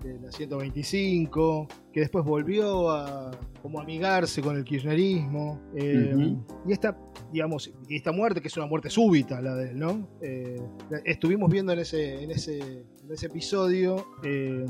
de 0.05 0.21
la 0.21 0.31
125, 0.31 1.67
que 1.93 2.01
después 2.01 2.25
volvió 2.25 2.91
a 2.91 3.31
como 3.63 3.81
amigarse 3.81 4.43
con 4.43 4.57
el 4.57 4.65
kirchnerismo. 4.65 5.61
Em, 5.75 6.43
y 6.67 6.73
esta, 6.73 6.97
digamos, 7.33 7.73
y 7.89 7.97
esta 7.97 8.13
muerte, 8.13 8.41
que 8.41 8.49
es 8.49 8.57
una 8.57 8.67
muerte 8.67 8.91
súbita 8.91 9.41
la 9.41 9.55
de 9.55 9.71
él, 9.71 9.79
¿no? 9.79 10.07
Eh, 10.21 10.61
estuvimos 11.05 11.51
viendo 11.51 11.73
en 11.73 11.79
ese, 11.79 12.23
en 12.23 12.31
ese, 12.31 12.59
en 12.61 13.13
ese 13.13 13.27
episodio 13.27 14.07
eh, 14.23 14.67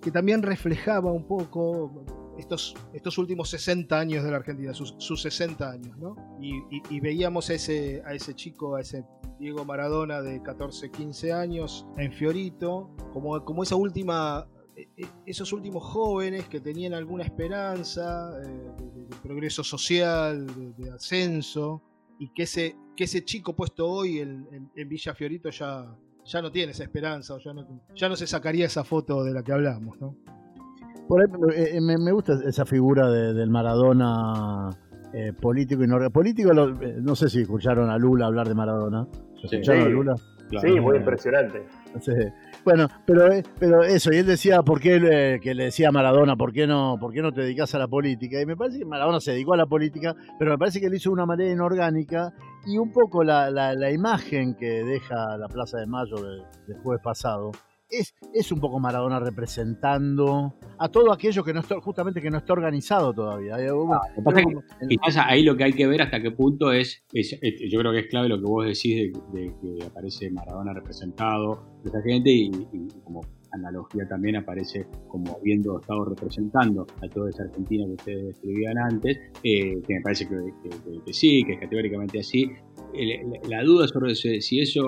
que 0.00 0.10
también 0.10 0.42
reflejaba 0.42 1.12
un 1.12 1.26
poco 1.26 2.04
estos, 2.38 2.74
estos 2.92 3.18
últimos 3.18 3.50
60 3.50 3.98
años 3.98 4.24
de 4.24 4.30
la 4.30 4.38
Argentina, 4.38 4.72
sus, 4.72 5.22
60 5.22 5.70
años, 5.70 5.96
¿no? 5.98 6.16
Y, 6.40 7.00
veíamos 7.00 7.50
a 7.50 7.54
ese, 7.54 8.02
a 8.06 8.14
ese 8.14 8.34
chico, 8.34 8.76
a 8.76 8.80
ese 8.80 9.04
Diego 9.38 9.64
Maradona 9.64 10.22
de 10.22 10.40
14, 10.42 10.90
15 10.90 11.32
años 11.32 11.86
en 11.98 12.12
Fiorito, 12.12 12.90
como, 13.12 13.44
como 13.44 13.62
esa 13.62 13.76
última 13.76 14.46
esos 15.26 15.52
últimos 15.52 15.82
jóvenes 15.84 16.48
que 16.48 16.60
tenían 16.60 16.94
alguna 16.94 17.24
esperanza 17.24 18.30
eh, 18.42 18.72
de, 19.08 19.16
progreso 19.22 19.62
social, 19.62 20.46
de, 20.76 20.90
ascenso, 20.90 21.82
y 22.18 22.28
que 22.28 22.44
ese, 22.44 22.76
que 22.96 23.04
ese 23.04 23.24
chico 23.24 23.54
puesto 23.54 23.88
hoy 23.88 24.20
en, 24.20 24.70
Villa 24.88 25.14
Fiorito 25.14 25.50
ya, 25.50 25.94
ya 26.24 26.42
no 26.42 26.50
tiene 26.50 26.72
esa 26.72 26.84
esperanza, 26.84 27.34
o 27.34 27.38
ya 27.38 27.52
no, 27.52 27.66
ya 27.94 28.08
no 28.08 28.16
se 28.16 28.26
sacaría 28.26 28.66
esa 28.66 28.84
foto 28.84 29.24
de 29.24 29.32
la 29.32 29.42
que 29.42 29.52
hablamos. 29.52 30.00
¿no? 30.00 30.16
Por 31.08 31.22
eh, 31.54 31.80
me, 31.80 32.12
gusta 32.12 32.38
esa 32.46 32.64
figura 32.64 33.10
del 33.10 33.50
Maradona 33.50 34.70
eh, 35.12 35.32
político 35.32 35.84
y 35.84 35.86
no 35.86 36.10
político. 36.10 36.52
no 36.54 37.16
sé 37.16 37.28
si 37.28 37.42
escucharon 37.42 37.90
a 37.90 37.98
Lula 37.98 38.26
hablar 38.26 38.48
de 38.48 38.54
Maradona. 38.54 39.06
¿Escucharon 39.42 39.82
a 39.82 39.88
Lula? 39.88 40.14
Sí, 40.60 40.80
muy 40.80 40.98
impresionante. 40.98 41.66
Bueno, 42.64 42.86
pero, 43.04 43.32
eh, 43.32 43.42
pero 43.58 43.82
eso, 43.82 44.12
y 44.12 44.18
él 44.18 44.26
decía, 44.26 44.62
¿por 44.62 44.80
qué 44.80 45.40
que 45.42 45.54
le 45.54 45.64
decía 45.64 45.88
a 45.88 45.92
Maradona, 45.92 46.36
¿por 46.36 46.52
qué, 46.52 46.66
no, 46.66 46.96
¿por 47.00 47.12
qué 47.12 47.20
no 47.20 47.32
te 47.32 47.40
dedicas 47.40 47.74
a 47.74 47.78
la 47.78 47.88
política? 47.88 48.40
Y 48.40 48.46
me 48.46 48.56
parece 48.56 48.78
que 48.78 48.84
Maradona 48.84 49.18
se 49.20 49.32
dedicó 49.32 49.54
a 49.54 49.56
la 49.56 49.66
política, 49.66 50.14
pero 50.38 50.52
me 50.52 50.58
parece 50.58 50.80
que 50.80 50.88
lo 50.88 50.94
hizo 50.94 51.10
de 51.10 51.14
una 51.14 51.26
manera 51.26 51.50
inorgánica 51.50 52.32
y 52.64 52.78
un 52.78 52.92
poco 52.92 53.24
la, 53.24 53.50
la, 53.50 53.90
imagen 53.90 54.54
que 54.54 54.84
deja 54.84 55.36
la 55.36 55.48
Plaza 55.48 55.78
de 55.78 55.86
Mayo 55.86 56.16
del 56.22 56.78
jueves 56.82 57.02
pasado 57.02 57.50
es, 57.92 58.52
un 58.52 58.60
poco 58.60 58.80
Maradona 58.80 59.20
representando 59.20 60.54
a 60.78 60.88
todo 60.88 61.12
aquello 61.12 61.44
que 61.44 61.52
no 61.52 61.60
está, 61.60 61.80
justamente 61.80 62.20
que 62.20 62.30
no 62.30 62.38
está 62.38 62.52
organizado 62.54 63.12
todavía. 63.12 63.58
Eh, 63.58 63.68
quizás 64.88 65.26
ahí 65.28 65.42
lo 65.42 65.56
que 65.56 65.64
hay 65.64 65.72
que 65.72 65.86
ver 65.86 66.02
hasta 66.02 66.20
qué 66.20 66.30
punto 66.30 66.72
es, 66.72 67.04
yo 67.12 67.78
creo 67.80 67.92
que 67.92 68.00
es 68.00 68.06
clave 68.06 68.28
lo 68.28 68.38
que 68.38 68.44
vos 68.44 68.64
decís 68.66 69.12
de, 69.32 69.52
que 69.60 69.84
aparece 69.84 70.30
Maradona 70.30 70.72
representado 70.72 71.80
esa 71.84 72.00
gente 72.02 72.30
y, 72.30 72.50
como 73.04 73.20
analogía 73.52 74.06
también 74.08 74.36
aparece 74.36 74.86
como 75.08 75.36
habiendo 75.36 75.78
estado 75.80 76.04
representando 76.04 76.86
a 77.02 77.08
toda 77.08 77.30
esa 77.30 77.44
Argentina 77.44 77.84
que 77.86 77.92
ustedes 77.92 78.26
describían 78.26 78.78
antes, 78.78 79.18
eh, 79.42 79.80
que 79.86 79.94
me 79.94 80.00
parece 80.02 80.26
que, 80.26 81.12
sí, 81.12 81.42
que 81.44 81.54
es 81.54 81.60
categóricamente 81.60 82.20
así, 82.20 82.50
la, 83.48 83.62
duda 83.62 83.88
sobre 83.88 84.14
si 84.14 84.60
eso 84.60 84.82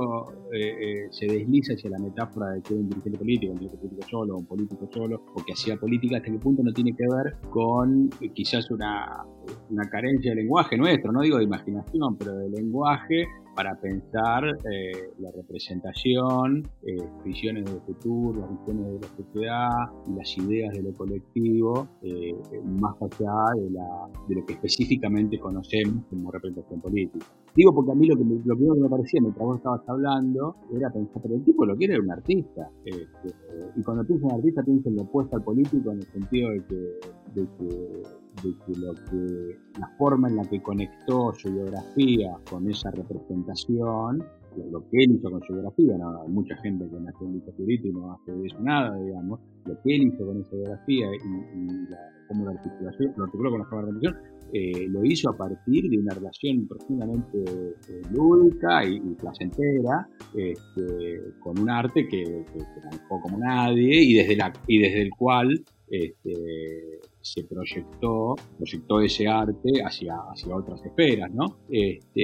eh, 0.53 0.59
eh, 0.61 1.07
se 1.11 1.27
desliza 1.27 1.73
hacia 1.75 1.91
la 1.91 1.99
metáfora 1.99 2.51
de 2.51 2.63
que 2.63 2.75
un 2.75 2.89
dirigente 2.89 3.19
político, 3.19 3.53
un 3.53 3.59
dirigente 3.59 3.87
político 3.89 4.09
solo, 4.09 4.37
un 4.37 4.47
político 4.47 4.89
solo, 4.93 5.23
o 5.35 5.45
que 5.45 5.53
hacía 5.53 5.77
política, 5.77 6.17
hasta 6.19 6.31
qué 6.31 6.39
punto 6.39 6.63
no 6.63 6.73
tiene 6.73 6.93
que 6.93 7.05
ver 7.05 7.37
con 7.51 8.11
quizás 8.35 8.71
una, 8.71 9.25
una 9.71 9.89
carencia 9.89 10.33
de 10.33 10.43
lenguaje 10.43 10.77
nuestro, 10.77 11.13
no 11.13 11.23
digo 11.23 11.39
de 11.39 11.45
imaginación, 11.45 12.17
pero 12.19 12.35
de 12.35 12.51
lenguaje 12.51 13.27
para 13.55 13.75
pensar 13.77 14.45
eh, 14.45 15.11
la 15.19 15.31
representación, 15.31 16.69
eh, 16.83 16.97
visiones 17.25 17.65
del 17.65 17.81
futuro, 17.83 18.41
las 18.41 18.51
visiones 18.51 18.87
de 18.87 19.01
la 19.01 19.17
sociedad, 19.17 19.71
las 20.17 20.39
ideas 20.39 20.75
de 20.75 20.83
lo 20.83 20.95
colectivo, 20.95 21.89
eh, 22.03 22.35
más 22.65 22.95
allá 23.01 23.33
de, 23.57 23.71
la, 23.71 24.09
de, 24.29 24.35
lo 24.35 24.45
que 24.45 24.55
específicamente 24.55 25.39
conocemos 25.39 26.05
como 26.11 26.31
representación 26.31 26.81
política. 26.81 27.27
Digo 27.55 27.73
porque 27.73 27.93
a 27.93 27.95
mí 27.95 28.07
lo, 28.09 28.17
que 28.17 28.25
lo 28.25 28.57
primero 28.57 28.75
que 28.75 28.81
me 28.81 28.89
parecía 28.89 29.21
mientras 29.21 29.47
vos 29.47 29.57
estabas 29.59 29.89
hablando 29.89 30.57
era 30.77 30.91
pensar, 30.91 31.23
pero 31.23 31.37
el 31.37 31.45
tipo 31.45 31.65
lo 31.65 31.77
quiere 31.77 31.99
un 32.01 32.11
artista. 32.11 32.69
Este, 32.85 33.35
y 33.77 33.83
cuando 33.83 34.05
piensas 34.05 34.31
en 34.31 34.37
artista 34.37 34.63
piensas 34.63 34.87
en 34.87 34.97
lo 34.97 35.03
opuesto 35.03 35.37
al 35.37 35.45
político 35.45 35.93
en 35.93 35.99
el 35.99 36.07
sentido 36.07 36.51
de 36.51 36.65
que, 36.65 37.41
de 37.41 37.49
que 37.59 38.03
de 38.43 38.55
que, 38.65 38.81
lo 38.81 38.95
que 38.95 39.59
la 39.79 39.89
forma 39.99 40.29
en 40.29 40.37
la 40.37 40.45
que 40.45 40.63
conectó 40.63 41.33
su 41.35 41.53
biografía 41.53 42.37
con 42.51 42.69
esa 42.69 42.91
representación, 42.91 44.25
lo 44.71 44.89
que 44.89 45.05
él 45.05 45.17
hizo 45.17 45.31
con 45.31 45.43
su 45.43 45.53
biografía, 45.53 45.99
no, 45.99 46.23
hay 46.23 46.29
mucha 46.29 46.57
gente 46.59 46.89
que 46.89 47.01
nació 47.01 47.27
en 47.27 47.43
y 47.71 47.93
no 47.93 48.13
hace 48.13 48.47
eso 48.47 48.61
nada, 48.61 48.97
digamos, 48.97 49.41
lo 49.67 49.81
que 49.83 49.97
él 49.97 50.03
hizo 50.09 50.27
con 50.27 50.41
esa 50.41 50.55
biografía 50.55 51.07
y, 51.15 52.29
cómo 52.29 52.47
la 52.47 52.53
articulación, 52.53 53.13
lo 53.17 53.25
articuló 53.25 53.51
con 53.51 53.61
la 53.61 53.67
forma 53.67 53.99
de 54.01 54.15
eh, 54.53 54.87
lo 54.89 55.05
hizo 55.05 55.31
a 55.31 55.37
partir 55.37 55.89
de 55.91 55.99
una 55.99 56.15
relación 56.15 56.69
profundamente 56.69 57.43
eh, 57.43 58.03
lúdica 58.13 58.87
y, 58.87 59.01
placentera 59.17 60.07
este, 60.33 61.21
con 61.41 61.59
un 61.59 61.71
arte 61.71 62.07
que, 62.07 62.23
que, 62.23 62.81
manejó 62.85 63.21
como 63.21 63.39
nadie 63.39 64.03
y 64.03 64.15
desde, 64.15 64.37
la, 64.37 64.53
y 64.69 64.79
desde 64.79 65.03
el 65.03 65.11
cual 65.11 65.65
este, 65.89 67.01
se 67.25 67.43
proyectó, 67.45 68.35
proyectó 68.59 69.01
ese 69.01 69.27
arte 69.27 69.83
hacia, 69.83 70.15
hacia 70.31 70.55
otras 70.55 70.85
esferas, 70.85 71.33
¿no? 71.33 71.57
Este, 71.71 72.23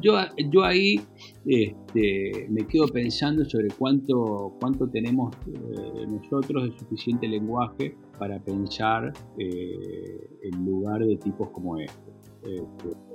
yo, 0.00 0.14
yo 0.50 0.64
ahí 0.64 1.00
este, 1.44 2.46
me 2.48 2.64
quedo 2.68 2.86
pensando 2.86 3.44
sobre 3.44 3.68
cuánto, 3.76 4.54
cuánto 4.60 4.88
tenemos 4.88 5.34
eh, 5.48 6.06
nosotros 6.06 6.70
de 6.70 6.78
suficiente 6.78 7.26
lenguaje 7.26 7.96
para 8.16 8.38
pensar 8.38 9.12
eh, 9.38 10.30
en 10.42 10.64
lugar 10.64 11.04
de 11.04 11.16
tipos 11.16 11.50
como 11.50 11.76
este. 11.78 12.12
este, 12.44 13.07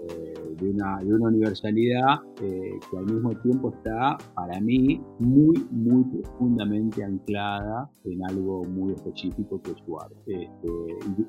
de, 0.60 0.70
una, 0.70 0.99
de 1.04 1.14
una 1.14 1.28
universalidad 1.28 2.20
que 2.38 2.97
al 2.97 3.06
mismo 3.06 3.32
tiempo 3.41 3.74
está, 3.74 4.18
para 4.36 4.60
mí, 4.60 5.01
muy, 5.20 5.66
muy 5.72 6.04
profundamente 6.04 7.04
anclada 7.04 7.89
en 8.04 8.24
algo 8.26 8.64
muy 8.64 8.93
específico 8.93 9.62
que 9.62 9.72
es 9.72 9.78
su 9.86 9.97
este, 10.28 10.68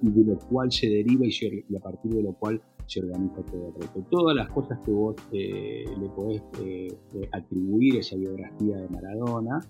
y, 0.02 0.10
de 0.10 0.24
lo 0.24 0.38
cual 0.48 0.70
se 0.70 0.88
deriva 0.88 1.26
y, 1.26 1.76
a 1.76 1.80
partir 1.80 2.12
de 2.12 2.22
lo 2.22 2.32
cual 2.34 2.60
se 2.86 3.00
organiza 3.00 3.42
todo 3.42 3.68
el 3.68 3.74
resto. 3.74 4.04
Todas 4.10 4.36
las 4.36 4.48
cosas 4.50 4.78
que 4.84 4.90
vos 4.90 5.16
le 5.32 6.08
podés 6.14 6.42
atribuir 7.32 7.96
esa 7.96 8.16
biografía 8.16 8.76
de 8.76 8.88
Maradona, 8.88 9.60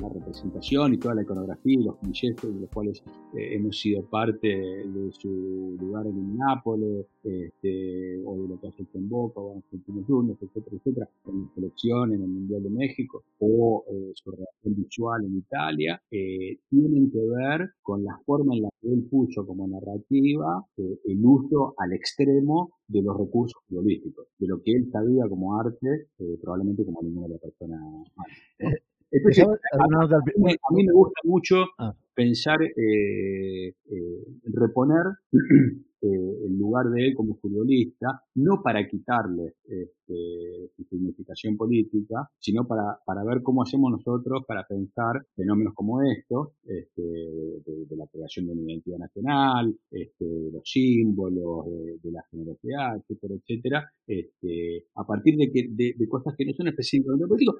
la 0.00 0.08
representación 0.08 0.94
y 0.94 0.98
toda 0.98 1.14
la 1.14 1.22
iconografía 1.22 1.80
y 1.80 1.82
los 1.82 1.96
clichés 1.96 2.36
de 2.42 2.60
los 2.60 2.70
cuales 2.70 3.02
eh, 3.34 3.54
hemos 3.54 3.78
sido 3.78 4.04
parte 4.04 4.48
de 4.48 5.12
su 5.12 5.76
lugar 5.80 6.06
en 6.06 6.36
Nápoles, 6.36 7.06
este, 7.26 8.22
o 8.24 8.42
de 8.42 8.48
lo 8.48 8.60
que 8.60 8.68
hace 8.68 8.86
en 8.94 9.08
Boca, 9.08 9.40
o 9.40 9.52
en 9.52 9.58
Argentinos 9.58 10.06
Juniors, 10.06 10.42
etcétera, 10.42 10.76
etcétera, 10.76 11.08
con 11.24 11.42
la 11.42 11.54
selección 11.54 12.12
en 12.14 12.22
el 12.22 12.28
Mundial 12.28 12.62
de 12.62 12.70
México, 12.70 13.24
o 13.38 13.84
eh, 13.90 14.12
su 14.14 14.30
relación 14.30 14.74
visual 14.76 15.24
en 15.24 15.36
Italia, 15.36 16.00
eh, 16.10 16.58
tienen 16.70 17.10
que 17.10 17.20
ver 17.20 17.70
con 17.82 18.04
la 18.04 18.18
forma 18.24 18.54
en 18.54 18.62
la 18.62 18.68
que 18.80 18.92
él 18.92 19.06
puso 19.10 19.46
como 19.46 19.66
narrativa 19.66 20.64
el 20.76 21.24
uso 21.24 21.74
al 21.78 21.92
extremo 21.92 22.70
de 22.88 23.02
los 23.02 23.16
recursos 23.16 23.60
futbolísticos, 23.68 24.26
de 24.38 24.46
lo 24.46 24.62
que 24.62 24.72
él 24.72 24.88
sabía 24.92 25.28
como 25.28 25.58
arte, 25.58 26.08
probablemente 26.40 26.84
como 26.84 27.02
ninguna 27.02 27.26
otra 27.26 27.38
persona 27.38 27.76
más 28.14 28.26
a, 29.12 30.74
mí, 30.74 30.84
me 30.84 30.92
gusta 30.92 31.20
mucho 31.24 31.56
ah. 31.78 31.94
pensar, 32.14 32.62
eh, 32.62 33.68
eh, 33.68 34.24
reponer 34.52 35.04
eh, 36.02 36.08
el 36.46 36.58
lugar 36.58 36.90
de 36.90 37.08
él 37.08 37.14
como 37.14 37.36
futbolista, 37.36 38.22
no 38.34 38.60
para 38.62 38.86
quitarle 38.86 39.54
este, 39.64 40.70
su 40.76 40.84
significación 40.84 41.56
política, 41.56 42.28
sino 42.38 42.66
para, 42.66 42.98
para 43.04 43.24
ver 43.24 43.42
cómo 43.42 43.62
hacemos 43.62 43.90
nosotros 43.90 44.44
para 44.46 44.66
pensar 44.66 45.26
fenómenos 45.34 45.74
como 45.74 46.02
estos, 46.02 46.48
este, 46.64 47.02
de, 47.02 47.96
la 47.96 48.06
creación 48.08 48.46
de 48.46 48.52
una 48.52 48.62
identidad 48.62 48.98
nacional, 48.98 49.74
este, 49.90 50.50
los 50.52 50.62
símbolos, 50.64 51.64
de, 52.02 52.12
la 52.12 52.22
generosidad, 52.30 52.96
etcétera, 52.96 53.34
etcétera, 53.34 53.90
este, 54.06 54.86
a 54.94 55.06
partir 55.06 55.36
de, 55.36 55.50
que, 55.50 55.68
de, 55.70 56.08
cosas 56.08 56.34
que 56.36 56.44
no 56.44 56.52
son 56.52 56.68
específicamente 56.68 57.26
políticos, 57.26 57.56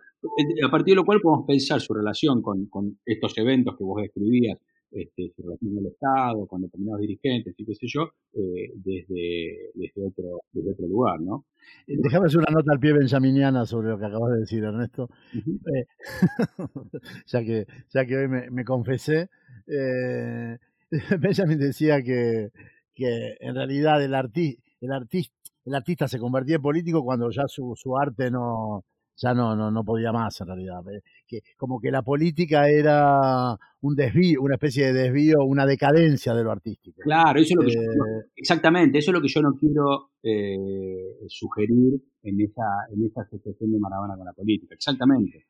a 0.62 0.70
partir 0.70 0.92
de 0.92 0.96
lo 0.96 1.04
cual 1.04 1.20
podemos 1.22 1.46
pensar 1.46 1.80
su 1.80 1.94
relación 1.94 2.42
con 2.42 2.98
estos 3.04 3.36
eventos 3.38 3.76
que 3.76 3.84
vos 3.84 4.02
describías, 4.02 4.58
este, 4.90 5.32
su 5.34 5.42
relación 5.42 5.74
con 5.74 5.84
el 5.84 5.92
Estado, 5.92 6.46
con 6.46 6.62
determinados 6.62 7.00
dirigentes 7.00 7.54
y 7.56 7.64
qué 7.64 7.74
sé 7.74 7.86
yo, 7.88 8.10
eh, 8.34 8.72
desde, 8.76 9.70
desde, 9.74 10.06
otro, 10.06 10.40
desde 10.52 10.72
otro 10.72 10.86
lugar, 10.86 11.20
¿no? 11.20 11.44
Eh, 11.86 11.96
déjame 11.98 12.26
hacer 12.26 12.38
una 12.38 12.52
nota 12.52 12.72
al 12.72 12.80
pie 12.80 12.92
benjaminiana 12.92 13.66
sobre 13.66 13.88
lo 13.88 13.98
que 13.98 14.06
acabas 14.06 14.32
de 14.32 14.40
decir, 14.40 14.64
Ernesto. 14.64 15.10
Eh, 15.34 15.86
ya, 17.26 17.44
que, 17.44 17.66
ya 17.90 18.06
que 18.06 18.16
hoy 18.16 18.28
me, 18.28 18.50
me 18.50 18.64
confesé, 18.64 19.28
Benjamin 21.20 21.58
decía 21.58 22.02
que, 22.02 22.50
que 22.94 23.36
en 23.40 23.54
realidad 23.54 24.02
el, 24.02 24.14
arti 24.14 24.58
el, 24.80 24.92
artista, 24.92 25.34
el 25.64 25.74
artista 25.74 26.08
se 26.08 26.18
convertía 26.18 26.56
en 26.56 26.62
político 26.62 27.04
cuando 27.04 27.30
ya 27.30 27.48
su, 27.48 27.74
su 27.76 27.96
arte 27.98 28.30
no, 28.30 28.84
ya 29.16 29.34
no, 29.34 29.56
no, 29.56 29.70
no 29.70 29.84
podía 29.84 30.12
más 30.12 30.40
en 30.40 30.46
realidad. 30.46 30.80
Eh, 30.92 31.02
que, 31.26 31.40
como 31.56 31.80
que 31.80 31.90
la 31.90 32.02
política 32.02 32.68
era 32.68 33.56
un 33.80 33.94
desvío, 33.94 34.42
una 34.42 34.54
especie 34.54 34.86
de 34.86 34.92
desvío, 34.92 35.44
una 35.44 35.66
decadencia 35.66 36.34
de 36.34 36.44
lo 36.44 36.52
artístico. 36.52 37.02
Claro, 37.02 37.40
eso 37.40 37.54
es 37.54 37.56
lo 37.56 37.62
que 37.62 37.74
yo, 37.74 37.80
eh, 37.80 38.30
exactamente, 38.36 38.98
eso 38.98 39.10
es 39.10 39.14
lo 39.14 39.22
que 39.22 39.28
yo 39.28 39.40
no 39.42 39.52
quiero 39.58 40.10
eh, 40.22 41.26
sugerir 41.28 42.00
en 42.22 42.40
esa, 42.40 42.64
en 42.92 43.04
esa 43.04 43.22
asociación 43.22 43.72
de 43.72 43.78
Maradona 43.78 44.16
con 44.16 44.26
la 44.26 44.32
política, 44.32 44.74
exactamente. 44.74 45.46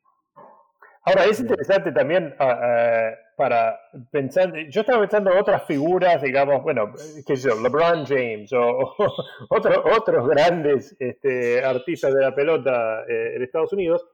Ahora, 1.06 1.24
es 1.26 1.38
interesante 1.38 1.92
también 1.92 2.34
ah, 2.40 2.58
ah, 2.60 3.10
para 3.36 3.78
pensar, 4.10 4.52
yo 4.68 4.80
estaba 4.80 5.00
pensando 5.02 5.30
en 5.30 5.38
otras 5.38 5.64
figuras, 5.64 6.20
digamos, 6.20 6.64
bueno, 6.64 6.92
qué 7.24 7.36
sé 7.36 7.48
yo, 7.48 7.60
LeBron 7.60 8.04
James 8.06 8.52
o, 8.52 8.96
otros 9.48 10.28
grandes 10.28 10.96
este, 10.98 11.64
artistas 11.64 12.12
de 12.12 12.20
la 12.20 12.34
pelota 12.34 13.04
eh, 13.08 13.36
en 13.36 13.42
Estados 13.42 13.72
Unidos, 13.72 14.04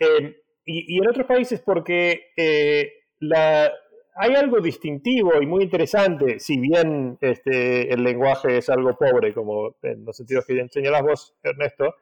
eh, 0.00 0.40
y, 0.64 0.98
en 0.98 1.06
otros 1.06 1.26
países 1.26 1.60
porque 1.60 2.30
eh, 2.34 2.92
la, 3.18 3.70
hay 4.14 4.34
algo 4.34 4.58
distintivo 4.60 5.42
y 5.42 5.46
muy 5.46 5.64
interesante, 5.64 6.38
si 6.38 6.58
bien 6.58 7.18
este, 7.20 7.92
el 7.92 8.02
lenguaje 8.02 8.56
es 8.56 8.70
algo 8.70 8.96
pobre, 8.96 9.34
como 9.34 9.76
en 9.82 10.06
los 10.06 10.16
sentidos 10.16 10.46
que 10.46 10.66
señalás 10.70 11.02
vos, 11.02 11.34
Ernesto, 11.42 11.94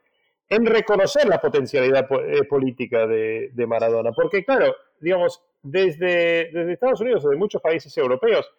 en 0.51 0.66
reconocer 0.66 1.28
la 1.28 1.40
potencialidad 1.40 2.09
eh, 2.26 2.42
política 2.44 3.07
de, 3.07 3.66
Maradona. 3.68 4.11
Porque, 4.11 4.44
claro, 4.44 4.74
digamos, 4.98 5.40
desde, 5.62 6.51
desde 6.53 6.72
Estados 6.72 7.01
Unidos 7.01 7.24
o 7.24 7.30
de 7.30 7.36
muchos 7.36 7.62
países 7.62 7.96
europeos, 7.96 8.53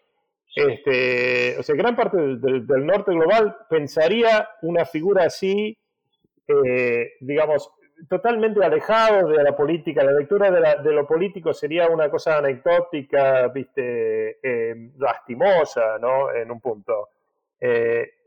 este, 0.55 1.57
o 1.59 1.63
sea, 1.63 1.75
gran 1.75 1.95
parte 1.95 2.17
del, 2.17 2.85
norte 2.85 3.11
global 3.11 3.57
pensaría 3.69 4.49
una 4.61 4.85
figura 4.85 5.25
así, 5.25 5.77
eh, 6.47 7.11
digamos, 7.19 7.69
totalmente 8.07 8.63
alejado 8.63 9.27
de 9.27 9.43
la 9.43 9.53
política. 9.53 10.03
La 10.03 10.13
lectura 10.13 10.49
de, 10.49 10.91
lo 10.93 11.05
político 11.05 11.53
sería 11.53 11.89
una 11.89 12.09
cosa 12.09 12.37
anecdótica, 12.37 13.49
viste, 13.49 14.39
eh, 14.41 14.91
lastimosa, 14.97 15.99
¿no? 15.99 16.33
En 16.33 16.49
un 16.51 16.61
punto. 16.61 17.09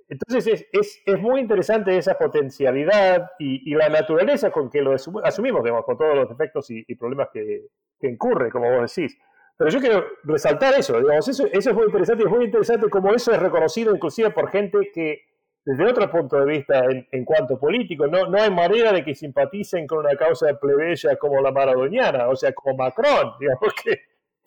Entonces 0.08 0.66
es, 0.72 1.02
es, 1.06 1.20
muy 1.20 1.40
interesante 1.40 1.96
esa 1.96 2.18
potencialidad 2.18 3.30
y, 3.38 3.74
la 3.74 3.88
naturaleza 3.88 4.50
con 4.50 4.70
que 4.70 4.82
lo 4.82 4.94
asumimos, 4.94 5.62
digamos, 5.62 5.84
con 5.84 5.96
todos 5.96 6.14
los 6.14 6.28
defectos 6.28 6.70
y, 6.70 6.94
problemas 6.94 7.28
que, 7.32 7.62
que, 7.98 8.08
incurre, 8.08 8.50
como 8.50 8.70
vos 8.70 8.94
decís. 8.94 9.16
Pero 9.56 9.70
yo 9.70 9.80
quiero 9.80 10.04
resaltar 10.24 10.74
eso, 10.74 10.98
digamos, 10.98 11.28
eso, 11.28 11.46
eso 11.46 11.70
es 11.70 11.76
muy 11.76 11.86
interesante 11.86 12.22
y 12.22 12.26
es 12.26 12.32
muy 12.32 12.44
interesante 12.44 12.88
como 12.90 13.14
eso 13.14 13.32
es 13.32 13.38
reconocido 13.38 13.94
inclusive 13.94 14.30
por 14.30 14.50
gente 14.50 14.90
que 14.92 15.22
desde 15.64 15.86
otro 15.86 16.10
punto 16.10 16.44
de 16.44 16.44
vista 16.44 16.84
en, 17.10 17.24
cuanto 17.24 17.58
político, 17.58 18.06
no, 18.06 18.26
no 18.26 18.40
hay 18.40 18.50
manera 18.50 18.92
de 18.92 19.02
que 19.02 19.14
simpaticen 19.14 19.86
con 19.86 20.00
una 20.00 20.14
causa 20.16 20.58
plebeya 20.60 21.16
como 21.16 21.40
la 21.40 21.52
maradoniana, 21.52 22.28
o 22.28 22.36
sea, 22.36 22.52
como 22.52 22.76
Macron, 22.76 23.32
digamos 23.40 23.72
que 23.84 24.00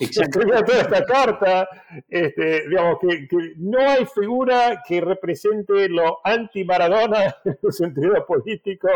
escribió 0.06 0.64
toda 0.64 0.82
esta 0.82 1.06
carta, 1.06 1.68
este, 2.08 2.68
digamos 2.70 2.98
que, 3.00 3.28
no 3.58 3.80
hay 3.80 4.06
figura 4.06 4.82
que 4.88 5.02
represente 5.02 5.90
lo 5.90 6.20
anti-Maradona 6.24 7.36
en 7.46 7.58
el 7.62 7.72
sentido 7.72 8.26
político 8.26 8.88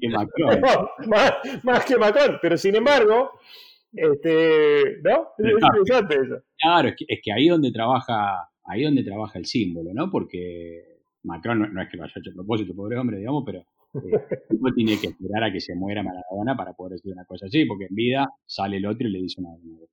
que 0.00 0.08
Macron. 0.08 0.60
más, 1.62 1.84
que 1.84 1.96
Macron, 1.96 2.38
pero 2.40 2.56
sin 2.56 2.76
embargo, 2.76 3.32
este, 3.92 5.00
¿no? 5.02 5.28
Es 5.38 5.52
interesante 5.52 6.14
eso. 6.14 6.42
Claro, 6.58 6.88
es 6.88 6.96
que, 6.96 7.04
es 7.08 7.20
que 7.22 7.32
ahí 7.32 7.48
donde 7.48 7.70
trabaja, 7.70 8.48
ahí 8.64 8.84
donde 8.84 9.04
trabaja 9.04 9.38
el 9.38 9.44
símbolo, 9.44 9.90
¿no? 9.92 10.10
Porque 10.10 10.92
Macron 11.24 11.72
no, 11.72 11.82
es 11.82 11.88
que 11.90 11.96
lo 11.96 12.04
haya 12.04 12.14
hecho 12.16 12.30
a 12.30 12.34
propósito, 12.34 12.74
pobre 12.74 12.98
hombre, 12.98 13.18
digamos, 13.18 13.42
pero 13.44 13.64
uno 13.92 14.72
tiene 14.74 14.98
que 15.00 15.08
esperar 15.08 15.44
a 15.44 15.52
que 15.52 15.60
se 15.60 15.74
muera 15.74 16.02
Maradona 16.02 16.56
para 16.56 16.72
poder 16.72 16.92
decir 16.92 17.12
una 17.12 17.24
cosa 17.24 17.46
así, 17.46 17.64
porque 17.66 17.86
en 17.88 17.94
vida 17.94 18.28
sale 18.46 18.78
el 18.78 18.86
otro 18.86 19.08
y 19.08 19.12
le 19.12 19.18
dice 19.20 19.40
una, 19.40 19.50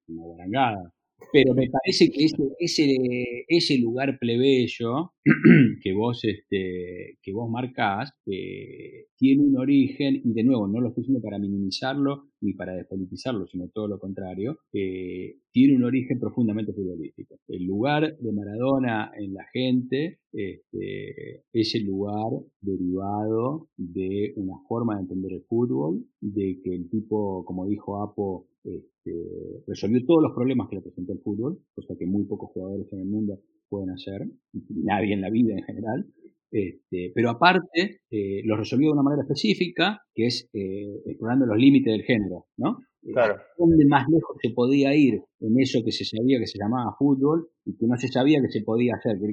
una, 0.07 0.91
Pero 1.33 1.53
me 1.53 1.69
parece 1.69 2.09
que 2.11 2.25
ese, 2.25 2.43
ese, 2.59 3.45
ese 3.47 3.77
lugar 3.79 4.17
plebeyo 4.19 5.13
que 5.83 5.93
vos, 5.93 6.23
este, 6.23 7.17
que 7.21 7.33
vos 7.33 7.49
marcás 7.49 8.11
eh, 8.25 9.07
tiene 9.17 9.43
un 9.43 9.57
origen, 9.57 10.21
y 10.23 10.33
de 10.33 10.43
nuevo, 10.43 10.67
no 10.67 10.79
lo 10.79 10.89
estoy 10.89 11.03
diciendo 11.03 11.21
para 11.21 11.39
minimizarlo 11.39 12.28
ni 12.41 12.53
para 12.53 12.73
despolitizarlo, 12.73 13.47
sino 13.47 13.69
todo 13.69 13.87
lo 13.87 13.99
contrario, 13.99 14.59
eh, 14.73 15.37
tiene 15.51 15.75
un 15.75 15.83
origen 15.83 16.19
profundamente 16.19 16.73
futbolístico. 16.73 17.39
El 17.47 17.65
lugar 17.65 18.17
de 18.17 18.31
Maradona 18.31 19.11
en 19.17 19.33
la 19.33 19.45
gente 19.51 20.19
este, 20.31 21.43
es 21.53 21.75
el 21.75 21.85
lugar 21.85 22.31
derivado 22.61 23.67
de 23.77 24.33
una 24.35 24.55
forma 24.67 24.95
de 24.95 25.01
entender 25.01 25.33
el 25.33 25.43
fútbol, 25.43 26.05
de 26.21 26.59
que 26.63 26.75
el 26.75 26.89
tipo, 26.89 27.43
como 27.45 27.67
dijo 27.67 28.01
Apo, 28.01 28.47
este, 28.63 29.63
resolvió 29.67 30.05
todos 30.05 30.23
los 30.23 30.33
problemas 30.33 30.69
que 30.69 30.75
le 30.75 30.81
presentó 30.81 31.13
el 31.13 31.19
fútbol, 31.19 31.59
cosa 31.73 31.95
que 31.97 32.05
muy 32.05 32.25
pocos 32.25 32.51
jugadores 32.51 32.91
en 32.93 32.99
el 32.99 33.07
mundo 33.07 33.39
pueden 33.69 33.91
hacer, 33.91 34.27
nadie 34.69 35.13
en 35.13 35.21
la 35.21 35.29
vida 35.29 35.53
en 35.53 35.63
general, 35.63 36.05
este, 36.51 37.11
pero 37.13 37.29
aparte 37.29 38.01
eh, 38.09 38.41
lo 38.43 38.57
resolvió 38.57 38.87
de 38.87 38.93
una 38.93 39.03
manera 39.03 39.23
específica, 39.23 40.01
que 40.13 40.27
es 40.27 40.49
eh, 40.53 41.01
explorando 41.05 41.45
los 41.45 41.57
límites 41.57 41.91
del 41.91 42.03
género, 42.03 42.45
¿no? 42.57 42.79
Eh, 43.03 43.11
claro. 43.13 43.37
¿Dónde 43.57 43.85
más 43.85 44.07
lejos 44.09 44.37
se 44.41 44.49
podía 44.49 44.95
ir 44.95 45.21
en 45.39 45.59
eso 45.59 45.79
que 45.83 45.91
se 45.91 46.05
sabía 46.05 46.39
que 46.39 46.47
se 46.47 46.59
llamaba 46.59 46.95
fútbol 46.97 47.49
y 47.65 47.75
que 47.77 47.87
no 47.87 47.95
se 47.97 48.07
sabía 48.07 48.41
que 48.41 48.49
se 48.49 48.63
podía 48.63 48.95
hacer, 48.95 49.17
que, 49.19 49.25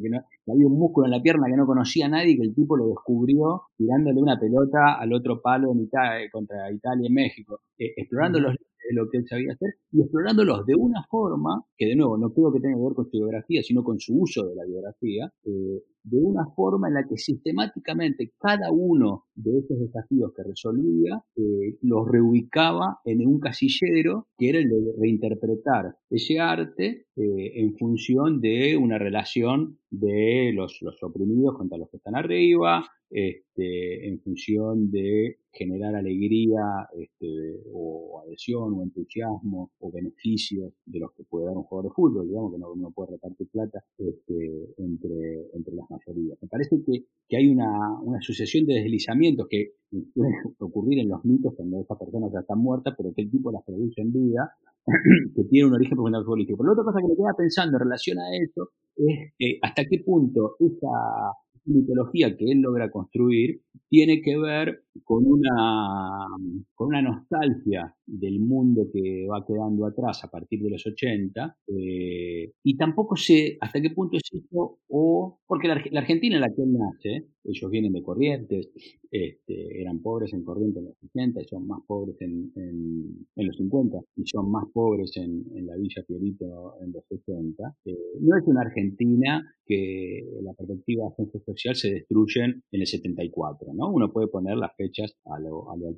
había 0.51 0.67
un 0.67 0.79
músculo 0.79 1.07
en 1.07 1.13
la 1.13 1.23
pierna 1.23 1.49
que 1.49 1.57
no 1.57 1.67
conocía 1.67 2.09
nadie 2.09 2.33
y 2.33 2.37
que 2.37 2.45
el 2.45 2.55
tipo 2.55 2.77
lo 2.77 2.89
descubrió 2.89 3.63
tirándole 3.77 4.21
una 4.21 4.39
pelota 4.39 4.97
al 4.99 5.13
otro 5.13 5.41
palo 5.41 5.73
en 5.73 5.81
Italia, 5.81 6.29
contra 6.31 6.71
Italia 6.73 7.09
y 7.09 7.13
México, 7.13 7.61
eh, 7.79 7.93
explorando 7.97 8.41
los 8.41 8.57
de 8.89 8.95
lo 8.95 9.09
que 9.11 9.19
él 9.19 9.27
sabía 9.27 9.53
hacer 9.53 9.75
y 9.91 10.01
explorándolos 10.01 10.65
de 10.67 10.75
una 10.75 11.03
forma 11.11 11.65
que 11.77 11.87
de 11.87 11.97
nuevo 11.97 12.17
no 12.17 12.33
creo 12.33 12.53
que 12.53 12.61
tenga 12.61 12.77
que 12.77 12.85
ver 12.85 12.95
con 12.95 13.07
su 13.07 13.19
biografía, 13.19 13.63
sino 13.63 13.83
con 13.83 13.99
su 13.99 14.15
uso 14.15 14.47
de 14.47 14.55
la 14.55 14.65
biografía, 14.65 15.33
eh, 15.45 15.83
de 16.03 16.19
una 16.19 16.47
forma 16.55 16.89
en 16.89 16.95
la 16.95 17.05
que 17.09 17.17
sistemáticamente 17.17 18.33
cada 18.39 18.71
uno 18.71 19.25
de 19.35 19.59
esos 19.59 19.79
desafíos 19.81 20.33
que 20.37 20.45
resolvía 20.45 21.23
eh, 21.37 21.79
los 21.83 22.07
reubicaba 22.09 23.01
en 23.05 23.27
un 23.27 23.41
casillero 23.41 24.29
que 24.39 24.51
era 24.51 24.59
el 24.59 24.69
de 24.69 24.95
reinterpretar 24.99 25.96
ese 26.11 26.39
arte 26.39 27.07
eh, 27.17 27.53
en 27.61 27.77
función 27.77 28.41
de 28.41 28.77
una 28.77 28.99
relación 28.99 29.79
de 29.91 30.53
los, 30.55 30.79
los 30.83 31.03
oprimidos 31.03 31.57
contra 31.57 31.79
los 31.79 31.91
que 31.91 31.97
están 31.97 32.17
arriba, 32.17 32.85
este, 33.09 34.09
en 34.09 34.21
función 34.21 34.91
de 34.91 35.39
generar 35.53 35.95
alegría 35.95 36.89
este, 36.99 37.61
o 37.73 38.21
adhesión 38.21 38.75
o 38.75 38.83
entusiasmo 38.83 39.71
o 39.79 39.93
beneficios 39.93 40.73
de 40.85 40.99
los 40.99 41.13
que 41.13 41.23
puede 41.25 41.47
dar 41.47 41.57
un 41.57 41.63
jugador 41.63 41.91
de 41.91 41.95
fútbol, 41.95 42.29
digamos 42.29 42.53
que 42.53 42.59
no, 42.59 42.75
no 42.75 42.91
puede 42.91 43.13
repartir 43.13 43.49
plata 43.49 43.85
este, 43.97 44.75
entre, 44.79 45.47
entre 45.55 45.75
las 45.75 45.89
mayorías. 45.89 46.37
Me 46.43 46.49
parece 46.49 46.83
que, 46.85 47.05
que 47.29 47.37
hay 47.37 47.49
una, 47.49 48.01
una 48.03 48.21
sucesión 48.21 48.67
de 48.67 48.75
deslizamientos 48.75 49.47
que 49.49 49.73
pueden 50.15 50.35
ocurrir 50.59 50.99
en 50.99 51.09
los 51.09 51.25
mitos 51.25 51.55
cuando 51.55 51.81
esta 51.81 51.97
persona 51.97 52.29
ya 52.33 52.41
está 52.41 52.57
muerta, 52.57 52.95
pero 52.97 53.15
que 53.15 53.23
el 53.23 53.31
tipo 53.31 53.53
las 53.53 53.65
produce 53.65 54.01
en 54.01 54.13
vida, 54.13 54.53
que 55.35 55.45
tiene 55.45 55.69
un 55.69 55.75
origen 55.75 55.97
profundamente 55.97 56.27
político. 56.27 56.59
Pero 56.59 56.69
la 56.69 56.73
otra 56.73 56.85
cosa 56.85 57.01
que 57.01 57.09
me 57.09 57.17
queda 57.17 57.35
pensando 57.37 57.77
en 57.77 57.85
relación 57.85 58.19
a 58.19 58.37
eso 58.37 58.71
es 58.97 59.33
eh, 59.39 59.59
hasta 59.63 59.85
qué 59.85 60.03
punto 60.05 60.57
esa 60.61 61.35
mitología 61.67 62.37
que 62.37 62.51
él 62.51 62.61
logra 62.61 62.91
construir 62.91 63.61
tiene 63.89 64.21
que 64.23 64.39
ver 64.39 64.85
con 65.05 65.25
una, 65.27 66.27
con 66.75 66.89
una 66.89 67.03
nostalgia 67.03 67.95
del 68.07 68.41
mundo 68.41 68.87
que 68.93 69.27
va 69.31 69.45
quedando 69.47 69.87
atrás 69.87 70.25
a 70.25 70.31
partir 70.31 70.63
de 70.63 70.71
los 70.71 70.87
80, 70.87 71.57
eh, 71.69 72.53
y 72.63 72.77
tampoco 72.77 73.17
sé 73.17 73.59
hasta 73.61 73.81
qué 73.81 73.91
punto 73.91 74.17
es 74.17 74.23
eso, 74.33 74.79
o 74.89 75.39
porque 75.47 75.69
la, 75.69 76.01
Argentina 76.01 76.37
en 76.37 76.41
la 76.41 76.49
que 76.49 76.63
él 76.63 76.73
nace, 76.73 77.27
ellos 77.49 77.71
vienen 77.71 77.93
de 77.93 78.03
Corrientes, 78.03 78.71
este, 79.11 79.81
eran 79.81 80.01
pobres 80.01 80.33
en 80.33 80.45
Corrientes 80.45 80.83
en 80.83 80.89
los 80.89 80.99
60 80.99 81.41
y 81.41 81.45
son 81.45 81.67
más 81.67 81.81
pobres 81.87 82.17
en, 82.21 82.53
en, 82.57 83.47
los 83.47 83.57
50 83.57 83.99
y 84.17 84.27
son 84.27 84.51
más 84.51 84.65
pobres 84.73 85.17
en, 85.17 85.45
en 85.55 85.67
la 85.67 85.77
Villa 85.77 86.03
Fiorito 86.07 86.75
en 86.83 86.93
los 86.93 87.05
60. 87.09 87.77
Eh, 87.85 87.97
no 88.21 88.37
es 88.37 88.45
una 88.47 88.63
Argentina 88.63 89.43
que 89.67 90.23
la 90.43 90.53
perspectiva 90.55 91.09
de 91.09 91.15
ciencia 91.17 91.41
social 91.45 91.77
se 91.77 91.91
destruyen 91.91 92.63
en 92.71 92.81
el 92.81 92.87
74, 92.87 93.75
¿no? 93.75 93.91
Uno 93.91 94.13
puede 94.13 94.29
poner 94.29 94.57
las 94.57 94.75
fechas 94.77 95.17
a 95.25 95.41
lo, 95.41 95.71
a 95.71 95.77
lo 95.77 95.97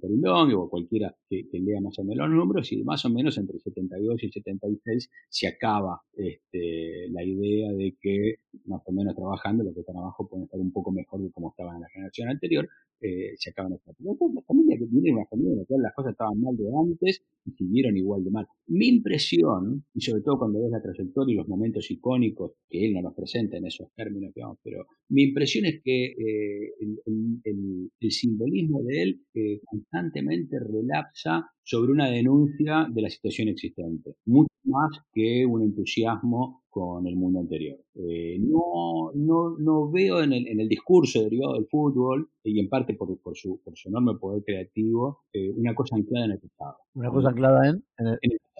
o 0.62 0.70
cualquiera 0.70 1.14
que, 1.28 1.46
lea 1.52 1.80
más 1.80 1.98
o 1.98 2.04
menos 2.04 2.28
los 2.28 2.38
números 2.38 2.72
y 2.72 2.82
más 2.82 3.04
o 3.04 3.10
menos 3.10 3.36
entre 3.36 3.56
el 3.56 3.62
72 3.62 4.22
y 4.22 4.26
el 4.26 4.32
76 4.32 5.10
se 5.28 5.48
acaba 5.48 6.00
este, 6.14 7.08
la 7.10 7.24
idea 7.24 7.72
de 7.72 7.96
que 8.00 8.36
más 8.64 8.80
o 8.86 8.92
menos 8.92 9.14
trabajando 9.14 9.64
los 9.64 9.74
que 9.74 9.80
están 9.80 9.96
abajo 9.96 10.28
pueden 10.28 10.44
estar 10.44 10.60
un 10.60 10.72
poco 10.72 10.92
mejor 10.92 11.20
de 11.20 11.30
como 11.38 11.50
estaban 11.50 11.76
en 11.76 11.82
la 11.82 11.88
generación 11.88 12.28
anterior, 12.28 12.68
se 13.00 13.50
acaban 13.50 13.72
esta 13.74 13.92
la 13.98 14.42
familia 14.42 14.76
que 14.76 14.86
viene 14.90 15.12
una 15.12 15.26
familia 15.26 15.52
en 15.52 15.58
la 15.58 15.64
cual 15.66 15.82
las 15.82 15.94
cosas 15.94 16.12
estaban 16.12 16.40
mal 16.40 16.56
de 16.56 16.64
antes 16.66 17.22
y 17.44 17.52
siguieron 17.52 17.96
igual 17.96 18.24
de 18.24 18.30
mal. 18.30 18.46
Mi 18.66 18.88
impresión, 18.88 19.84
y 19.94 20.00
sobre 20.00 20.22
todo 20.22 20.38
cuando 20.38 20.60
ves 20.60 20.70
la 20.70 20.82
trayectoria 20.82 21.32
y 21.32 21.36
los 21.36 21.48
momentos 21.48 21.90
icónicos, 21.90 22.52
que 22.68 22.86
él 22.86 22.94
no 22.94 23.02
nos 23.02 23.14
presenta 23.14 23.56
en 23.56 23.66
esos 23.66 23.88
términos, 23.94 24.32
pero 24.62 24.86
mi 25.10 25.22
impresión 25.22 25.66
es 25.66 25.80
que 25.82 26.06
eh, 26.06 26.72
el, 27.04 28.10
simbolismo 28.10 28.82
de 28.82 29.02
él 29.02 29.20
eh, 29.34 29.60
constantemente 29.64 30.58
relapsa 30.58 31.46
sobre 31.62 31.92
una 31.92 32.10
denuncia 32.10 32.88
de 32.92 33.02
la 33.02 33.10
situación 33.10 33.48
existente, 33.48 34.14
mucho 34.24 34.48
más 34.64 34.90
que 35.12 35.46
un 35.46 35.62
entusiasmo 35.62 36.62
con 36.70 37.06
el 37.06 37.16
mundo 37.16 37.40
anterior. 37.40 37.78
Eh, 37.94 38.38
no, 38.40 39.10
no, 39.14 39.56
no, 39.58 39.90
veo 39.90 40.22
en 40.22 40.32
el, 40.32 40.48
en 40.48 40.60
el, 40.60 40.68
discurso 40.68 41.22
derivado 41.22 41.54
del 41.54 41.66
fútbol, 41.66 42.30
y 42.44 42.60
en 42.60 42.68
parte 42.68 42.94
por, 42.94 43.18
por, 43.20 43.36
su, 43.36 43.60
por 43.64 43.76
su 43.76 43.88
enorme 43.88 44.18
poder 44.18 44.42
creativo, 44.44 45.22
eh, 45.32 45.52
una 45.56 45.74
cosa 45.74 45.96
anclada 45.96 46.26
en 46.26 46.32
el 46.32 46.38
pasado. 46.38 46.76
¿Una 46.94 47.10
cosa 47.10 47.28
anclada 47.30 47.68
en? 47.68 47.84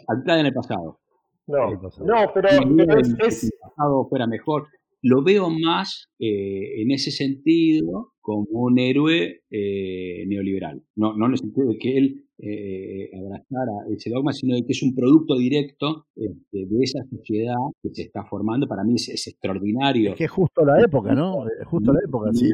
anclada 0.08 0.40
en 0.40 0.46
el 0.46 0.54
pasado. 0.54 1.00
No, 1.46 1.70
no 1.70 2.30
pero, 2.34 2.48
es, 2.48 3.14
es... 3.26 3.44
el 3.44 3.50
pasado 3.60 4.06
fuera 4.08 4.26
mejor 4.26 4.66
lo 5.02 5.22
veo 5.22 5.48
más 5.50 6.10
eh, 6.18 6.82
en 6.82 6.90
ese 6.90 7.10
sentido 7.10 8.12
como 8.20 8.46
un 8.50 8.78
héroe 8.78 9.42
eh, 9.50 10.24
neoliberal. 10.26 10.82
No, 10.96 11.16
no 11.16 11.26
en 11.26 11.32
el 11.32 11.38
sentido 11.38 11.68
de 11.68 11.78
que 11.78 11.96
él 11.96 12.27
eh, 12.40 13.10
abrazara 13.16 13.72
ese 13.90 14.10
dogma, 14.10 14.32
sino 14.32 14.54
de 14.54 14.64
que 14.64 14.72
es 14.72 14.82
un 14.82 14.94
producto 14.94 15.36
directo 15.36 16.06
este, 16.14 16.66
de 16.66 16.82
esa 16.82 17.00
sociedad 17.10 17.56
que 17.82 17.90
se 17.92 18.02
está 18.02 18.24
formando. 18.24 18.68
Para 18.68 18.84
mí 18.84 18.94
es, 18.94 19.26
extraordinario. 19.26 20.12
Es 20.12 20.16
que 20.16 20.24
es 20.24 20.30
justo 20.30 20.64
la 20.64 20.80
época, 20.80 21.14
¿no? 21.14 21.46
Es 21.48 21.66
justo 21.66 21.92
la 21.92 22.00
época, 22.06 22.32
sí. 22.32 22.50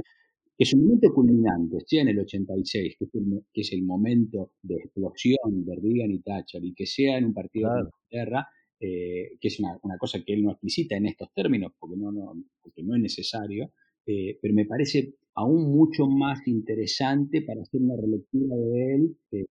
Es 0.57 0.73
un 0.73 0.85
momento 0.85 1.13
culminante, 1.13 1.79
sea 1.85 2.03
en 2.03 2.09
el 2.09 2.19
86, 2.21 2.97
que 2.97 3.05
es 3.05 3.15
el, 3.15 3.43
que 3.53 3.61
es 3.63 3.73
el 3.73 3.83
momento 3.83 4.53
de 4.63 4.77
explosión 4.77 5.65
de 5.65 5.75
Reagan 5.75 6.13
y 6.13 6.21
Thatcher, 6.21 6.65
y 6.65 6.73
que 6.75 6.87
sea 6.87 7.19
en 7.19 7.25
un 7.25 7.35
partido 7.35 7.71
de 7.75 7.81
Inglaterra, 7.81 8.49
eh, 8.79 9.37
que 9.41 9.49
es 9.49 9.59
una, 9.59 9.77
cosa 9.99 10.21
que 10.25 10.33
él 10.33 10.45
no 10.45 10.53
explicita 10.53 10.97
en 10.97 11.07
estos 11.07 11.33
términos, 11.35 11.73
porque 11.79 11.97
no, 11.97 12.13
no, 12.13 12.35
porque 12.63 12.85
no 12.85 12.95
es 12.95 13.03
necesario, 13.03 13.73
eh, 14.07 14.39
pero 14.41 14.55
me 14.55 14.67
parece 14.67 15.15
aún 15.37 15.73
mucho 15.73 16.07
más 16.07 16.47
interesante 16.47 17.43
para 17.43 17.63
hacer 17.63 17.83
una 17.83 17.97
relectura 17.97 18.55
de 18.55 18.95
él 18.95 19.17
eh, 19.33 19.47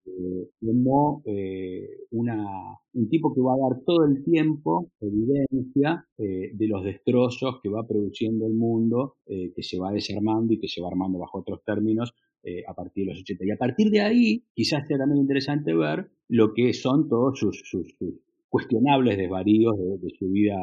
como 0.62 1.22
una, 2.12 2.46
un 2.94 3.10
tipo 3.10 3.34
que 3.34 3.42
va 3.42 3.54
a 3.56 3.70
dar 3.70 3.84
todo 3.86 4.06
el 4.06 4.24
tiempo 4.24 4.92
evidencia 5.02 6.08
de 6.18 6.68
los 6.68 6.86
destrozos 6.86 7.60
que 7.62 7.68
va 7.68 7.86
produciendo 7.86 8.48
el 8.48 8.54
mundo, 8.54 9.16
que 9.26 9.62
se 9.62 9.78
va 9.78 9.92
desarmando 9.92 10.54
y 10.54 10.60
que 10.60 10.70
se 10.70 10.82
va 10.82 10.88
armando 10.88 11.20
bajo 11.20 11.40
otros 11.40 11.62
términos 11.66 12.14
a 12.66 12.74
partir 12.74 13.06
de 13.06 13.12
los 13.12 13.22
80. 13.22 13.46
Y 13.46 13.52
a 13.52 13.58
partir 13.58 13.90
de 13.90 14.02
ahí, 14.02 14.44
quizás 14.54 14.88
sea 14.88 14.98
también 14.98 15.22
interesante 15.22 15.74
ver 15.74 16.10
lo 16.30 16.54
que 16.54 16.72
son 16.74 17.10
todos 17.10 17.40
sus, 17.40 17.62
sus 17.66 17.94
cuestionables 18.54 19.18
desvaríos 19.18 19.76
de, 19.80 19.98
de 19.98 20.10
su 20.20 20.30
vida 20.30 20.56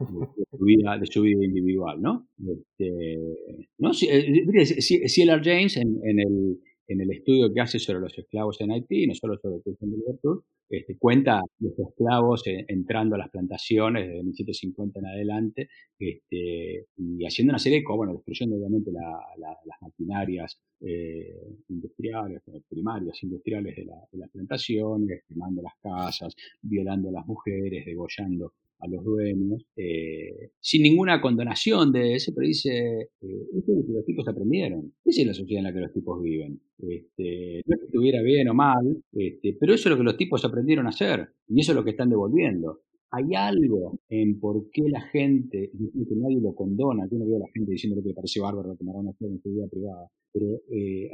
de, 0.00 0.26
su 0.50 0.64
vida 0.64 0.98
de 0.98 1.06
su 1.06 1.20
vida 1.20 1.44
individual, 1.44 2.00
¿no? 2.00 2.26
Este, 2.38 3.18
¿no? 3.76 3.92
Si, 3.92 4.08
eh, 4.08 4.64
si, 4.64 5.06
si 5.06 5.26
James 5.26 5.76
en, 5.76 5.98
en, 6.02 6.18
el, 6.18 6.58
en 6.88 7.00
el 7.00 7.10
estudio 7.10 7.52
que 7.52 7.60
hace 7.60 7.78
sobre 7.78 8.00
los 8.00 8.16
esclavos 8.16 8.60
en 8.60 8.72
Haití, 8.72 9.06
no 9.06 9.14
solo 9.14 9.36
sobre 9.38 9.56
el 9.56 9.62
de 9.64 9.86
libertad, 9.86 10.30
este, 10.68 10.96
cuenta 10.98 11.42
los 11.60 11.78
esclavos 11.78 12.42
entrando 12.46 13.14
a 13.14 13.18
las 13.18 13.30
plantaciones 13.30 14.08
desde 14.08 14.22
1750 14.22 14.98
en 14.98 15.06
adelante 15.06 15.68
este, 15.98 16.86
y 16.96 17.24
haciendo 17.24 17.52
una 17.52 17.58
serie 17.58 17.78
de 17.78 17.84
cosas, 17.84 17.98
bueno, 17.98 18.12
destruyendo 18.14 18.56
obviamente 18.56 18.90
las 18.90 19.82
maquinarias 19.82 20.58
eh, 20.80 21.34
industriales, 21.68 22.42
eh, 22.48 22.60
primarias 22.68 23.22
industriales 23.22 23.76
de, 23.76 23.84
de 23.84 24.18
las 24.18 24.30
plantaciones, 24.30 25.22
quemando 25.28 25.62
las 25.62 25.74
casas, 25.80 26.34
violando 26.62 27.10
a 27.10 27.12
las 27.12 27.26
mujeres, 27.26 27.84
degollando 27.86 28.52
a 28.78 28.88
los 28.88 29.04
dueños, 29.04 29.64
eh, 29.76 30.50
sin 30.60 30.82
ninguna 30.82 31.20
condonación 31.20 31.92
de 31.92 32.14
ese, 32.14 32.32
pero 32.32 32.46
dice, 32.46 32.70
eh, 32.70 33.46
es 33.56 33.64
lo 33.66 33.86
que 33.86 33.92
los 33.92 34.04
tipos 34.04 34.28
aprendieron. 34.28 34.92
Esa 35.04 35.22
es 35.22 35.26
la 35.26 35.34
sociedad 35.34 35.60
en 35.60 35.64
la 35.64 35.72
que 35.72 35.80
los 35.80 35.92
tipos 35.92 36.22
viven. 36.22 36.60
Este, 36.78 37.62
no 37.66 37.74
es 37.74 37.80
que 37.80 37.86
estuviera 37.86 38.22
bien 38.22 38.48
o 38.48 38.54
mal, 38.54 39.02
este, 39.12 39.56
pero 39.58 39.74
eso 39.74 39.88
es 39.88 39.90
lo 39.92 39.98
que 39.98 40.04
los 40.04 40.16
tipos 40.16 40.44
aprendieron 40.44 40.86
a 40.86 40.90
hacer 40.90 41.28
y 41.48 41.60
eso 41.60 41.72
es 41.72 41.76
lo 41.76 41.84
que 41.84 41.90
están 41.90 42.10
devolviendo. 42.10 42.80
Hay 43.12 43.34
algo 43.34 44.00
en 44.08 44.38
por 44.40 44.68
qué 44.72 44.82
la 44.88 45.00
gente, 45.00 45.70
que 45.70 46.16
nadie 46.16 46.40
lo 46.40 46.54
condona, 46.54 47.06
yo 47.10 47.18
no 47.18 47.26
veo 47.26 47.36
a 47.36 47.46
la 47.46 47.52
gente 47.54 47.70
diciendo 47.70 48.02
que 48.02 48.08
le 48.08 48.14
parece 48.14 48.40
bárbaro 48.40 48.76
que 48.76 48.84
una 48.84 49.12
flor 49.12 49.30
en 49.30 49.40
su 49.40 49.48
vida 49.48 49.66
privada, 49.70 50.10
pero 50.36 50.60
eh, 50.70 51.08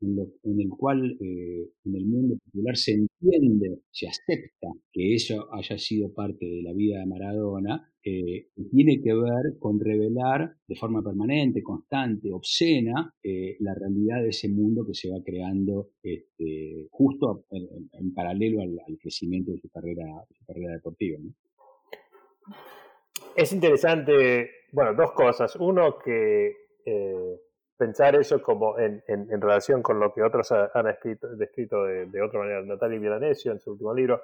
en, 0.00 0.60
el 0.60 0.68
cual 0.70 1.16
eh, 1.20 1.70
en 1.84 1.96
el 1.96 2.06
mundo 2.06 2.36
popular 2.44 2.76
se 2.76 2.92
entiende, 2.92 3.80
se 3.90 4.08
acepta 4.08 4.68
que 4.92 5.14
eso 5.14 5.48
haya 5.52 5.78
sido 5.78 6.12
parte 6.12 6.44
de 6.44 6.62
la 6.62 6.72
vida 6.72 6.98
de 7.00 7.06
Maradona, 7.06 7.90
eh, 8.04 8.48
tiene 8.70 9.00
que 9.02 9.14
ver 9.14 9.58
con 9.58 9.80
revelar 9.80 10.54
de 10.66 10.76
forma 10.76 11.02
permanente, 11.02 11.62
constante, 11.62 12.32
obscena, 12.32 13.12
eh, 13.22 13.56
la 13.60 13.74
realidad 13.74 14.22
de 14.22 14.28
ese 14.28 14.48
mundo 14.48 14.84
que 14.86 14.94
se 14.94 15.10
va 15.10 15.16
creando 15.24 15.90
este, 16.02 16.86
justo 16.90 17.46
en, 17.50 18.14
paralelo 18.14 18.60
al, 18.62 18.98
crecimiento 19.00 19.52
de 19.52 19.58
su 19.58 19.68
carrera, 19.70 20.04
su 20.30 20.44
carrera 20.44 20.74
deportiva. 20.74 21.18
Es 23.36 23.52
interesante, 23.52 24.50
bueno, 24.72 24.94
dos 24.94 25.12
cosas. 25.12 25.56
Uno, 25.56 25.96
que 26.02 26.52
pensar 27.76 28.14
eso 28.16 28.40
como 28.42 28.78
en, 28.78 29.02
en, 29.06 29.40
relación 29.40 29.82
con 29.82 30.00
lo 30.00 30.12
que 30.12 30.22
otros 30.22 30.50
han 30.52 30.88
escrito, 30.88 31.28
descrito 31.36 31.84
de, 31.84 32.06
de, 32.06 32.22
otra 32.22 32.40
manera, 32.40 32.62
Natalia 32.62 32.98
Milanesio 32.98 33.52
en 33.52 33.60
su 33.60 33.72
último 33.72 33.92
libro, 33.94 34.22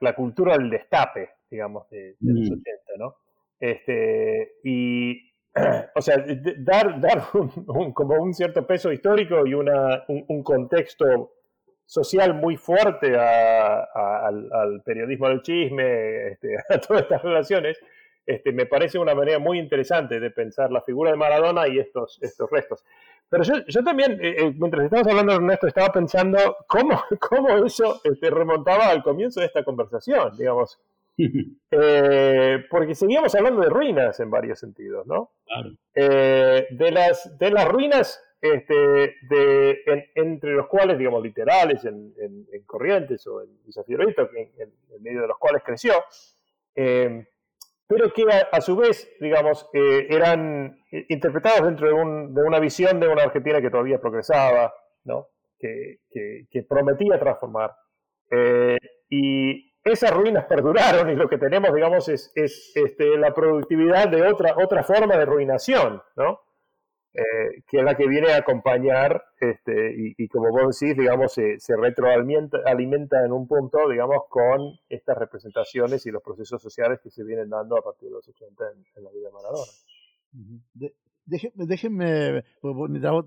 la, 0.00 0.14
cultura 0.14 0.56
del 0.56 0.70
destape, 0.70 1.30
digamos, 1.50 1.88
de, 1.90 2.16
los 2.20 2.50
80, 2.50 2.60
mm. 2.62 2.98
¿no? 2.98 3.16
Este, 3.58 4.54
y, 4.64 5.20
o 5.94 6.00
sea, 6.00 6.24
dar, 6.58 7.00
dar 7.00 7.22
un, 7.34 7.92
como 7.92 8.14
un 8.22 8.34
cierto 8.34 8.66
peso 8.66 8.92
histórico 8.92 9.46
y 9.46 9.54
una, 9.54 10.04
un, 10.08 10.42
contexto 10.42 11.34
social 11.84 12.34
muy 12.34 12.56
fuerte 12.56 13.16
al, 13.16 14.82
periodismo 14.84 15.28
del 15.28 15.42
chisme, 15.42 16.28
este, 16.28 16.56
a 16.68 16.78
todas 16.78 17.02
estas 17.02 17.22
relaciones, 17.22 17.78
este, 18.30 18.52
me 18.52 18.66
parece 18.66 18.98
una 18.98 19.14
manera 19.14 19.40
muy 19.40 19.58
interesante 19.58 20.20
de 20.20 20.30
pensar 20.30 20.70
la 20.70 20.82
figura 20.82 21.10
de 21.10 21.16
Maradona 21.16 21.66
y 21.66 21.80
estos, 21.80 22.18
estos 22.22 22.48
restos. 22.48 22.84
Pero 23.28 23.42
yo, 23.42 23.54
yo 23.66 23.82
también, 23.82 24.12
eh, 24.22 24.36
eh, 24.38 24.54
mientras 24.56 24.84
estábamos 24.84 25.10
hablando, 25.10 25.34
Ernesto, 25.34 25.66
estaba 25.66 25.92
pensando 25.92 26.56
cómo, 26.68 27.02
cómo 27.28 27.64
eso 27.64 28.00
este, 28.04 28.30
remontaba 28.30 28.86
al 28.86 29.02
comienzo 29.02 29.40
de 29.40 29.46
esta 29.46 29.64
conversación, 29.64 30.36
digamos. 30.36 30.78
Eh, 31.72 32.64
porque 32.70 32.94
seguíamos 32.94 33.34
hablando 33.34 33.60
de 33.60 33.68
ruinas 33.68 34.18
en 34.20 34.30
varios 34.30 34.58
sentidos, 34.58 35.06
¿no? 35.06 35.32
Claro. 35.44 35.72
de, 35.92 36.90
las, 36.90 37.36
de 37.38 37.50
las 37.50 37.68
ruinas 37.68 38.22
este, 38.40 38.74
de, 39.28 39.82
entre 40.14 40.54
los 40.54 40.66
cuales, 40.66 40.96
digamos, 40.96 41.22
literales, 41.22 41.84
en, 41.84 42.14
en, 42.18 42.62
Corrientes 42.64 43.26
o 43.26 43.42
en 43.42 43.50
Villa 43.66 43.82
en, 43.86 44.72
en, 44.94 45.02
medio 45.02 45.20
de 45.20 45.26
los 45.28 45.36
cuales 45.36 45.62
creció, 45.62 45.92
pero 47.90 48.12
que 48.12 48.24
a, 48.52 48.60
su 48.60 48.76
vez, 48.76 49.12
digamos, 49.18 49.68
eh, 49.72 50.06
eran 50.10 50.78
interpretados 51.08 51.64
dentro 51.66 51.88
de, 51.88 51.92
una 51.92 52.60
visión 52.60 53.00
de 53.00 53.08
una 53.08 53.24
Argentina 53.24 53.60
que 53.60 53.68
todavía 53.68 53.98
progresaba, 53.98 54.72
que, 55.58 56.62
prometía 56.68 57.18
transformar. 57.18 57.72
Eh, 58.30 58.76
y 59.08 59.72
esas 59.82 60.14
ruinas 60.14 60.44
perduraron 60.44 61.10
y 61.10 61.16
lo 61.16 61.28
que 61.28 61.36
tenemos, 61.36 61.74
digamos, 61.74 62.08
es, 62.08 62.30
este, 62.36 63.18
la 63.18 63.34
productividad 63.34 64.08
de 64.08 64.22
otra, 64.22 64.54
otra 64.56 64.84
forma 64.84 65.16
de 65.16 65.24
ruinación, 65.24 66.00
¿no? 66.14 66.42
Eh, 67.12 67.62
que 67.66 67.78
es 67.78 67.84
la 67.84 67.96
que 67.96 68.06
viene 68.06 68.32
a 68.32 68.36
acompañar, 68.36 69.20
este, 69.40 70.14
y, 70.16 70.28
como 70.28 70.50
vos 70.50 70.78
decís, 70.78 70.96
digamos, 70.96 71.32
se, 71.32 71.58
se, 71.58 71.76
retroalimenta 71.76 73.24
en 73.24 73.32
un 73.32 73.48
punto, 73.48 73.88
digamos, 73.88 74.28
con 74.28 74.78
estas 74.88 75.18
representaciones 75.18 76.06
y 76.06 76.12
los 76.12 76.22
procesos 76.22 76.62
sociales 76.62 77.00
que 77.02 77.10
se 77.10 77.24
vienen 77.24 77.50
dando 77.50 77.76
a 77.76 77.82
partir 77.82 78.10
de 78.10 78.14
los 78.14 78.28
80 78.28 78.64
en, 78.94 79.02
la 79.04 79.10
vida 79.10 79.26
de 79.26 79.32
Maradona. 79.32 80.94
déjenme, 81.56 82.44
pues, 82.60 82.76
mientras, 82.88 83.24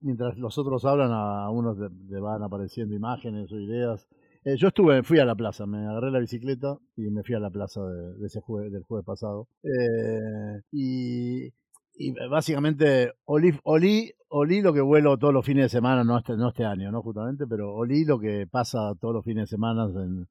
mientras, 0.00 0.38
los 0.38 0.56
otros 0.56 0.84
hablan, 0.84 1.10
a 1.10 1.50
unos 1.50 1.76
le, 1.76 2.20
van 2.20 2.40
apareciendo 2.44 2.94
imágenes 2.94 3.50
o 3.50 3.58
ideas. 3.58 4.08
Eh, 4.44 4.56
yo 4.56 4.68
estuve, 4.68 5.02
fui 5.02 5.18
a 5.18 5.24
la 5.24 5.34
plaza, 5.34 5.66
me 5.66 5.78
agarré 5.78 6.12
la 6.12 6.20
bicicleta 6.20 6.78
y 6.96 7.10
me 7.10 7.24
fui 7.24 7.34
a 7.34 7.40
la 7.40 7.50
plaza 7.50 7.80
de, 7.82 8.26
ese 8.26 8.40
jueves, 8.40 8.70
del 8.70 8.84
jueves 8.84 9.04
pasado. 9.04 9.48
Eh, 9.64 10.60
y 10.70 11.52
y 11.96 12.10
eh, 12.10 12.28
básicamente 12.28 13.12
olí, 13.24 13.52
olí, 13.64 14.12
olí 14.28 14.60
lo 14.60 14.72
que 14.72 14.80
vuelo 14.80 15.16
todos 15.18 15.32
los 15.34 15.44
fines 15.44 15.64
de 15.64 15.68
semana, 15.68 16.04
no 16.04 16.18
este, 16.18 16.36
no 16.36 16.48
este 16.48 16.64
año, 16.64 16.90
¿no? 16.90 17.02
Justamente, 17.02 17.46
pero 17.46 17.72
olí 17.74 18.04
lo 18.04 18.18
que 18.18 18.46
pasa 18.50 18.94
todos 19.00 19.14
los 19.14 19.24
fines 19.24 19.44
de 19.44 19.54
semana 19.54 19.84
en, 19.84 20.26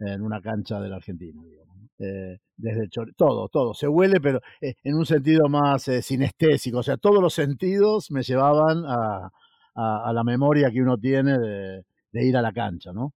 en 0.00 0.22
una 0.22 0.40
cancha 0.40 0.80
de 0.80 0.88
la 0.88 0.96
Argentina, 0.96 1.42
digamos. 1.42 1.68
Eh, 2.00 2.38
desde 2.56 2.88
todo, 3.16 3.48
todo, 3.48 3.74
se 3.74 3.88
huele, 3.88 4.20
pero 4.20 4.40
eh, 4.60 4.74
en 4.84 4.94
un 4.94 5.04
sentido 5.04 5.48
más 5.48 5.82
sinestésico, 6.02 6.78
o 6.78 6.82
sea, 6.82 6.96
todos 6.96 7.20
los 7.20 7.34
sentidos 7.34 8.10
me 8.12 8.22
llevaban 8.22 8.84
a, 8.86 9.30
a, 9.74 10.12
la 10.12 10.22
memoria 10.24 10.70
que 10.70 10.80
uno 10.80 10.96
tiene 10.96 11.38
de, 11.38 11.84
de 12.12 12.24
ir 12.24 12.36
a 12.36 12.42
la 12.42 12.52
cancha, 12.52 12.92
¿no? 12.92 13.12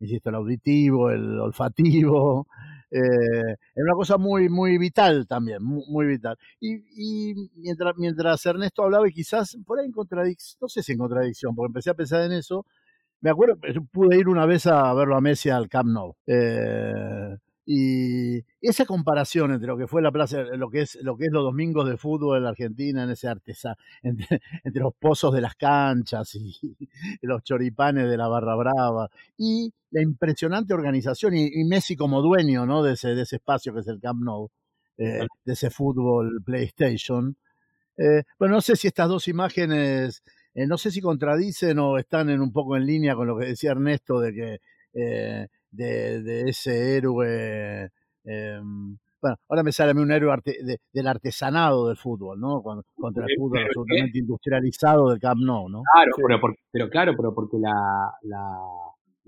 insisto, 0.00 0.28
el 0.28 0.34
auditivo, 0.34 1.10
el 1.10 1.40
olfativo, 1.40 2.46
eh, 2.90 3.52
es 3.74 3.84
una 3.84 3.94
cosa 3.94 4.18
muy, 4.18 4.48
muy 4.48 4.78
vital 4.78 5.26
también, 5.26 5.62
muy, 5.62 6.06
vital. 6.06 6.36
Y, 6.60 7.34
mientras, 7.56 7.94
mientras 7.96 8.44
Ernesto 8.46 8.82
hablaba, 8.84 9.08
y 9.08 9.12
quizás 9.12 9.56
por 9.66 9.78
ahí 9.78 9.86
en 9.86 9.92
contradicción, 9.92 10.58
no 10.62 10.68
sé 10.68 10.82
si 10.82 10.92
en 10.92 10.98
contradicción, 10.98 11.54
porque 11.54 11.68
empecé 11.68 11.90
a 11.90 11.94
pensar 11.94 12.22
en 12.22 12.32
eso, 12.32 12.64
me 13.20 13.30
acuerdo, 13.30 13.56
pude 13.92 14.18
ir 14.18 14.28
una 14.28 14.46
vez 14.46 14.66
a 14.66 14.92
verlo 14.94 15.16
a 15.16 15.20
Messi 15.20 15.50
al 15.50 15.68
Camp 15.68 15.88
Nou. 15.90 16.14
Eh, 16.26 17.36
y 17.70 18.42
esa 18.62 18.86
comparación 18.86 19.52
entre 19.52 19.66
lo 19.66 19.76
que 19.76 19.86
fue 19.86 20.00
la 20.00 20.10
plaza, 20.10 20.40
lo 20.40 20.70
que 20.70 20.80
es, 20.80 20.94
lo 21.02 21.18
que 21.18 21.26
es 21.26 21.30
los 21.30 21.44
domingos 21.44 21.86
de 21.86 21.98
fútbol 21.98 22.38
en 22.38 22.44
la 22.44 22.48
Argentina, 22.48 23.02
en 23.02 23.10
ese 23.10 23.28
artesano, 23.28 23.76
entre, 24.02 24.40
los 24.72 24.94
pozos 24.94 25.34
de 25.34 25.42
las 25.42 25.54
canchas 25.54 26.34
y, 26.34 26.58
los 27.20 27.42
choripanes 27.42 28.08
de 28.08 28.16
la 28.16 28.26
Barra 28.26 28.54
Brava, 28.54 29.10
y 29.36 29.70
la 29.90 30.00
impresionante 30.00 30.72
organización, 30.72 31.36
y, 31.36 31.62
Messi 31.64 31.94
como 31.94 32.22
dueño 32.22 32.64
¿no? 32.64 32.82
de, 32.82 32.94
ese, 32.94 33.14
de 33.14 33.20
ese 33.20 33.36
espacio 33.36 33.74
que 33.74 33.80
es 33.80 33.88
el 33.88 34.00
Camp 34.00 34.22
Nou, 34.22 34.50
eh, 34.96 35.26
de 35.44 35.52
ese 35.52 35.68
fútbol 35.68 36.40
PlayStation. 36.42 37.36
Eh, 37.98 38.22
bueno, 38.38 38.54
no 38.54 38.60
sé 38.62 38.76
si 38.76 38.86
estas 38.86 39.10
dos 39.10 39.28
imágenes, 39.28 40.22
eh, 40.54 40.66
no 40.66 40.78
sé 40.78 40.90
si 40.90 41.02
contradicen 41.02 41.78
o 41.80 41.98
están 41.98 42.30
en 42.30 42.40
un 42.40 42.50
poco 42.50 42.78
en 42.78 42.86
línea 42.86 43.14
con 43.14 43.26
lo 43.26 43.36
que 43.36 43.48
decía 43.48 43.72
Ernesto 43.72 44.20
de 44.20 44.32
que 44.32 44.60
de, 45.70 46.48
ese 46.48 46.96
héroe. 46.96 47.90
Em, 48.24 48.96
bueno, 49.20 49.36
ahora 49.48 49.62
me 49.62 49.72
sale 49.72 49.90
a 49.90 49.94
mí 49.94 50.00
un 50.00 50.12
héroe 50.12 50.32
del 50.92 51.06
artesanado 51.06 51.88
del 51.88 51.96
fútbol, 51.96 52.38
¿no? 52.38 52.62
contra 52.62 53.24
el 53.26 53.36
fútbol 53.36 53.64
absolutamente 53.64 54.18
industrializado 54.18 55.10
del 55.10 55.18
Camp 55.18 55.40
Nou, 55.40 55.68
¿no? 55.68 55.82
Claro, 55.92 56.12
pero, 56.16 56.54
pero, 56.70 56.88
claro, 56.88 57.12
pero 57.16 57.34
porque 57.34 57.58
la, 57.58 58.12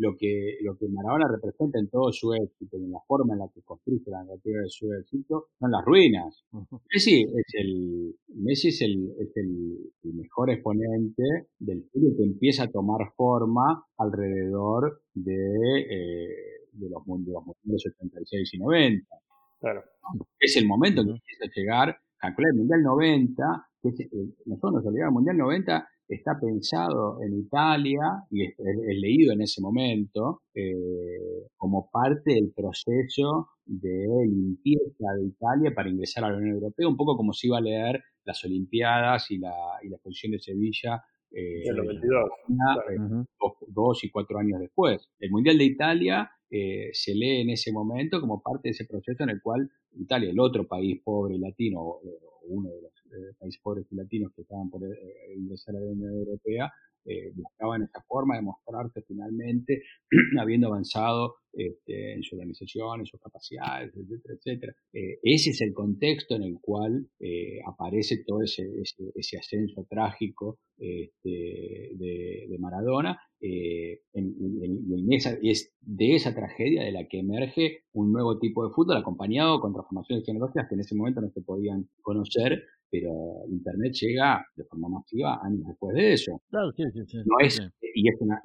lo 0.01 0.17
que, 0.17 0.57
lo 0.63 0.77
que 0.79 0.89
Maradona 0.89 1.29
representa 1.29 1.79
en 1.79 1.89
todo 1.91 2.11
su 2.11 2.33
éxito 2.33 2.79
y 2.79 2.85
en 2.85 2.93
la 2.93 3.01
forma 3.07 3.35
en 3.35 3.41
la 3.41 3.49
que 3.55 3.61
construye 3.61 4.03
la 4.07 4.25
narrativa 4.25 4.61
de 4.61 4.71
su 4.71 4.91
éxito 4.95 5.49
son 5.59 5.71
las 5.71 5.85
ruinas. 5.85 6.43
Messi 6.91 7.23
es 7.23 7.55
el, 7.55 8.17
Messi 8.29 8.69
es 8.69 8.81
el, 8.81 9.13
es 9.19 9.37
el, 9.37 9.93
mejor 10.15 10.51
exponente 10.51 11.23
del 11.59 11.85
fútbol 11.93 12.15
que 12.17 12.25
empieza 12.25 12.65
a 12.65 12.71
tomar 12.71 13.13
forma 13.15 13.85
alrededor 13.99 15.03
de, 15.13 15.81
eh, 15.81 16.29
de 16.73 16.89
los, 16.89 17.07
mundiales 17.07 17.45
86 17.67 18.55
y 18.55 18.59
90. 18.59 19.07
Claro. 19.61 19.83
Es 20.39 20.57
el 20.57 20.67
momento 20.67 21.03
en 21.03 21.09
que 21.09 21.13
empieza 21.13 21.45
a 21.45 21.53
llegar, 21.55 21.97
calcular 22.17 22.53
el 22.53 22.59
Mundial 22.59 22.83
90, 22.83 23.69
que 23.83 23.89
es, 23.91 24.01
eh, 24.01 24.07
nosotros 24.47 24.73
nos 24.73 24.87
olvidamos, 24.87 25.11
el 25.11 25.15
Mundial 25.15 25.37
90 25.37 25.89
está 26.15 26.39
pensado 26.41 27.23
en 27.23 27.39
Italia 27.39 28.03
y 28.31 28.45
es, 28.45 28.55
leído 28.59 29.33
en 29.33 29.43
ese 29.43 29.61
momento 29.61 30.43
eh, 30.55 31.47
como 31.57 31.89
parte 31.91 32.35
del 32.35 32.53
proceso 32.55 33.49
de 33.65 34.07
limpieza 34.27 35.07
de 35.17 35.27
Italia 35.27 35.73
para 35.75 35.89
ingresar 35.89 36.25
a 36.25 36.31
la 36.31 36.39
Unión 36.39 36.57
Europea, 36.57 36.89
un 36.89 36.97
poco 36.97 37.17
como 37.17 37.33
se 37.33 37.47
iba 37.47 37.59
a 37.59 37.63
leer 37.63 38.03
las 38.25 38.45
Olimpiadas 38.45 39.31
y 39.31 39.39
la, 39.39 39.55
y 39.83 39.89
la 39.89 39.97
exposición 39.97 40.33
de 40.33 40.41
Sevilla 40.41 41.03
eh, 41.33 41.63
en 41.65 41.77
92, 41.77 42.31
eh, 42.91 43.25
dos, 43.69 44.05
y 44.05 44.11
cuatro 44.11 44.39
años 44.39 44.61
después. 44.61 45.09
El 45.21 45.31
Mundial 45.31 45.59
de 45.59 45.65
Italia 45.65 46.31
eh, 46.51 46.91
se 46.93 47.15
lee 47.15 47.43
en 47.43 47.51
ese 47.51 47.73
momento 47.73 48.21
como 48.21 48.43
parte 48.43 48.69
de 48.69 48.71
ese 48.71 48.85
proceso 48.85 49.23
en 49.23 49.31
el 49.31 49.41
cual 49.41 49.71
Italia, 49.93 50.31
el 50.31 50.41
otro 50.41 50.67
país 50.67 51.01
pobre 51.05 51.39
latino, 51.39 52.01
uno 52.49 52.71
de 52.71 52.83
los 52.83 52.93
eh, 53.13 53.35
países 53.39 53.61
pobres 53.63 53.87
y 53.91 53.97
latinos 53.97 54.33
que 54.35 54.43
estaban 54.43 54.71
por 54.71 54.85
eh, 54.85 55.35
ingresar 55.37 55.75
a 55.75 55.81
la 55.81 55.91
Unión 55.91 56.15
Europea, 56.15 56.73
eh, 57.05 57.33
buscaban 57.35 57.83
esa 57.83 58.01
forma 58.07 58.37
de 58.37 58.43
mostrarse 58.43 59.03
finalmente, 59.03 59.83
habiendo 60.39 60.69
avanzado 60.69 61.37
este, 61.53 62.13
en 62.13 62.23
su 62.23 62.37
organización, 62.37 63.01
en 63.01 63.07
sus 63.07 63.19
capacidades, 63.21 63.93
etcétera, 63.97 64.35
etcétera. 64.35 64.75
ese 65.23 65.51
es 65.51 65.61
el 65.63 65.73
contexto 65.73 66.37
en 66.37 66.43
el 66.45 66.59
cual 66.61 67.09
aparece 67.67 68.23
todo 68.25 68.43
ese, 68.43 68.63
ese, 69.15 69.39
ascenso 69.39 69.85
trágico 69.89 70.61
este, 70.79 71.91
de, 71.97 72.57
Maradona, 72.61 73.19
y 73.41 73.99
es 75.51 75.73
de 75.81 76.15
esa 76.15 76.35
tragedia 76.35 76.85
de 76.85 76.93
la 76.93 77.09
que 77.09 77.19
emerge 77.19 77.85
un 77.93 78.13
nuevo 78.13 78.39
tipo 78.39 78.65
de 78.65 78.73
fútbol 78.75 78.99
acompañado 78.99 79.61
con 79.61 79.73
transformaciones 79.73 80.25
tecnológicas 80.25 80.69
que 80.69 80.75
en 80.75 80.83
ese 80.83 80.95
momento 80.95 81.21
no 81.21 81.31
se 81.31 81.43
podían 81.43 81.89
conocer 82.03 82.63
pero 82.91 83.45
Internet 83.49 83.93
llega 83.95 84.45
de 84.57 84.65
forma 84.65 84.89
masiva 84.89 85.41
años 85.43 85.67
después 85.67 85.95
de 85.95 86.13
eso. 86.13 86.43
Claro, 86.51 86.73
sí, 86.73 86.85
sí, 87.07 87.19
no 87.25 87.39
es, 87.41 87.61
y 87.95 88.09
es 88.09 88.21
una, 88.21 88.41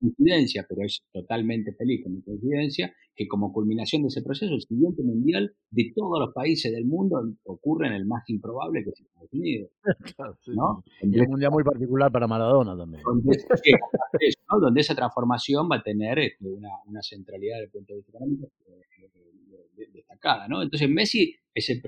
coincidencia, 0.00 0.64
pero 0.68 0.82
es 0.84 1.02
totalmente 1.12 1.72
feliz 1.74 2.02
con 2.02 2.14
mi 2.14 2.22
coincidencia, 2.22 2.92
que 3.20 3.28
como 3.28 3.52
culminación 3.52 4.00
de 4.00 4.08
ese 4.08 4.22
proceso, 4.22 4.54
el 4.54 4.62
siguiente 4.62 5.02
mundial 5.02 5.52
de 5.70 5.92
todos 5.94 6.18
los 6.18 6.32
países 6.32 6.72
del 6.72 6.86
mundo 6.86 7.20
ocurre 7.44 7.88
en 7.88 7.92
el 7.92 8.06
más 8.06 8.26
improbable 8.30 8.82
que 8.82 8.88
es 8.88 9.00
Estados 9.00 9.28
Unidos. 9.34 9.70
¿no? 10.56 10.82
Y 11.02 11.20
un 11.20 11.28
mundial 11.28 11.50
muy 11.50 11.62
particular 11.62 12.10
para 12.10 12.26
Maradona 12.26 12.74
también. 12.74 13.02
Donde, 14.60 14.80
esa 14.80 14.94
transformación 14.94 15.68
va 15.70 15.76
a 15.76 15.82
tener 15.82 16.18
este, 16.18 16.48
una, 16.48 16.70
una 16.86 17.02
centralidad 17.02 17.56
desde 17.56 17.66
el 17.66 17.70
punto 17.72 17.92
de 17.92 17.96
vista 17.98 18.12
económico 18.12 18.50
eh, 18.68 19.86
destacada, 19.92 20.48
¿no? 20.48 20.62
Entonces 20.62 20.88
Messi 20.88 21.34
es 21.54 21.68
el 21.68 21.82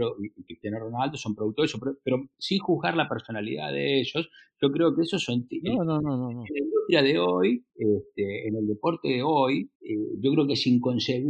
Cristiano 0.45 0.81
Ronaldo 0.81 1.17
son 1.17 1.35
producto 1.35 1.63
de 1.63 1.67
eso, 1.67 1.79
pero, 2.05 2.29
sin 2.39 2.59
juzgar 2.59 2.97
la 2.97 3.09
personalidad 3.09 3.73
de 3.73 4.01
ellos, 4.01 4.29
yo 4.61 4.71
creo 4.71 4.95
que 4.95 5.03
esos 5.03 5.23
son... 5.23 5.47
No, 5.63 5.85
no, 5.85 6.01
no, 6.01 6.17
no. 6.17 6.29
En 6.31 6.55
la 6.55 6.65
industria 6.65 7.03
de 7.03 7.19
hoy, 7.19 7.65
este, 7.75 8.49
en 8.49 8.57
el 8.57 8.67
deporte 8.67 9.09
de 9.09 9.23
hoy, 9.23 9.71
eh, 9.81 9.97
yo 10.21 10.33
creo 10.33 10.47
que 10.47 10.53
es 10.55 10.67
inconcebible 10.67 11.22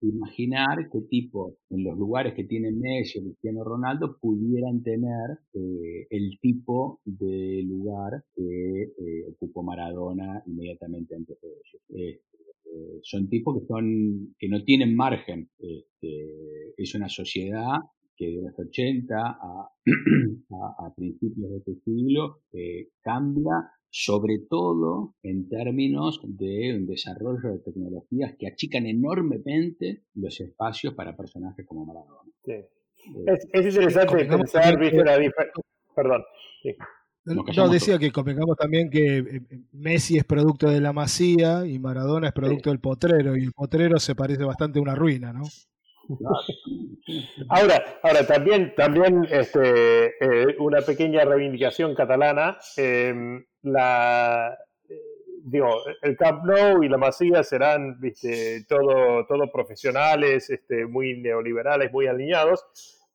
imaginar 0.00 0.88
qué 0.92 1.00
tipo, 1.08 1.56
en 1.70 1.84
los 1.84 1.96
lugares 1.96 2.34
que 2.34 2.44
tienen 2.44 2.78
Messi 2.78 3.18
o 3.18 3.22
Cristiano 3.22 3.64
Ronaldo, 3.64 4.18
pudieran 4.20 4.82
tener 4.82 5.38
eh, 5.54 6.06
el 6.10 6.38
tipo 6.40 7.00
de 7.04 7.62
lugar 7.64 8.24
que 8.34 8.82
eh, 8.82 9.24
ocupó 9.30 9.62
Maradona 9.62 10.42
inmediatamente 10.46 11.14
antes 11.14 11.40
de 11.40 11.48
ellos. 11.48 11.82
Eh, 11.90 12.20
son 13.02 13.28
tipos 13.28 13.58
que 13.58 13.66
son 13.66 14.34
que 14.38 14.48
no 14.48 14.62
tienen 14.64 14.94
margen. 14.94 15.48
Este, 15.58 16.74
es 16.76 16.94
una 16.94 17.08
sociedad 17.08 17.78
que 18.16 18.26
de 18.26 18.42
los 18.42 18.58
80 18.58 19.16
a, 19.18 19.68
a, 20.86 20.94
principios 20.94 21.50
de 21.50 21.56
este 21.58 21.74
siglo 21.84 22.40
eh, 22.52 22.88
cambia 23.02 23.70
sobre 23.90 24.40
todo 24.50 25.14
en 25.22 25.48
términos 25.48 26.20
de 26.24 26.76
un 26.76 26.86
desarrollo 26.86 27.52
de 27.52 27.58
tecnologías 27.60 28.34
que 28.38 28.46
achican 28.46 28.86
enormemente 28.86 30.02
los 30.14 30.38
espacios 30.40 30.94
para 30.94 31.16
personajes 31.16 31.64
como 31.66 31.86
Maradona. 31.86 32.30
Sí. 32.44 32.52
Eh, 32.52 33.38
es, 33.52 33.66
interesante 33.74 34.24
pensar, 34.26 34.78
viste, 34.78 35.04
la 35.04 35.18
diferencia. 35.18 35.62
Perdón. 35.94 36.22
Sí. 36.62 36.76
No, 37.56 37.68
decía 37.68 37.98
que 37.98 38.12
convengamos 38.12 38.56
también 38.56 38.88
que 38.88 39.18
eh, 39.18 39.40
Messi 39.72 40.16
es 40.16 40.24
producto 40.24 40.68
de 40.68 40.80
la 40.80 40.92
masía 40.92 41.66
y 41.66 41.78
Maradona 41.78 42.28
es 42.28 42.32
producto 42.32 42.70
del 42.70 42.78
potrero, 42.78 43.36
y 43.36 43.44
el 43.44 43.52
potrero 43.52 43.98
se 43.98 44.14
parece 44.14 44.44
bastante 44.44 44.78
a 44.78 44.82
una 44.82 44.94
ruina, 44.94 45.32
¿no? 45.32 45.42
Ahora, 47.48 47.84
ahora 48.02 48.26
también, 48.26 48.74
también 48.74 49.26
este, 49.30 50.06
eh, 50.20 50.56
una 50.58 50.80
pequeña 50.82 51.24
reivindicación 51.24 51.94
catalana. 51.94 52.58
Em, 52.76 53.44
la, 53.62 54.56
eh, 54.88 54.94
digo, 55.44 55.68
el 56.02 56.16
Camp 56.16 56.44
Nou 56.44 56.82
y 56.82 56.88
la 56.88 56.98
Masía 56.98 57.42
serán, 57.42 58.00
viste, 58.00 58.64
todo, 58.68 59.26
todo 59.26 59.50
profesionales, 59.52 60.50
este, 60.50 60.86
muy 60.86 61.20
neoliberales, 61.20 61.92
muy 61.92 62.06
alineados 62.06 62.64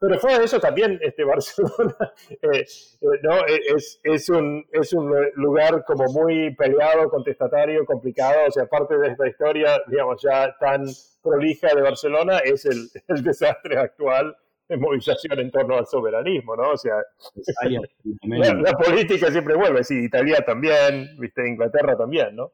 pero 0.02 0.20
fuera 0.20 0.39
de 0.39 0.45
eso 0.45 0.60
también 0.60 0.99
este 1.04 1.24
Barcelona 1.26 1.95
eh, 2.32 2.49
eh, 2.52 3.08
¿no? 3.22 3.38
E, 3.45 3.62
es, 3.76 3.99
es, 4.04 4.30
un, 4.30 4.66
es 4.72 4.93
un 4.93 5.14
lugar 5.36 5.86
como 5.86 6.06
muy 6.06 6.56
peleado, 6.56 7.08
contestatario, 7.08 7.86
complicado. 7.86 8.47
O 8.47 8.52
sea, 8.52 8.66
parte 8.66 8.97
de 8.97 9.10
esta 9.10 9.28
historia, 9.28 9.80
digamos, 9.88 10.20
ya 10.22 10.58
tan 10.60 10.86
prolija 11.22 11.76
de 11.76 11.84
Barcelona 11.84 12.39
es 12.39 12.66
el, 12.66 12.89
el 13.08 13.24
desastre 13.24 13.78
actual 13.78 14.36
de 14.68 14.78
movilización 14.78 15.39
en 15.39 15.52
torno 15.52 15.78
al 15.78 15.86
soberanismo, 15.86 16.56
¿no? 16.56 16.72
O 16.72 16.78
sea, 16.78 16.95
la, 18.24 18.74
política 18.74 19.30
siempre 19.30 19.56
vuelve, 19.56 19.84
sí, 19.84 20.06
Italia 20.06 20.43
también, 20.43 21.16
viste, 21.20 21.47
Inglaterra 21.47 21.95
también, 21.95 22.36
¿no? 22.36 22.54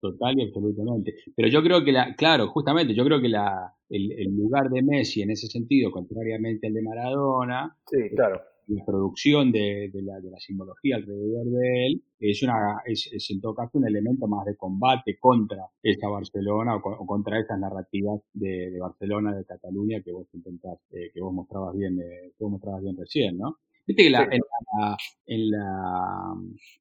Total 0.00 0.38
y 0.38 0.42
absolutamente. 0.42 1.14
Pero 1.34 1.48
yo 1.48 1.62
creo 1.62 1.84
que, 1.84 1.90
la, 1.90 2.14
claro, 2.14 2.48
justamente, 2.48 2.94
yo 2.94 3.04
creo 3.04 3.20
que 3.20 3.28
la, 3.28 3.74
el, 3.88 4.36
lugar 4.36 4.70
de 4.70 4.82
Messi 4.82 5.22
en 5.22 5.30
ese 5.30 5.48
sentido, 5.48 5.90
contrariamente 5.90 6.68
al 6.68 6.74
de 6.74 6.82
Maradona, 6.82 7.76
sí, 7.84 7.96
claro. 8.14 8.40
la 8.68 8.84
producción 8.84 9.50
de, 9.50 9.90
de, 9.92 10.02
la, 10.02 10.20
de, 10.20 10.30
la, 10.30 10.38
simbología 10.38 10.96
alrededor 10.96 11.46
de 11.46 11.86
él 11.86 12.02
es, 12.20 12.42
una, 12.44 12.80
es, 12.86 13.10
en 13.28 13.40
todo 13.40 13.56
caso 13.56 13.78
un 13.78 13.88
elemento 13.88 14.28
más 14.28 14.44
de 14.44 14.56
combate 14.56 15.18
contra 15.18 15.64
esa 15.82 16.08
Barcelona 16.08 16.76
o, 16.76 17.06
contra 17.06 17.40
esas 17.40 17.58
narrativas 17.58 18.20
de, 18.32 18.70
de, 18.70 18.78
Barcelona, 18.78 19.34
de 19.34 19.44
Cataluña 19.44 20.00
que 20.04 20.12
vos 20.12 20.28
intentás, 20.32 20.78
eh, 20.92 21.10
que 21.12 21.20
vos 21.20 21.34
mostrabas 21.34 21.76
bien, 21.76 21.98
eh, 21.98 22.34
que 22.38 22.44
vos 22.44 22.52
mostrabas 22.52 22.82
bien 22.82 22.96
recién, 22.96 23.36
¿no? 23.36 23.56
Viste 23.84 24.04
que 24.04 24.10
la, 24.10 24.22
en, 24.30 24.42
la, 24.78 24.96
en, 25.26 25.50
la, 25.50 26.34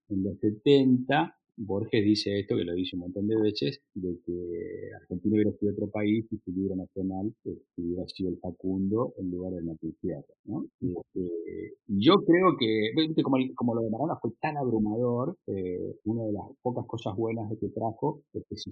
en 0.10 0.24
los 0.24 0.40
70 0.40 1.38
Borges 1.58 2.04
dice 2.04 2.40
esto, 2.40 2.56
que 2.56 2.64
lo 2.64 2.74
dice 2.74 2.96
un 2.96 3.02
montón 3.02 3.28
de 3.28 3.36
veces, 3.36 3.82
de 3.96 4.18
que 4.26 4.92
Argentina 5.02 5.36
hubiera 5.36 5.52
sido 5.54 5.72
otro 5.74 5.90
país 5.90 6.26
y 6.32 6.38
su 6.38 6.52
libro 6.52 6.76
nacional 6.76 7.34
eh, 7.46 7.58
hubiera 7.78 8.08
sido 8.08 8.30
el 8.30 8.38
Facundo 8.38 9.14
en 9.18 9.32
lugar 9.32 9.54
del 9.54 9.66
Matizierra, 9.66 10.24
¿no? 10.46 10.66
Este, 10.80 11.74
yo 11.88 12.16
creo 12.26 12.58
que, 12.60 12.92
como, 13.24 13.38
como 13.56 13.76
lo 13.76 13.82
de 13.82 13.90
Maradona 13.90 14.20
fue 14.22 14.32
tan 14.40 14.58
abrumador, 14.58 15.36
eh, 15.48 15.96
una 16.06 16.26
de 16.26 16.34
las 16.34 16.44
pocas 16.62 16.86
cosas 16.86 17.16
buenas 17.16 17.50
de 17.50 17.58
que 17.58 17.70
trajo 17.70 18.22
es 18.34 18.44
que 18.48 18.56
se, 18.56 18.72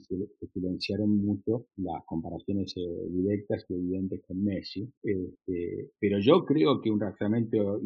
silenciaron 0.54 1.18
mucho 1.18 1.66
las 1.78 2.04
comparaciones 2.06 2.74
eh, 2.78 3.10
directas 3.10 3.66
y 3.70 3.74
evidentes 3.74 4.22
con 4.28 4.44
Messi, 4.44 4.88
este, 5.02 5.92
pero 6.00 6.20
yo 6.20 6.46
creo 6.46 6.82
que 6.82 6.92
un 6.92 7.00
razonamiento 7.00 7.80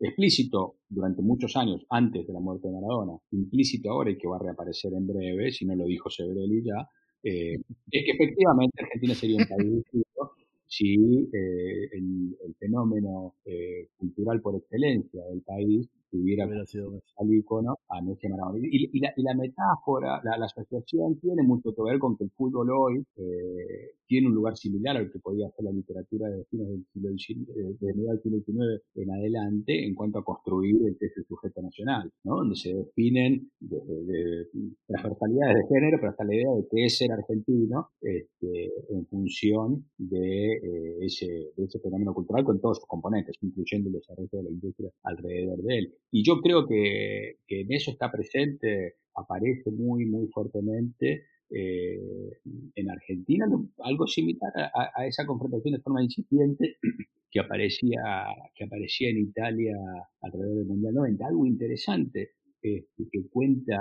explícito 0.00 0.76
durante 0.88 1.22
muchos 1.22 1.56
años 1.56 1.84
antes 1.90 2.26
de 2.26 2.32
la 2.32 2.40
muerte 2.40 2.68
de 2.68 2.74
Maradona, 2.74 3.18
implícito 3.32 3.90
ahora 3.90 4.10
y 4.10 4.16
que 4.16 4.28
va 4.28 4.36
a 4.36 4.45
reaparecer 4.46 4.92
en 4.94 5.06
breve, 5.06 5.52
si 5.52 5.64
no 5.64 5.74
lo 5.76 5.84
dijo 5.84 6.10
Severelli 6.10 6.62
ya, 6.62 6.88
eh, 7.22 7.58
es 7.90 8.04
que 8.04 8.12
efectivamente 8.12 8.82
Argentina 8.82 9.14
sería 9.14 9.38
un 9.38 9.48
país 9.48 9.72
distinto 9.72 10.32
si 10.68 11.28
eh, 11.32 11.88
el, 11.92 12.54
fenómeno 12.58 13.34
eh, 13.44 13.88
cultural 13.96 14.40
por 14.40 14.56
excelencia 14.56 15.24
del 15.26 15.42
país 15.42 15.88
hubiera 16.12 16.46
sido 16.66 17.02
al 17.18 17.34
icono 17.34 17.78
a 17.88 18.02
Messi 18.02 18.28
Maradona. 18.28 18.58
Y, 18.62 18.90
y, 18.92 19.00
la, 19.00 19.12
y, 19.16 19.22
la, 19.22 19.34
metáfora, 19.34 20.20
la, 20.24 20.38
la, 20.38 20.46
asociación 20.46 21.18
tiene 21.20 21.42
mucho 21.42 21.74
que 21.74 21.82
ver 21.82 21.98
con 21.98 22.16
que 22.16 22.24
el 22.24 22.30
fútbol 22.30 22.70
hoy 22.70 23.04
eh, 23.16 23.96
tiene 24.06 24.28
un 24.28 24.34
lugar 24.34 24.56
similar 24.56 24.96
al 24.96 25.10
que 25.10 25.18
podía 25.18 25.50
ser 25.50 25.64
la 25.64 25.72
literatura 25.72 26.28
de 26.28 26.44
fines 26.44 26.68
del 26.68 26.84
siglo 26.92 27.10
XIX, 27.16 27.46
de 27.80 27.92
del 27.92 28.20
siglo 28.22 28.38
XIX 28.38 28.82
en 28.94 29.10
adelante 29.10 29.86
en 29.86 29.94
cuanto 29.94 30.18
a 30.18 30.24
construir 30.24 30.76
el 30.86 30.96
que 30.98 31.06
es 31.06 31.16
el 31.16 31.24
sujeto 31.26 31.62
nacional, 31.62 32.10
¿no? 32.24 32.36
donde 32.36 32.56
se 32.56 32.74
definen 32.74 33.50
desde 33.60 34.48
transversalidades 34.86 35.56
de 35.56 35.74
género, 35.74 35.98
pero 35.98 36.10
hasta 36.10 36.24
la 36.24 36.34
idea 36.34 36.50
de 36.54 36.66
qué 36.70 36.84
es 36.84 36.96
ser 36.96 37.12
argentino 37.12 37.88
este, 38.00 38.70
en 38.90 39.06
función 39.06 39.86
de, 39.98 40.52
eh, 40.54 40.98
ese, 41.00 41.26
de 41.56 41.64
ese 41.64 41.80
fenómeno 41.80 42.14
cultural 42.14 42.44
con 42.44 42.60
todos 42.60 42.78
sus 42.78 42.86
componentes, 42.86 43.36
incluyendo 43.42 43.88
el 43.88 43.94
desarrollo 43.94 44.28
de 44.32 44.42
la 44.42 44.50
industria 44.50 44.90
alrededor 45.02 45.62
de 45.62 45.78
él. 45.78 45.94
Y 46.10 46.24
yo 46.24 46.40
creo 46.40 46.66
que, 46.66 47.38
que 47.46 47.62
en 47.62 47.72
eso 47.72 47.90
está 47.90 48.10
presente, 48.10 48.94
aparece 49.14 49.70
muy, 49.70 50.06
muy 50.06 50.28
fuertemente 50.28 51.26
eh, 51.50 52.00
en 52.74 52.90
Argentina, 52.90 53.46
algo 53.78 54.06
similar 54.06 54.52
a, 54.74 55.06
esa 55.06 55.24
confrontación 55.24 55.74
de 55.74 55.80
forma 55.80 56.02
incipiente 56.02 56.76
que 57.30 57.40
aparecía, 57.40 58.00
que 58.54 58.64
aparecía 58.64 59.10
en 59.10 59.18
Italia 59.18 59.76
alrededor 60.22 60.56
del 60.56 60.66
Mundial 60.66 60.94
90. 60.94 61.26
Algo 61.26 61.46
interesante 61.46 62.30
este, 62.62 63.04
que 63.10 63.28
cuenta 63.30 63.76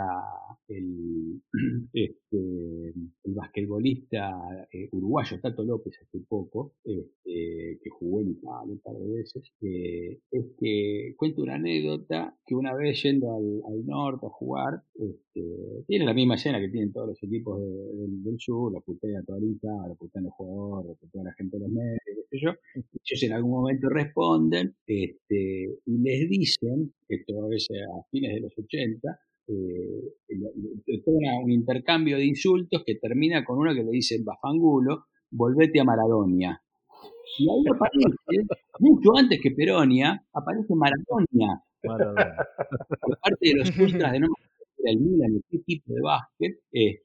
el, 0.67 1.41
este, 1.93 2.89
el 2.89 3.33
basquetbolista 3.33 4.67
eh, 4.71 4.89
uruguayo 4.91 5.39
Tato 5.39 5.63
López 5.63 5.97
hace 6.01 6.19
poco, 6.27 6.73
este, 6.83 7.79
que 7.81 7.89
jugó 7.89 8.21
en 8.21 8.31
Italia 8.31 8.73
un 8.73 8.79
par 8.79 8.95
de 8.95 9.07
veces, 9.07 9.43
eh, 9.61 10.19
es 10.31 10.45
que 10.59 11.13
cuenta 11.17 11.41
una 11.41 11.55
anécdota 11.55 12.37
que 12.45 12.55
una 12.55 12.75
vez 12.75 13.01
yendo 13.01 13.35
al, 13.35 13.85
norte 13.85 14.25
a 14.25 14.29
jugar, 14.29 14.83
este, 14.93 15.83
tiene 15.87 16.05
la 16.05 16.13
misma 16.13 16.35
escena 16.35 16.59
que 16.59 16.69
tienen 16.69 16.91
todos 16.91 17.09
los 17.09 17.23
equipos 17.23 17.59
del 17.59 18.39
sur, 18.39 18.73
la 18.73 18.79
putea 18.81 19.21
toda 19.25 19.39
la 19.39 19.87
la 19.87 19.95
putean 19.95 20.25
los 20.25 20.33
jugadores, 20.33 20.89
la 20.89 20.95
putean 20.95 21.25
la 21.25 21.33
gente 21.33 21.57
de 21.57 21.63
los 21.63 21.71
medios, 21.71 21.99
qué 22.05 22.23
sé 22.29 22.37
yo. 22.39 22.51
Ellos 22.75 23.23
en 23.23 23.33
algún 23.33 23.51
momento 23.51 23.89
responden 23.89 24.75
este, 24.87 25.79
y 25.85 25.97
les 25.99 26.29
dicen, 26.29 26.93
esto 27.07 27.43
a 27.43 27.47
veces 27.47 27.77
a 27.81 28.03
fines 28.09 28.33
de 28.35 28.41
los 28.41 28.51
80, 28.57 29.19
eh, 29.47 31.01
todo 31.05 31.15
un 31.43 31.51
intercambio 31.51 32.17
de 32.17 32.25
insultos 32.25 32.83
que 32.85 32.95
termina 32.95 33.43
con 33.45 33.59
uno 33.59 33.73
que 33.73 33.83
le 33.83 33.91
dice 33.91 34.17
Bafangulo, 34.23 35.05
volvete 35.31 35.79
a 35.79 35.83
Maradonia. 35.83 36.61
Y 37.37 37.49
ahí 37.49 37.63
aparece, 37.75 38.47
mucho 38.79 39.17
antes 39.17 39.39
que 39.41 39.51
Peronia, 39.51 40.25
aparece 40.33 40.73
Maradonia. 40.75 41.61
Aparte 43.01 43.39
de 43.41 43.55
los 43.55 43.77
ultras 43.77 44.11
de 44.11 44.19
no 44.19 44.27
el 44.85 44.99
Milan, 44.99 45.41
qué 45.49 45.59
tipo 45.65 45.93
de 45.93 46.01
básquet, 46.01 46.59
este, 46.71 47.04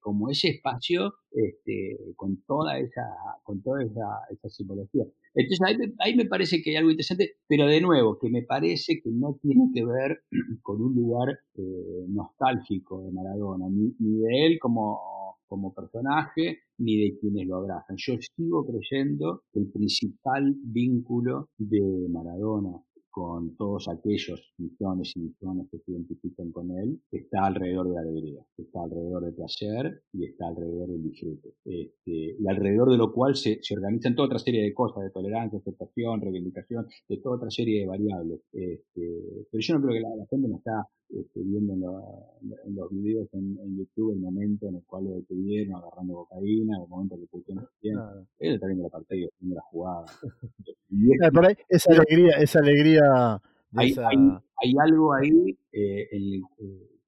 como 0.00 0.30
ese 0.30 0.48
espacio 0.48 1.14
este, 1.30 1.96
con 2.16 2.42
toda 2.42 2.78
esa, 2.78 3.02
con 3.44 3.62
toda 3.62 3.82
esa, 3.84 4.04
esa 4.30 4.48
simbología. 4.48 5.04
Entonces 5.34 5.60
ahí 5.64 5.76
me, 5.78 5.92
ahí 6.00 6.16
me, 6.16 6.24
parece 6.24 6.60
que 6.60 6.70
hay 6.70 6.76
algo 6.76 6.90
interesante, 6.90 7.36
pero 7.46 7.66
de 7.66 7.80
nuevo, 7.80 8.18
que 8.18 8.28
me 8.28 8.42
parece 8.42 9.00
que 9.00 9.10
no 9.10 9.38
tiene 9.40 9.70
que 9.72 9.84
ver 9.84 10.22
con 10.62 10.82
un 10.82 10.94
lugar 10.94 11.38
eh, 11.54 12.04
nostálgico 12.08 13.02
de 13.02 13.12
Maradona, 13.12 13.66
ni, 13.68 13.92
de 13.98 14.46
él 14.46 14.58
como, 14.58 15.38
como 15.46 15.72
personaje, 15.72 16.58
ni 16.78 16.96
de 16.96 17.18
quienes 17.18 17.46
lo 17.46 17.56
abrazan. 17.56 17.96
Yo 17.96 18.14
sigo 18.36 18.66
creyendo 18.66 19.42
que 19.52 19.60
el 19.60 19.70
principal 19.70 20.56
vínculo 20.64 21.50
de 21.58 22.08
Maradona 22.08 22.82
con 23.10 23.56
todos 23.56 23.88
aquellos 23.88 24.54
millones 24.58 25.12
y 25.16 25.20
millones 25.20 25.68
que 25.70 25.78
se 25.78 25.92
identifican 25.92 26.52
con 26.52 26.70
él, 26.70 27.00
está 27.10 27.46
alrededor 27.46 27.88
de 27.88 27.94
la 27.94 28.00
alegría, 28.00 28.44
está 28.56 28.82
alrededor 28.82 29.24
del 29.24 29.34
placer 29.34 30.02
y 30.12 30.26
está 30.26 30.48
alrededor 30.48 30.88
del 30.88 31.02
disfrute. 31.02 31.54
Este, 31.64 32.36
y 32.38 32.48
alrededor 32.48 32.90
de 32.90 32.96
lo 32.96 33.12
cual 33.12 33.34
se, 33.34 33.58
se, 33.62 33.74
organizan 33.74 34.14
toda 34.14 34.26
otra 34.26 34.38
serie 34.38 34.62
de 34.62 34.72
cosas, 34.72 35.02
de 35.02 35.10
tolerancia, 35.10 35.58
aceptación, 35.58 36.20
reivindicación, 36.20 36.86
de 37.08 37.16
toda 37.18 37.36
otra 37.36 37.50
serie 37.50 37.80
de 37.80 37.86
variables. 37.86 38.40
Este, 38.52 39.46
pero 39.50 39.60
yo 39.60 39.74
no 39.74 39.80
creo 39.82 39.94
que 39.94 40.00
la, 40.00 40.26
gente 40.30 40.48
no 40.48 40.56
está 40.56 40.86
este, 41.12 41.40
viendo 41.42 41.72
en, 41.74 42.76
los 42.76 42.90
videos 42.90 43.28
en, 43.32 43.76
YouTube 43.76 44.12
el 44.12 44.20
momento 44.20 44.68
en 44.68 44.76
el 44.76 44.82
cual 44.84 45.04
lo 45.04 45.10
detuvieron 45.16 45.74
agarrando 45.74 46.14
cocaína, 46.14 46.78
el 46.82 46.88
momento 46.88 47.16
que 47.16 47.26
pusieron 47.26 47.66
bien. 47.82 47.98
Él 48.38 48.54
está 48.54 48.66
viendo 48.66 48.84
la 48.84 48.90
partida, 48.90 49.28
viendo 49.40 49.56
la 49.56 49.62
jugada. 49.62 50.04
esa 51.68 51.92
alegría, 51.92 52.32
esa 52.38 52.58
alegría. 52.60 53.40
Hay, 53.74 53.94
hay, 53.98 54.72
algo 54.80 55.14
ahí 55.14 55.58
eh, 55.72 56.08
eh, 56.12 56.40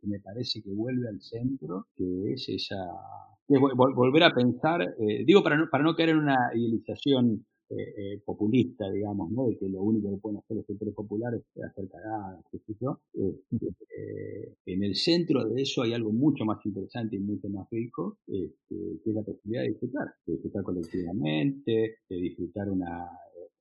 que 0.01 0.07
me 0.07 0.19
parece 0.21 0.63
que 0.63 0.71
vuelve 0.71 1.09
al 1.09 1.21
centro, 1.21 1.87
que 1.97 2.33
es 2.33 2.49
esa. 2.49 2.77
volver 3.49 4.25
a 4.25 4.35
pensar, 4.35 4.83
eh, 4.83 5.25
digo 5.25 5.43
para 5.43 5.57
no, 5.57 5.69
para 5.71 5.85
no 5.85 5.95
caer 5.95 6.11
en 6.11 6.19
una 6.19 6.51
idealización 6.55 7.45
eh, 7.75 8.23
populista, 8.25 8.91
digamos, 8.91 9.31
¿no? 9.31 9.47
de 9.47 9.57
que 9.57 9.67
lo 9.67 9.83
único 9.83 10.11
que 10.11 10.21
pueden 10.21 10.39
hacer 10.39 10.59
los 10.59 10.67
sectores 10.67 10.95
populares 10.95 11.43
es 11.55 11.65
hacer 11.65 11.89
cagadas, 11.89 12.45
qué 12.51 12.59
sé 12.59 12.75
yo. 12.79 13.01
Eh, 13.15 14.55
en 14.67 14.85
el 14.85 14.95
centro 14.95 15.45
de 15.45 15.63
eso 15.63 15.83
hay 15.83 15.95
algo 15.95 16.13
mucho 16.13 16.45
más 16.45 16.65
interesante 16.67 17.17
y 17.17 17.21
mucho 17.21 17.49
más 17.49 17.67
rico, 17.71 18.19
este, 18.27 19.01
que 19.03 19.11
es 19.11 19.15
la 19.15 19.23
posibilidad 19.23 19.63
de 19.63 19.69
disfrutar, 19.71 20.09
de 20.27 20.33
disfrutar 20.35 20.63
colectivamente, 20.65 21.97
de 22.09 22.17
disfrutar 22.17 22.71
una 22.71 23.09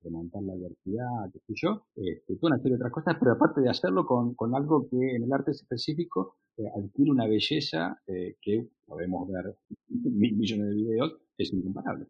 remontar 0.03 0.41
la 0.41 0.53
adversidad, 0.53 1.32
qué 1.32 1.39
sé 1.39 1.53
yo, 1.55 1.84
este, 1.95 2.36
toda 2.38 2.55
una 2.55 2.57
serie 2.57 2.72
de 2.72 2.78
otras 2.78 2.91
cosas, 2.91 3.18
pero 3.20 3.34
aparte 3.34 3.62
de 3.62 3.70
hacerlo 3.70 4.05
con, 4.05 4.55
algo 4.55 4.89
que 4.89 5.16
en 5.16 5.24
el 5.24 5.32
arte 5.32 5.51
específico 5.51 6.38
eh, 6.57 6.64
adquiere 6.76 7.12
una 7.12 7.28
belleza 7.28 8.01
que 8.07 8.68
podemos 8.86 9.30
ver 9.30 9.55
mil 9.89 10.36
millones 10.36 10.70
de 10.70 10.76
videos, 10.76 11.22
es 11.41 11.53
incomparable. 11.53 12.07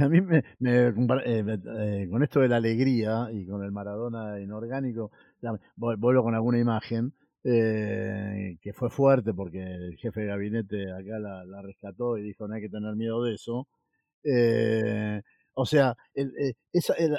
A 0.00 0.08
mí 0.08 0.20
me, 0.20 0.38
eh, 0.38 0.92
eh, 0.94 2.08
con 2.10 2.22
esto 2.22 2.40
de 2.40 2.48
la 2.48 2.56
alegría 2.56 3.28
y 3.32 3.46
con 3.46 3.64
el 3.64 3.72
Maradona 3.72 4.40
inorgánico, 4.40 5.10
vuelvo 5.76 6.22
con 6.22 6.34
alguna 6.34 6.58
imagen 6.58 7.12
eh, 7.44 8.56
que 8.60 8.72
fue 8.72 8.90
fuerte 8.90 9.32
porque 9.32 9.62
el 9.62 9.96
jefe 9.96 10.22
de 10.22 10.26
gabinete 10.26 10.92
acá 10.92 11.18
la, 11.18 11.62
rescató 11.62 12.18
y 12.18 12.22
dijo 12.22 12.46
no 12.46 12.54
hay 12.54 12.62
que 12.62 12.68
tener 12.68 12.94
miedo 12.96 13.22
de 13.22 13.34
eso. 13.34 13.68
o 15.54 15.66
sea, 15.66 15.96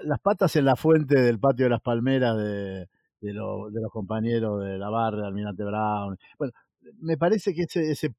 las 0.03 0.19
patas 0.19 0.55
en 0.55 0.65
la 0.65 0.75
fuente 0.75 1.21
del 1.21 1.39
patio 1.39 1.65
de 1.65 1.69
las 1.69 1.81
palmeras 1.81 2.37
de, 2.37 2.87
de, 3.21 3.33
de 3.33 3.33
los 3.81 3.91
compañeros 3.91 4.63
de 4.63 4.77
la 4.77 4.89
barra, 4.89 5.27
Almirante 5.27 5.63
Brown. 5.63 6.17
Bueno, 6.37 6.53
me 6.99 7.17
parece 7.17 7.53
que 7.53 7.63
ese, 7.63 7.91
ese, 7.91 8.13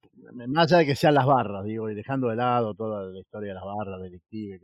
más 0.49 0.73
allá 0.73 0.79
de 0.79 0.87
que 0.87 0.97
sean 0.97 1.15
las 1.15 1.27
barras, 1.27 1.65
digo, 1.65 1.91
y 1.91 1.95
dejando 1.95 2.29
de 2.29 2.37
lado 2.37 2.75
toda 2.75 3.07
la 3.07 3.19
historia 3.19 3.49
de 3.49 3.55
las 3.55 3.65
barras 3.65 4.01
delictivas, 4.03 4.61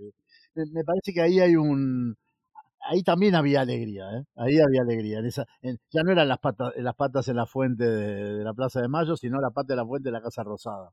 me, 0.55 0.85
parece 0.85 1.13
que 1.13 1.21
ahí 1.21 1.41
hay 1.41 1.57
un, 1.57 2.17
ahí 2.81 3.03
también 3.03 3.35
había 3.35 3.61
alegría, 3.61 4.05
¿eh? 4.13 4.25
ahí 4.37 4.59
había 4.61 4.83
alegría. 4.83 5.19
En 5.19 5.27
esa, 5.27 5.47
ya 5.63 6.03
no 6.03 6.13
eran 6.13 6.29
las 6.29 6.39
patas, 6.39 6.73
las 6.77 6.95
patas 6.95 7.29
en 7.29 7.37
la 7.37 7.47
fuente 7.47 7.85
de, 7.85 8.45
la 8.45 8.55
Plaza 8.55 8.81
de 8.81 8.89
Mayo, 8.89 9.17
sino 9.17 9.41
la 9.41 9.51
pata 9.51 9.75
de 9.75 9.77
la 9.77 9.87
fuente 9.87 10.09
de 10.09 10.13
la 10.13 10.23
Casa 10.23 10.43
Rosada. 10.43 10.91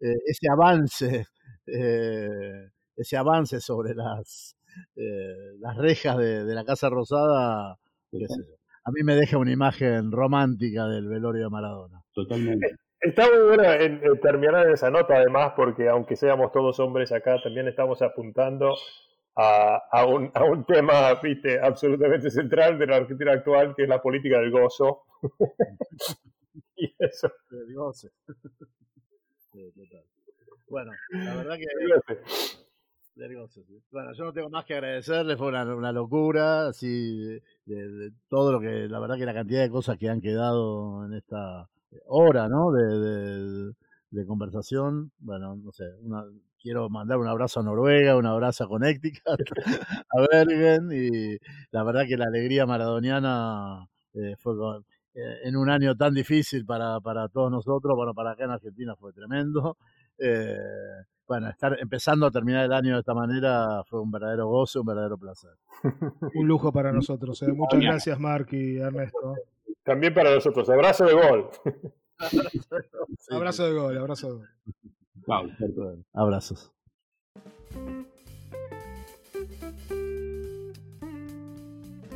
Eh, 0.00 0.14
ese 0.26 0.48
avance, 0.50 1.26
eh, 1.66 2.70
ese 2.96 3.16
avance 3.16 3.60
sobre 3.60 3.94
las, 3.94 4.56
eh, 4.96 5.56
las 5.58 5.76
rejas 5.76 6.18
de, 6.18 6.44
la 6.44 6.64
Casa 6.64 6.88
Rosada, 6.88 7.72
a 8.84 8.90
mí 8.90 9.02
me 9.04 9.14
deja 9.14 9.38
una 9.38 9.52
imagen 9.52 10.10
romántica 10.10 10.86
del 10.86 11.08
velorio 11.08 11.44
de 11.44 11.50
Maradona. 11.50 12.02
Totalmente. 12.12 12.81
Eh, 13.02 13.08
está 13.08 13.28
muy 13.28 13.48
bueno 13.48 13.72
en, 13.72 14.20
terminar 14.20 14.68
esa 14.70 14.90
nota, 14.90 15.16
además, 15.16 15.52
porque 15.56 15.88
aunque 15.88 16.16
seamos 16.16 16.52
todos 16.52 16.78
hombres 16.80 17.12
acá, 17.12 17.40
también 17.42 17.68
estamos 17.68 18.02
apuntando 18.02 18.74
a, 19.34 20.06
un, 20.06 20.30
a 20.34 20.44
un, 20.44 20.64
tema 20.64 21.14
¿viste? 21.22 21.58
absolutamente 21.58 22.30
central 22.30 22.78
de 22.78 22.86
la 22.86 22.96
Argentina 22.96 23.32
actual, 23.32 23.74
que 23.74 23.84
es 23.84 23.88
la 23.88 24.02
política 24.02 24.38
del 24.38 24.50
gozo. 24.50 25.02
y 26.76 26.94
eso. 26.98 27.32
Del 27.50 27.74
goce. 27.74 28.10
Bueno, 30.68 30.92
la 31.10 31.36
verdad 31.36 31.56
que. 31.56 31.66
Bueno, 33.90 34.12
yo 34.14 34.24
no 34.24 34.32
tengo 34.32 34.48
más 34.48 34.64
que 34.64 34.74
agradecerle, 34.74 35.36
fue 35.36 35.48
una, 35.48 35.92
locura, 35.92 36.68
así, 36.68 37.38
de, 37.66 38.10
todo 38.28 38.52
lo 38.52 38.60
que, 38.60 38.88
la 38.88 38.98
verdad 39.00 39.18
que 39.18 39.26
la 39.26 39.34
cantidad 39.34 39.60
de 39.60 39.70
cosas 39.70 39.98
que 39.98 40.08
han 40.08 40.22
quedado 40.22 41.04
en 41.04 41.12
esta 41.12 41.68
hora, 42.06 42.48
¿no? 42.48 42.72
De, 42.72 43.72
de, 44.10 44.26
conversación, 44.26 45.10
bueno, 45.18 45.56
no 45.56 45.72
sé, 45.72 45.84
quiero 46.60 46.88
mandar 46.90 47.18
un 47.18 47.26
abrazo 47.26 47.60
a 47.60 47.62
Noruega, 47.62 48.16
un 48.16 48.26
abrazo 48.26 48.64
a 48.64 48.68
Connecticut, 48.68 49.40
a 50.10 50.26
Bergen, 50.30 50.90
y 50.92 51.38
la 51.70 51.82
verdad 51.82 52.06
que 52.06 52.16
la 52.16 52.26
alegría 52.26 52.66
maradoniana 52.66 53.88
eh, 54.14 54.36
fue 54.38 54.54
eh, 55.14 55.40
en 55.44 55.56
un 55.56 55.70
año 55.70 55.96
tan 55.96 56.14
difícil 56.14 56.64
para, 56.64 57.00
para 57.00 57.28
todos 57.28 57.50
nosotros, 57.50 57.96
bueno, 57.96 58.14
para 58.14 58.32
acá 58.32 58.44
en 58.44 58.50
Argentina 58.50 58.94
fue 58.96 59.12
tremendo. 59.12 59.76
Eh, 60.18 60.56
bueno, 61.26 61.48
estar 61.48 61.78
empezando 61.80 62.26
a 62.26 62.30
terminar 62.30 62.64
el 62.64 62.72
año 62.72 62.94
de 62.94 63.00
esta 63.00 63.14
manera 63.14 63.82
fue 63.84 64.00
un 64.00 64.10
verdadero 64.10 64.48
gozo, 64.48 64.80
un 64.80 64.86
verdadero 64.86 65.18
placer. 65.18 65.52
un 66.34 66.46
lujo 66.46 66.72
para 66.72 66.92
nosotros. 66.92 67.42
¿eh? 67.42 67.52
Muchas 67.52 67.80
gracias, 67.80 68.18
Mark 68.18 68.48
y 68.52 68.78
Ernesto. 68.78 69.34
También 69.84 70.14
para 70.14 70.34
nosotros. 70.34 70.68
Abrazo 70.70 71.04
de 71.04 71.14
gol. 71.14 71.50
abrazo 73.30 73.66
de 73.66 73.72
gol, 73.72 73.98
abrazo 73.98 74.28
de 74.28 75.68
gol. 75.74 76.04
Abrazos. 76.12 76.72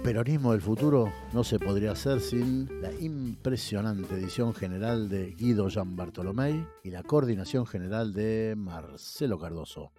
peronismo 0.07 0.53
del 0.53 0.61
futuro 0.61 1.13
no 1.33 1.43
se 1.43 1.59
podría 1.59 1.91
hacer 1.91 2.21
sin 2.21 2.81
la 2.81 2.93
impresionante 2.93 4.15
edición 4.15 4.55
general 4.55 5.09
de 5.09 5.33
Guido 5.33 5.69
Jean 5.69 5.97
Bartolomé 5.97 6.65
y 6.85 6.93
la 6.93 7.03
coordinación 7.03 7.67
general 7.67 8.13
de 8.13 8.55
Marcelo 8.57 9.37
Cardoso. 9.37 9.91